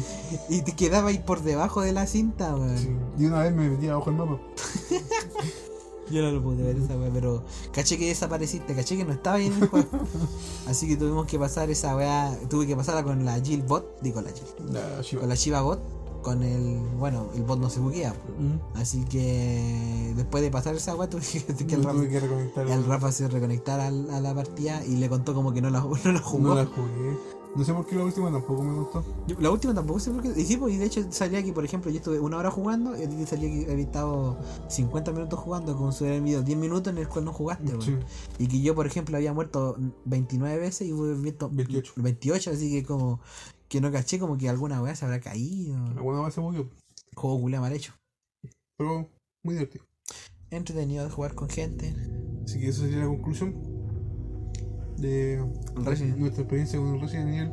[0.48, 2.78] y te quedaba ahí por debajo de la cinta, weón.
[2.78, 2.90] Sí.
[3.18, 4.40] Y una vez me metí abajo el mapa.
[6.10, 9.36] Yo no lo pude ver esa weá, pero caché que desapareciste, caché que no estaba
[9.36, 9.86] ahí en el juego.
[10.66, 14.20] Así que tuvimos que pasar esa weá, tuve que pasarla con la Jill Bot, digo
[14.20, 15.20] la Jill, La Shiva.
[15.20, 15.80] con la Shiva Bot,
[16.22, 18.12] con el, bueno, el bot no se buguea.
[18.38, 18.78] Mm.
[18.78, 22.68] Así que después de pasar esa weá tuve que, el Rafa, que reconectar.
[22.68, 26.12] el Rafa se reconectara a la partida y le contó como que no la, no
[26.12, 26.48] la jugó.
[26.48, 27.40] No la jugué.
[27.54, 29.04] No sé por qué la última tampoco me gustó.
[29.40, 30.40] La última tampoco sé por qué.
[30.40, 32.96] Y sí, pues, y de hecho salía que, por ejemplo, yo estuve una hora jugando
[32.96, 34.38] y a ti salía que había estado
[34.68, 37.72] 50 minutos jugando, como si hubiera video 10 minutos en el cual no jugaste.
[37.80, 37.96] Sí.
[38.38, 41.94] Y que yo, por ejemplo, había muerto 29 veces y hubiera visto 28.
[41.96, 43.20] 28, así que como
[43.70, 45.76] que no caché, como que alguna weá se habrá caído.
[45.96, 46.68] Alguna vez se movió.
[47.14, 47.94] Juego culé mal hecho.
[48.76, 49.08] Pero
[49.44, 49.84] muy divertido.
[50.50, 51.94] Entretenido de jugar con gente.
[52.44, 53.54] Así que esa sería la conclusión
[54.98, 55.42] de
[55.76, 56.18] Resident.
[56.18, 57.52] nuestra experiencia con el Resident Evil.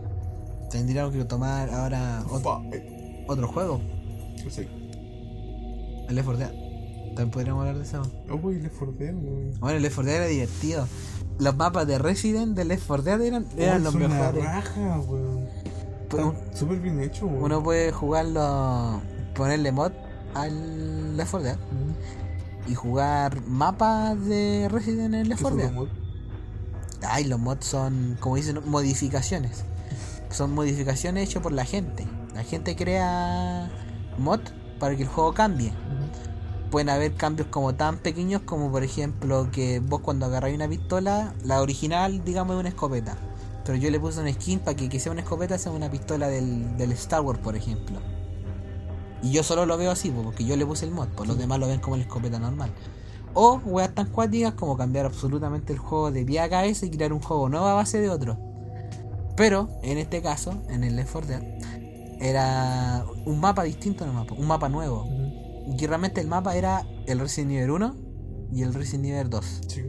[0.72, 3.26] Tendríamos que tomar ahora otro, Five.
[3.30, 3.81] otro juego,
[4.49, 4.68] Sí.
[6.10, 6.52] el Left 4 Dead.
[7.10, 8.02] También podríamos hablar de eso.
[8.30, 9.52] Oh, voy Left 4 Dead, weón.
[9.60, 10.88] Bueno, el Left 4 Dead era divertido.
[11.39, 14.44] Los mapas de Resident del Left 4 Dead eran, eran Oh, los son una mejores.
[14.44, 15.48] raja, weón.
[16.09, 17.25] Pues, Súper bien hecho.
[17.27, 19.01] Uno puede jugarlo,
[19.35, 19.91] ponerle mod
[20.34, 22.69] al Left 4 Dead Mm.
[22.71, 25.81] y jugar mapas de Resident en el ¿Qué Left son 4 los Dead.
[25.81, 25.91] mods?
[27.09, 29.63] Ay, los mods son, como dicen, modificaciones.
[30.29, 32.05] Son modificaciones hechas por la gente.
[32.35, 33.69] La gente crea
[34.17, 34.39] mod
[34.79, 35.71] para que el juego cambie.
[36.71, 41.34] Pueden haber cambios como tan pequeños como por ejemplo que vos cuando agarráis una pistola,
[41.43, 43.15] la original digamos es una escopeta.
[43.68, 46.30] Pero yo le puse un skin para que, que sea una escopeta sea una pistola
[46.30, 47.99] del, del Star Wars por ejemplo.
[49.22, 51.38] Y yo solo lo veo así, po, porque yo le puse el mod, pues los
[51.38, 52.72] demás lo ven como la escopeta normal.
[53.34, 57.11] O weas tan cuáticas como cambiar absolutamente el juego de pie a cabeza y crear
[57.11, 58.38] un juego nuevo a base de otro.
[59.35, 61.44] Pero, en este caso, en el Left 4 Dead,
[62.22, 65.10] era un mapa distinto mapa, un mapa nuevo.
[65.77, 67.95] Y realmente el mapa era el Resident Evil 1
[68.53, 69.61] y el Resident Evil 2.
[69.68, 69.81] Sí.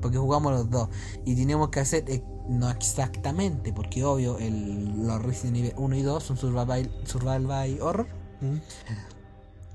[0.00, 0.88] Porque jugamos los dos.
[1.26, 2.04] Y teníamos que hacer,
[2.48, 7.80] no exactamente, porque obvio el, los Resident Evil 1 y 2 son survival, survival by
[7.80, 8.06] horror.
[8.42, 8.60] Ujú.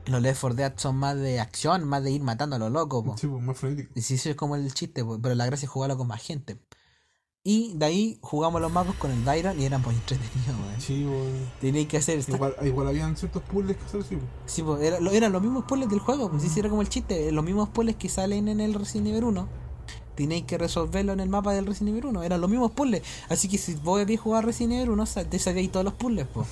[0.07, 3.03] Los Left 4 Dead son más de acción, más de ir matando a los locos.
[3.05, 3.17] po.
[3.17, 3.91] Sí, pues más frenético.
[3.95, 6.21] Y sí, eso es como el chiste, po, pero la gracia es jugarlo con más
[6.21, 6.57] gente.
[7.43, 10.79] Y de ahí jugamos los mapas con el Byron y eran muy entretenidos, weón.
[10.81, 11.59] Sí, pues.
[11.61, 14.15] Teníais que hacer Igual, igual habían ciertos puzzles que hacer, sí.
[14.15, 14.29] pues.
[14.45, 16.81] Sí, pues, era- lo- eran los mismos puzzles del juego, pues sí, sí, era como
[16.83, 19.47] el chiste, los mismos puzzles que salen en el Resident Evil 1.
[20.15, 23.01] Tenéis que resolverlo en el mapa del Resident Evil 1, eran los mismos puzzles.
[23.29, 26.27] Así que si vos habías jugado Resident Evil 1, sa- te sabíais todos los puzzles,
[26.33, 26.47] pues.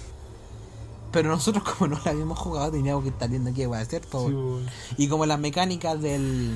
[1.12, 4.04] Pero nosotros como no la habíamos jugado teníamos que estar viendo qué iba a hacer,
[4.04, 4.36] Sí.
[4.98, 6.56] Y como las mecánicas del,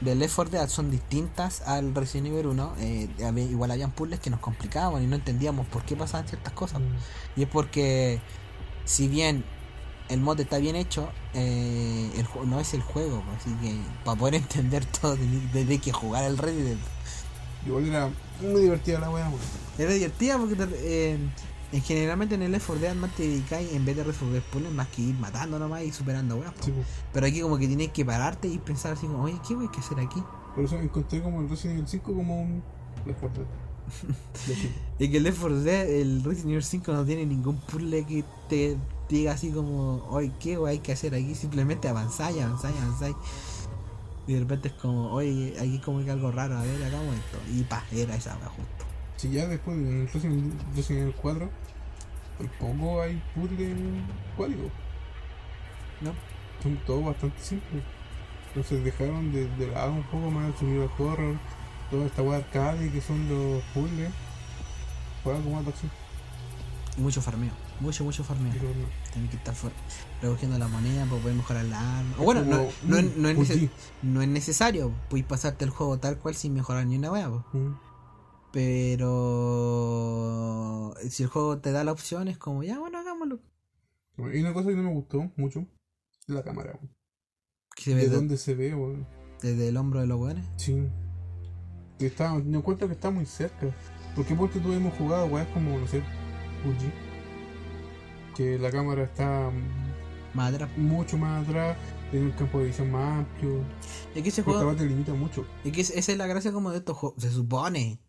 [0.00, 3.08] del Left 4 Dead son distintas al Resident Evil 1, eh,
[3.50, 6.80] igual habían puzzles que nos complicaban y no entendíamos por qué pasaban ciertas cosas.
[6.80, 7.38] Mm.
[7.40, 8.20] Y es porque,
[8.84, 9.44] si bien
[10.10, 13.22] el mod está bien hecho, eh, el no es el juego.
[13.26, 15.16] pues, Así que para poder entender todo,
[15.52, 16.80] desde que jugar el Resident.
[17.66, 18.10] Igual era
[18.40, 19.30] muy divertida la weá.
[19.78, 20.68] Era divertida porque te-
[21.12, 21.18] eh,
[21.72, 24.72] en generalmente en el Left 4 Dead más te dedicáis en vez de resolver puzzles
[24.72, 26.52] más que ir matando nomás y superando weas.
[26.60, 26.86] Sí, pues.
[27.12, 29.78] Pero aquí como que tienes que pararte y pensar así como, oye, ¿qué voy a
[29.80, 30.22] hacer aquí?
[30.54, 32.62] Por eso encontré como el Resident Evil 5 como un.
[33.06, 33.69] Left 4 Dead.
[34.98, 38.24] Es que el Left 4 Dead, el Resident Evil 5 no tiene ningún puzzle que
[38.48, 38.76] te
[39.08, 41.34] diga así como, oye, ¿qué hay que hacer aquí?
[41.34, 43.16] Simplemente avanzáis, avanzáis, avanzáis.
[44.26, 47.38] Y de repente es como, oye, aquí como que algo raro, a ver, hagamos esto.
[47.52, 48.84] Y pa, era esa wea justo.
[49.16, 50.54] Si ya después en el Resident
[50.90, 51.50] Evil 4
[52.58, 53.74] tampoco hay puzzle
[54.36, 54.70] cuático.
[56.00, 56.12] ¿No?
[56.62, 57.82] Son todos bastante simples.
[58.48, 61.36] Entonces dejaron de, de lado un poco más el sonido de horror,
[61.90, 64.10] toda esta weá arcade que son los puzzles.
[65.22, 65.90] Fue algo más acción.
[66.96, 68.52] Mucho farmeo, mucho, mucho farmeo.
[69.12, 69.54] Tienes que estar
[70.20, 72.14] recogiendo la moneda para poder mejorar la arma.
[72.18, 73.70] O bueno, no, no, es- no es nece- PUBG.
[74.02, 74.92] no es necesario.
[75.08, 77.44] Puedes pasarte el juego tal cual sin mejorar ni una wea, po.
[77.52, 77.74] Mm.
[79.30, 83.38] Pero si el juego te da la opción, es como, ya, bueno, hagámoslo.
[84.32, 85.66] Y una cosa que no me gustó mucho,
[86.26, 86.78] la cámara.
[87.86, 89.06] De de- dónde se ve, weón.
[89.40, 90.44] desde el hombro de los weones.
[90.56, 90.88] Sí.
[92.00, 93.68] Que está, me encuentro que está muy cerca.
[94.16, 96.02] Porque porque tú hemos jugado weas como, no sé,
[96.64, 96.90] PUBG.
[98.34, 99.50] Que la cámara está
[100.34, 100.70] Más atrás.
[100.76, 101.76] mucho más atrás,
[102.10, 103.64] tiene un campo de visión más amplio.
[104.14, 104.74] Es que ese juego.
[104.74, 105.46] te limita mucho.
[105.62, 107.22] Es que esa es la gracia como de estos juegos.
[107.22, 108.00] Se supone.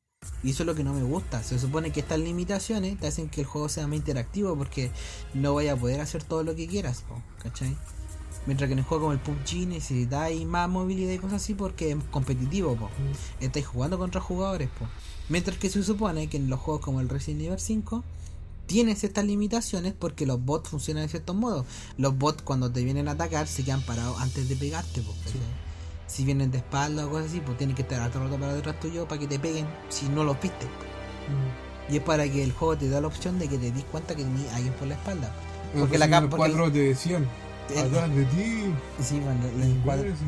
[0.43, 1.43] Y eso es lo que no me gusta.
[1.43, 4.91] Se supone que estas limitaciones te hacen que el juego sea más interactivo porque
[5.33, 7.75] no vaya a poder hacer todo lo que quieras, po, ¿cachai?
[8.47, 11.91] Mientras que en el juego como el PUBG necesitáis más movilidad y cosas así porque
[11.91, 12.89] es competitivo, po.
[13.39, 14.85] estáis jugando contra jugadores, po.
[15.29, 18.03] Mientras que se supone que en los juegos como el Resident Evil 5
[18.65, 21.65] tienes estas limitaciones porque los bots funcionan de ciertos modos.
[21.97, 25.13] Los bots cuando te vienen a atacar se quedan parados antes de pegarte, po.
[26.07, 28.53] Si vienen de espalda o cosas así, pues tienen que estar a todo rato para
[28.55, 30.65] detrás tuyo para que te peguen si no los viste.
[31.89, 34.15] Y es para que el juego te da la opción de que te des cuenta
[34.15, 35.31] que a alguien por la espalda.
[35.77, 37.25] Porque la capa capa- porque el- 4 te decían,
[37.79, 38.73] el- atrás de ti.
[39.01, 39.47] Sí, cuando-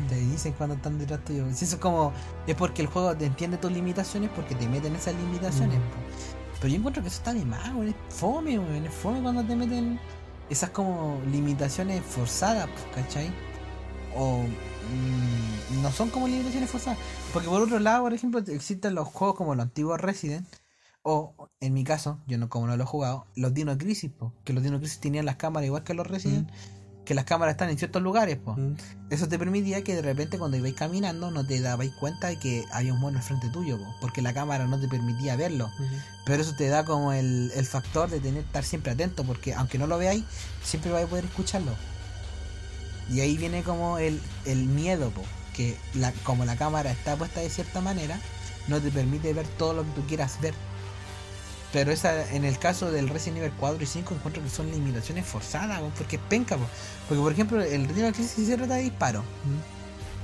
[0.08, 1.46] te dicen cuando están detrás tuyo.
[1.54, 2.12] Sí, eso es como.
[2.46, 5.78] Es porque el juego te entiende tus limitaciones porque te meten esas limitaciones.
[5.78, 6.60] Mm.
[6.60, 7.60] Pero yo encuentro que eso está de más.
[7.86, 8.86] Es fome, weón.
[8.86, 9.98] Es fome cuando te meten
[10.50, 13.30] esas como limitaciones forzadas, pues, ¿cachai?
[14.16, 14.42] O.
[14.44, 16.98] mm, no son como limitaciones forzadas.
[17.32, 20.46] Porque por otro lado, por ejemplo, existen los juegos como los antiguos Resident.
[21.06, 24.32] O, en mi caso, yo no como no lo he jugado, los Dino Crisis, po,
[24.42, 26.48] que los Dino Crisis tenían las cámaras igual que los Resident,
[27.04, 28.54] que las cámaras están en ciertos lugares, po.
[28.54, 28.76] Mm.
[29.10, 32.64] Eso te permitía que de repente cuando ibais caminando no te dabais cuenta de que
[32.72, 35.70] había un mono al frente tuyo, po, porque la cámara no te permitía verlo.
[36.24, 39.78] Pero eso te da como el, el factor de tener estar siempre atento, porque aunque
[39.78, 40.24] no lo veáis,
[40.62, 41.72] siempre vais a poder escucharlo.
[43.10, 45.22] Y ahí viene como el, el miedo, po,
[45.54, 48.18] que la, como la cámara está puesta de cierta manera,
[48.68, 50.54] no te permite ver todo lo que tú quieras ver.
[51.72, 55.26] Pero esa, en el caso del Resident Evil 4 y 5 encuentro que son limitaciones
[55.26, 56.66] forzadas, po, porque es penca, po.
[57.08, 59.22] Porque por ejemplo el Resident Evil Crisis sí se trata de disparo,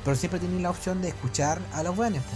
[0.05, 2.23] pero siempre tienes la opción de escuchar a los buenos.
[2.25, 2.31] po.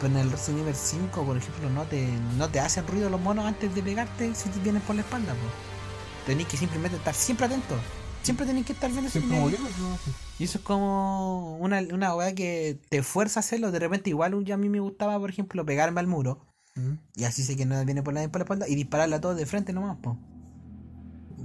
[0.00, 2.08] Pero en el Resident Evil 5, por ejemplo, no te,
[2.38, 5.32] no te hacen ruido los monos antes de pegarte si te vienen por la espalda.
[5.32, 6.26] Po.
[6.26, 7.76] Tenés que simplemente estar siempre atento.
[8.22, 9.98] Siempre tenés que estar moviendo, ¿no?
[10.38, 13.70] y eso es como una, una weá que te fuerza a hacerlo.
[13.70, 16.46] De repente, igual yo a mí me gustaba, por ejemplo, pegarme al muro.
[17.14, 18.68] Y así sé que no viene por la, por la espalda.
[18.68, 20.18] Y dispararle a todos de frente nomás, po.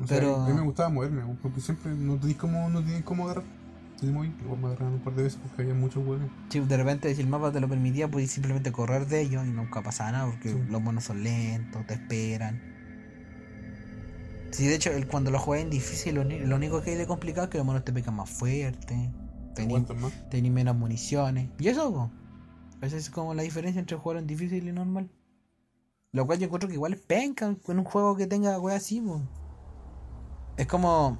[0.02, 3.04] O sea, Pero- a mí me gustaba moverme, porque siempre no tenéis cómo, no tenéis
[3.04, 3.44] cómo agarrar.
[4.00, 6.30] Sí, muy, me agarraron un par de veces porque había muchos huevos.
[6.50, 9.52] Si de repente, si el mapa te lo permitía, podías simplemente correr de ellos y
[9.52, 10.60] nunca pasaba nada porque Sí.
[10.70, 12.62] los monos son lentos, te esperan.
[14.52, 17.46] Sí, de hecho, el, cuando lo juegas en difícil, lo, único que hay de complicado
[17.46, 19.12] es que los monos te pegan más fuerte,
[19.54, 21.50] tenés, menos municiones.
[21.60, 22.12] Y eso, po.
[22.82, 25.10] Esa es como la diferencia entre jugar en difícil y normal.
[26.12, 29.02] Lo cual yo encuentro que igual es penca en un juego que tenga weas así,
[29.02, 29.22] po.
[30.58, 31.18] Es como.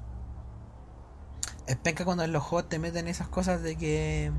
[1.66, 4.30] Es penca cuando en los juegos te meten esas cosas de que.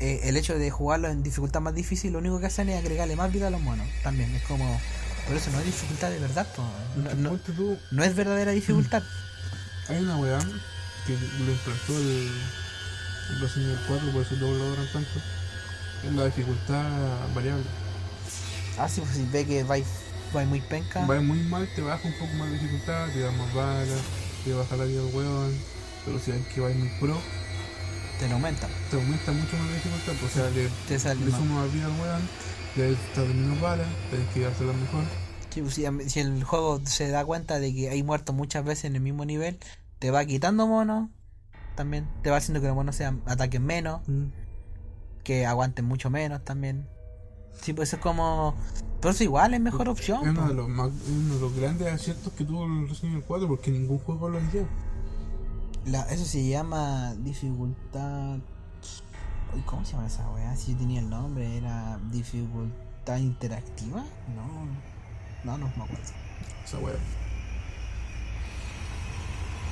[0.00, 3.16] eh, el hecho de jugarlo en dificultad más difícil, lo único que hacen es agregarle
[3.16, 3.86] más vida a los monos.
[4.02, 4.80] También, es como.
[5.26, 6.46] Por eso no es dificultad de verdad.
[7.16, 7.30] No,
[7.92, 9.02] no- es verdadera dificultad.
[9.88, 10.38] hay una weá
[11.06, 11.12] que
[11.44, 12.30] lo implantó el,
[13.30, 15.10] el Resident Evil 4, por eso lo valoran tanto.
[16.04, 16.84] Es la dificultad
[17.34, 17.64] variable.
[18.78, 19.86] Ah, sí, pues si ve que vais
[20.32, 21.04] vais muy penca.
[21.06, 24.00] Va muy mal, te baja un poco más de dificultad, te da más balas,
[24.44, 25.54] te baja la vida del weón.
[26.04, 27.16] Pero si ves que vais muy pro,
[28.18, 28.68] te lo aumenta.
[28.90, 30.12] te aumenta mucho más la dificultad.
[30.20, 31.40] pues, o sea, le, Te sale le más.
[31.40, 32.22] suma vida al weón,
[32.76, 35.04] le está de menos balas, tenés que hacerlo mejor.
[35.50, 38.84] Sí, pues, si, si el juego se da cuenta de que hay muertos muchas veces
[38.86, 39.58] en el mismo nivel,
[39.98, 41.08] te va quitando monos.
[41.76, 44.02] También te va haciendo que los monos sean ataquen menos,
[45.24, 46.86] que aguanten mucho menos también.
[47.60, 48.54] Sí, pues eso es como.
[49.00, 50.22] Pero eso igual es mejor opción.
[50.24, 53.24] Es uno de los, más, uno de los grandes aciertos que tuvo el Resident Evil
[53.26, 54.66] 4 porque ningún juego lo hacía.
[55.86, 58.36] La- eso se llama dificultad.
[59.54, 60.54] Uy, ¿Cómo se llama esa weá?
[60.56, 64.04] Si yo tenía el nombre, era dificultad interactiva.
[64.36, 64.66] No,
[65.44, 66.04] no, no me acuerdo.
[66.64, 66.94] Esa weá.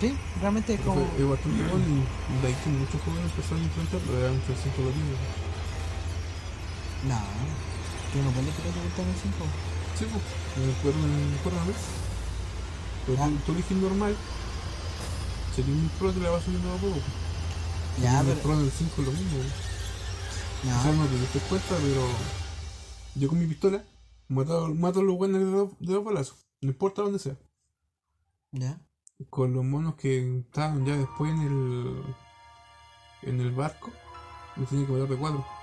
[0.00, 1.00] Sí, realmente es como.
[1.00, 4.84] Es bastante bueno y de ahí que muchos juegos empezaron a implantarlo, era un 300
[4.84, 5.18] latinos.
[7.08, 7.18] No,
[8.12, 9.36] tú no pones que te el 5.
[9.98, 10.22] Sí, pues,
[10.66, 11.72] me acuerdo en el juego, ¿no?
[13.06, 14.16] Pero tú eliges normal,
[15.54, 16.94] si tienes un pro te la vas subiendo a poco.
[16.94, 18.02] pues.
[18.02, 18.40] Ya, pero.
[18.40, 19.38] pro en el 5 es lo mismo.
[20.62, 22.02] Quizás No, no te cuenta, pero
[23.14, 23.84] yo con mi pistola
[24.28, 27.36] mato, mato a los buenos de dos, de dos balazos, no importa dónde sea.
[28.52, 28.80] ya.
[29.30, 32.02] Con los monos que estaban ya después en el
[33.22, 33.90] en el barco,
[34.56, 35.57] me tenía que matar de cuatro.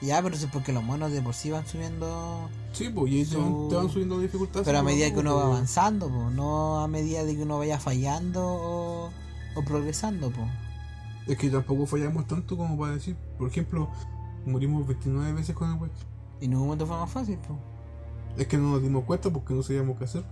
[0.00, 2.48] Ya, pero eso es porque los monos de por sí van subiendo.
[2.72, 4.62] Sí, pues, y Su- te van subiendo la dificultad.
[4.64, 5.54] Pero a medida que uno va pues.
[5.56, 9.10] avanzando, po, no a medida de que uno vaya fallando o,
[9.56, 10.42] o progresando, po.
[11.26, 13.88] Es que tampoco fallamos tanto como para decir, por ejemplo,
[14.46, 16.06] morimos 29 veces con el Wesker.
[16.40, 17.58] Y en un momento fue más fácil, po.
[18.36, 20.24] Es que no nos dimos cuenta porque no sabíamos qué hacer.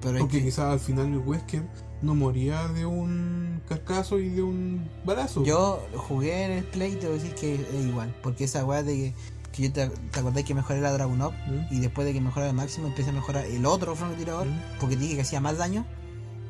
[0.00, 1.62] Pero Porque que quizás al final el Wesker
[2.02, 5.44] no moría de un cascazo y de un balazo.
[5.44, 8.14] yo jugué en el Play y te voy a decir que es igual.
[8.22, 9.14] Porque esa weá de que,
[9.52, 11.74] que yo te, te acordás que mejoré la Dragon Up ¿Mm?
[11.74, 14.60] y después de que mejoré al máximo empecé a mejorar el otro francotirador ¿Mm?
[14.80, 15.84] porque dije que hacía más daño.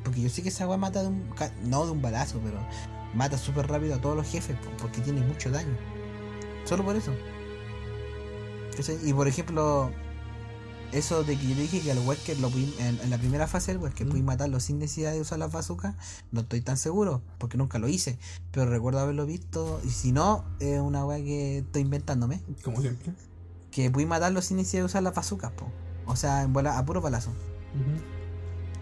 [0.04, 1.24] Porque yo sé que esa weá mata de un.
[1.64, 2.58] no de un balazo, pero
[3.14, 5.76] mata súper rápido a todos los jefes po, porque tiene mucho daño.
[6.64, 7.12] Solo por eso.
[9.04, 9.90] Y por ejemplo,
[10.92, 13.72] eso de que yo dije que al Wesker lo pudi- en, en la primera fase
[13.72, 14.10] del Wesker Mm.
[14.10, 15.94] pude matarlo sin necesidad de usar las bazookas,
[16.32, 18.18] no estoy tan seguro, porque nunca lo hice.
[18.50, 22.40] Pero recuerdo haberlo visto, y si no, es una weá que estoy inventándome.
[22.64, 23.12] Como siempre.
[23.70, 25.66] Que pude matarlo sin necesidad de usar las bazookas, po.
[26.06, 27.30] O sea, en bola, a puro balazo.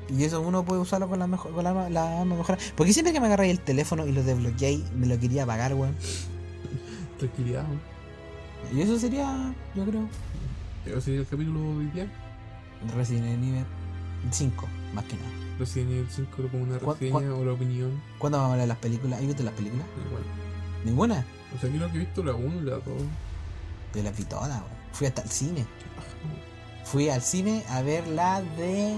[0.08, 2.56] Y eso uno puede usarlo con la mejor, con la, la arma mejor.
[2.74, 5.94] Porque siempre que me agarré el teléfono y lo desbloqueé, me lo quería apagar, weón.
[7.18, 7.64] Tranquilidad.
[7.68, 8.78] ¿no?
[8.78, 10.08] Y eso sería, yo creo,
[10.90, 12.06] Ese sería el capítulo de hoy día.
[12.96, 13.64] Resident Evil
[14.30, 15.28] 5, más que nada.
[15.58, 18.00] Resident Evil 5 lo pongo una ¿Cuál- reseña o la opinión.
[18.18, 19.20] ¿Cuándo vamos a ver las películas?
[19.20, 19.86] ¿Has visto las películas?
[20.06, 20.22] Igual.
[20.84, 21.24] ¿Ninguna?
[21.56, 22.84] O sea, creo que he visto la 1 y la 2.
[23.94, 24.62] Yo las vi todas.
[24.92, 25.66] Fui hasta el cine.
[26.84, 28.94] Fui al cine a ver la de.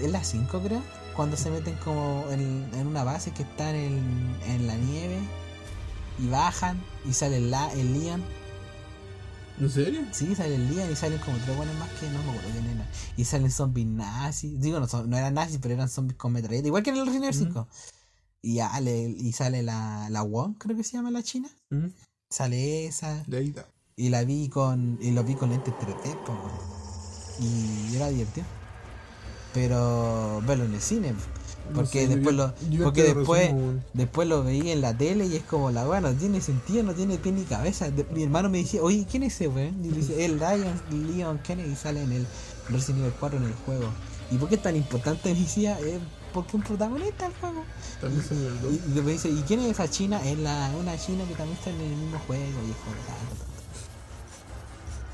[0.00, 0.82] Es la 5, creo.
[1.16, 5.18] Cuando se meten como en, en una base que están en, en la nieve.
[6.18, 6.80] Y bajan.
[7.08, 8.22] Y sale la, el Leon.
[9.60, 10.00] ¿En serio?
[10.12, 12.66] Sí, sale el Leon y salen como tres buenos más que no me acuerdo quién
[12.66, 12.86] era.
[13.16, 14.58] Y salen zombies nazis.
[14.60, 16.66] Digo, no, son- no eran nazis, pero eran zombies con metralleta.
[16.66, 17.68] Igual que en el Resident Evil 5.
[18.42, 21.48] Y, ya, le- y sale la, la Wong, creo que se llama la china.
[21.68, 21.88] ¿Mm?
[22.30, 23.22] Sale esa.
[23.50, 23.68] Está.
[23.96, 24.98] Y la vi con.
[25.00, 27.90] Y lo vi con lentes 3D, po, weón.
[27.92, 28.46] Y era divertido.
[29.52, 31.14] Pero verlo en el cine.
[31.74, 32.54] Porque No sé, después lo.
[32.84, 33.42] porque después.
[33.52, 33.72] resumo.
[33.94, 36.94] Después lo veía en la tele y es como la weá no tiene sentido, no
[36.94, 37.90] tiene pie ni cabeza.
[37.90, 39.84] De- mi hermano me decía, oye, ¿quién es ese weón?
[39.84, 40.80] Y le dice, el Lion,
[41.16, 42.26] Leon Kennedy sale en el
[42.68, 43.86] Resident Evil 4 en el juego.
[44.30, 45.32] ¿Y por qué es tan importante?
[45.34, 45.98] Me decía, eh,
[46.32, 47.64] porque un protagonista del juego.
[48.00, 48.70] También se me olvidó.
[48.70, 50.20] Y después dice, ¿y quién es esa china?
[50.24, 52.44] Es la, una china que también está en el mismo juego.
[52.66, 52.96] Y es como.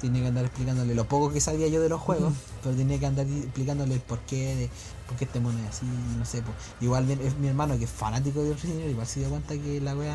[0.00, 3.06] Tenía que andar explicándole lo poco que sabía yo de los juegos, pero tenía que
[3.06, 4.70] andar explicándole el porqué de
[5.06, 5.86] por qué este mono es así,
[6.18, 6.42] no sé.
[6.42, 6.50] po.
[6.80, 9.94] Igual mi- hermano que es fanático de Resident Evil, igual se dio cuenta que la
[9.96, 10.14] wea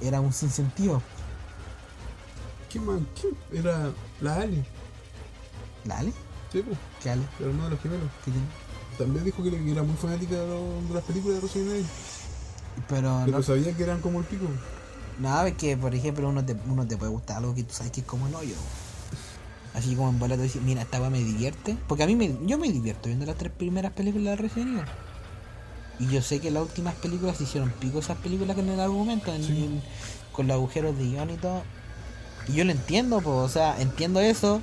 [0.00, 1.02] era un sinsentido.
[2.70, 3.00] ¿Quién más?
[3.20, 3.34] ¿Quién?
[3.52, 3.90] Era
[4.20, 4.64] la Ali.
[5.84, 6.12] ¿La Ale?
[6.52, 7.22] Sí, pues, ¿Qué ale?
[7.40, 7.80] el hermano de los.
[7.80, 7.88] ¿Qué
[8.30, 8.46] tiene?
[8.98, 11.86] También dijo que era muy fanática de las películas de Resident Evil.
[12.88, 14.44] Pero Pero no, sabía que eran como el pico.
[15.18, 17.90] no, es que por ejemplo uno te, uno te puede gustar algo que tú sabes
[17.92, 18.54] que es como el hoyo.
[19.74, 21.76] Así como en bola tú dices, mira, esta weá me divierte.
[21.86, 24.84] Porque a mí me, yo me divierto viendo las tres primeras películas de Resident Evil.
[26.00, 29.34] Y yo sé que las últimas películas se hicieron pico esas películas con el argumento,
[29.34, 29.64] en- Sí.
[29.64, 29.82] en-
[30.32, 31.62] con los agujeros de guion y todo.
[32.48, 34.60] Y yo lo entiendo, po, o sea, entiendo eso.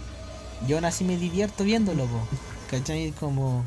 [0.68, 2.19] Yo aún así me divierto viéndolo, po.
[2.72, 3.06] ¿Cachai?
[3.10, 3.64] Es como.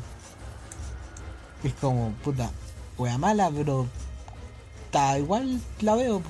[1.63, 2.49] Es como, puta,
[2.97, 3.87] wea mala, pero.
[4.85, 6.29] Está igual la veo, po.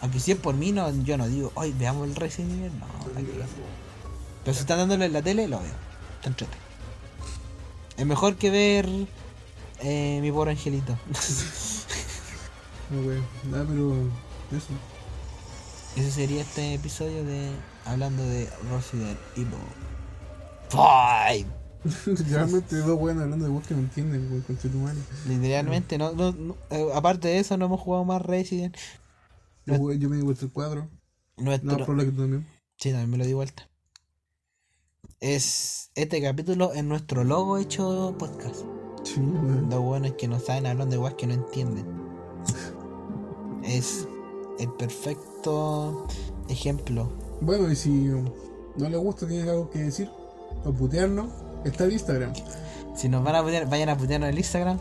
[0.00, 2.86] Aunque si es por mí, no, yo no digo, hoy veamos el Resident Evil, no.
[4.44, 5.72] Pero si están dándolo en la tele, lo veo.
[6.16, 6.56] Está entrete.
[7.96, 8.88] Es mejor que ver
[9.80, 10.96] eh, mi pobre angelito.
[12.90, 13.22] No, wey.
[13.50, 13.92] Nada, pero.
[14.50, 14.68] Eso.
[15.94, 17.50] Ese sería este episodio de
[17.84, 19.48] hablando de Resident Evil
[20.70, 21.50] 5.
[22.30, 24.98] Realmente dos weones hablando de vos que no entienden, weón, con tu madre.
[25.26, 28.74] Literalmente, no, no, no- eh, aparte de eso, no hemos jugado más Resident.
[29.76, 30.88] Yo, me di vuelta el cuadro.
[31.36, 32.46] No, lo que tú también.
[32.76, 33.68] Sí, también me lo di vuelta.
[35.20, 38.62] Es este capítulo es nuestro logo hecho podcast.
[39.02, 41.86] Sí, bueno es que no saben hablando de weas que no entienden.
[43.64, 44.06] Es
[44.58, 46.06] el perfecto
[46.48, 47.12] ejemplo.
[47.40, 50.08] Bueno, y si no le gusta, tiene algo que decir
[50.64, 51.30] o putearnos,
[51.64, 52.32] está el Instagram.
[52.96, 54.78] Si nos van a putear, vayan a putearnos en el Instagram,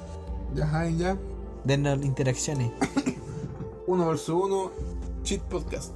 [0.56, 1.18] Ya saben, ya.
[1.64, 2.72] dennos interacciones.
[3.88, 4.72] Uno versus uno,
[5.24, 5.94] Cheat Podcast.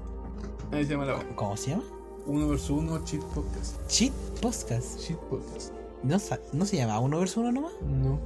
[0.71, 1.35] Ahí se llama la web.
[1.35, 1.83] ¿Cómo se llama?
[2.25, 3.87] Uno versus uno, Cheat Podcast.
[3.87, 4.99] Cheat Podcast.
[4.99, 5.73] Cheat Podcast.
[6.03, 6.17] ¿No,
[6.53, 7.73] ¿No se llama uno versus uno nomás?
[7.81, 8.19] No,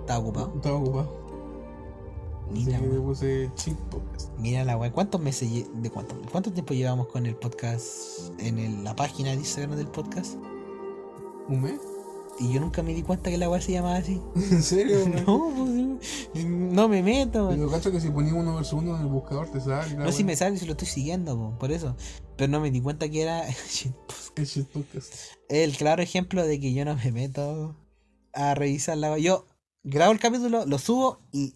[0.00, 0.52] Estaba ocupado.
[0.56, 1.24] estaba ocupado.
[2.52, 3.04] Mira, weón.
[3.04, 4.30] puse Cheat Podcast.
[4.38, 4.92] Mira la wea.
[4.92, 9.36] ¿Cuántos meses de cuánto, cuánto tiempo llevamos con el podcast en el- la página de
[9.36, 10.34] Instagram del podcast?
[11.48, 11.80] ¿Un mes?
[12.40, 14.20] Y yo nunca me di cuenta que la wea se llamaba así.
[14.34, 15.08] ¿En serio?
[15.26, 17.48] No, pues, no me meto.
[17.50, 19.94] Pero cacho que si ponía uno versus uno en el buscador te sale.
[19.94, 21.96] No, si me sale, si lo estoy siguiendo, po, por eso.
[22.36, 23.44] Pero no me di cuenta que era
[25.48, 27.76] el claro ejemplo de que yo no me meto
[28.32, 29.46] a revisar la Yo
[29.84, 31.54] grabo el capítulo, lo subo y,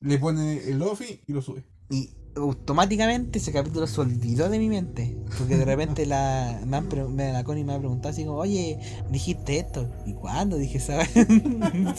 [0.00, 1.64] Le pone el Lofi y lo sube.
[1.88, 5.16] y automáticamente ese capítulo se olvidó de mi mente.
[5.38, 8.38] Porque de repente la, me han pre- me- la Connie me ha preguntado así como,
[8.38, 8.78] oye,
[9.10, 9.88] dijiste esto.
[10.06, 10.56] ¿Y cuándo?
[10.56, 11.10] Dije, ¿sabes?
[11.16, 11.94] El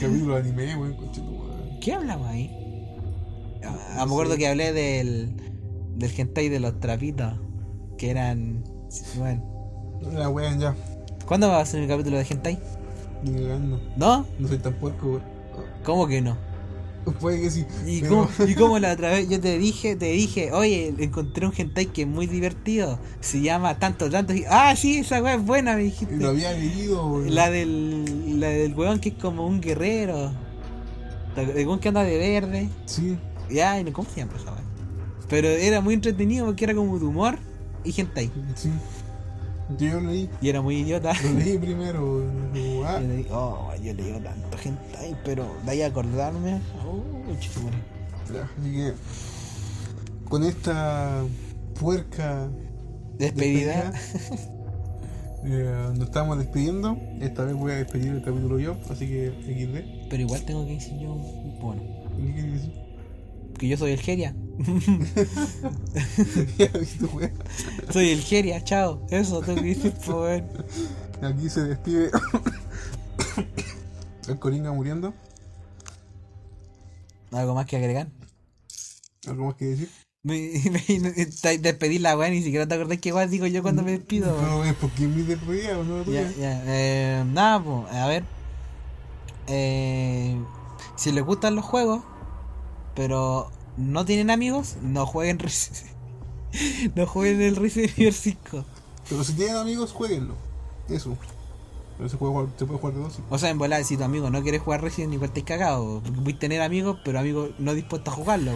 [0.00, 0.96] capítulo de anime, weón.
[1.80, 2.50] ¿Qué hablamos ahí?
[3.64, 5.34] Ah, me acuerdo que hablé del,
[5.96, 7.34] del hentai de los trapitos.
[7.98, 8.62] Que eran.
[9.16, 9.42] Bueno.
[10.12, 10.74] La weón ya.
[11.26, 12.58] ¿Cuándo va a ser el capítulo de hentai?
[13.22, 13.80] Ni cagando.
[13.96, 14.26] ¿No?
[14.38, 15.22] No soy tan puerco, weón.
[15.84, 16.36] ¿Cómo que no?
[17.20, 17.64] Puede que sí.
[17.86, 21.46] ¿Y pero- cómo, y cómo la otra vez yo te dije, te dije, oye, encontré
[21.46, 22.98] un hentai que es muy divertido.
[23.20, 24.32] Se llama tanto, tanto.
[24.34, 26.26] Y, ah, sí, esa weá es buena, me Lo dijiste.
[26.26, 27.20] había leído.
[27.26, 30.32] La del, la del weón que es como un guerrero.
[31.36, 32.68] El weón que anda de verde.
[32.86, 33.18] Sí.
[33.50, 34.62] Ya, y no, ¿cómo se llama esa weá?
[35.28, 37.38] Pero era muy entretenido porque era como de humor
[37.84, 38.30] y hentai.
[38.54, 38.70] Sí.
[39.78, 40.28] Yo lo leí.
[40.40, 41.12] Y era muy idiota.
[41.22, 42.22] Lo leí primero,
[42.84, 46.60] ah, Yo le digo, oh, yo le digo tanto hentai, pero de ahí acordarme.
[46.86, 47.32] Oh.
[47.32, 48.92] Así que.
[50.28, 51.22] Con esta
[51.78, 52.48] puerca
[53.18, 53.92] Despedida.
[55.44, 56.98] eh, nos estamos despidiendo.
[57.20, 60.08] Esta vez voy a despedir el capítulo yo, así que XD.
[60.10, 61.14] Pero igual tengo que decir yo,
[61.60, 61.82] bueno,
[62.16, 62.72] ¿Qué decir?
[63.58, 64.00] que yo soy el
[67.90, 69.04] Soy el Geria, chao.
[69.10, 70.46] Eso tengo que decir, weón.
[71.22, 72.10] Aquí se despide
[74.28, 75.14] el Coringa muriendo.
[77.32, 78.08] Algo más que agregar.
[79.26, 79.90] ¿Algo más que decir?
[80.22, 80.38] Me,
[81.60, 84.40] despedir la weá, ni siquiera te acordás que igual digo yo cuando me despido.
[84.40, 86.30] No, es porque mi despedida o no la tuya.
[86.30, 86.62] Ya, ya.
[86.66, 88.24] Eh, nada, pues, a ver.
[89.48, 90.38] Eh,
[90.96, 92.02] si les gustan los juegos,
[92.94, 95.38] pero no tienen amigos, no jueguen
[96.94, 98.64] No jueguen el Resident Evil 5.
[99.08, 100.34] Pero si tienen amigos, jueguenlo.
[100.88, 101.16] Eso.
[101.96, 103.18] Pero se puede jugar, se puede jugar de dos.
[103.30, 106.00] O sea, en volar, si tu amigo no quiere jugar Resident igual te cagado.
[106.02, 108.52] Porque puedes tener amigos, pero amigos no dispuestos a jugarlo.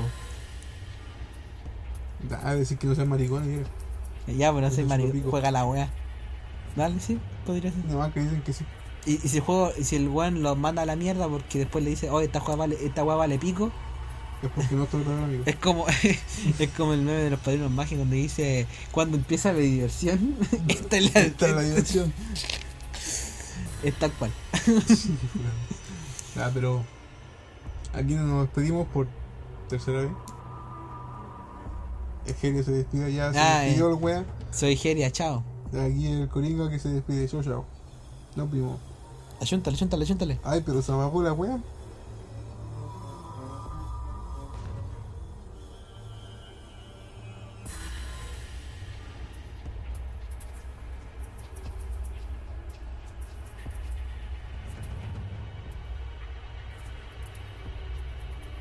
[2.42, 3.66] Ah, decir que no sean maricones.
[4.26, 4.34] ya.
[4.34, 5.30] Ya, pero no lo pico.
[5.30, 5.90] juega la wea.
[6.76, 7.84] Dale, sí, podría ser.
[7.86, 8.64] Nada más que dicen que sí.
[9.06, 11.82] Y, y si el juego, si el weón lo manda a la mierda porque después
[11.82, 13.72] le dice, oh, esta wea vale, esta wea vale pico,
[14.42, 15.42] Es porque no estoy tan amigo.
[15.46, 15.86] es como,
[16.58, 20.36] es como el meme de los padrinos mágicos donde dice, cuando empieza la diversión,
[20.68, 22.12] esta es la, Esta es la diversión.
[23.82, 24.30] es tal cual.
[26.36, 26.84] Ah, pero
[27.92, 29.08] aquí nos despedimos por
[29.68, 30.10] tercera vez.
[32.26, 33.92] El genio se despide ya, se Ah, despidió eh.
[33.94, 34.24] el wea.
[34.52, 35.42] Soy Geria, chao.
[35.68, 37.26] Aquí el Coringa que se despide.
[37.28, 37.64] Chao, chao.
[38.36, 38.78] Nos vimos.
[39.40, 40.40] Ayúntale, ayúntale, ayúntale.
[40.44, 41.58] Ay, pero se apagó la wea.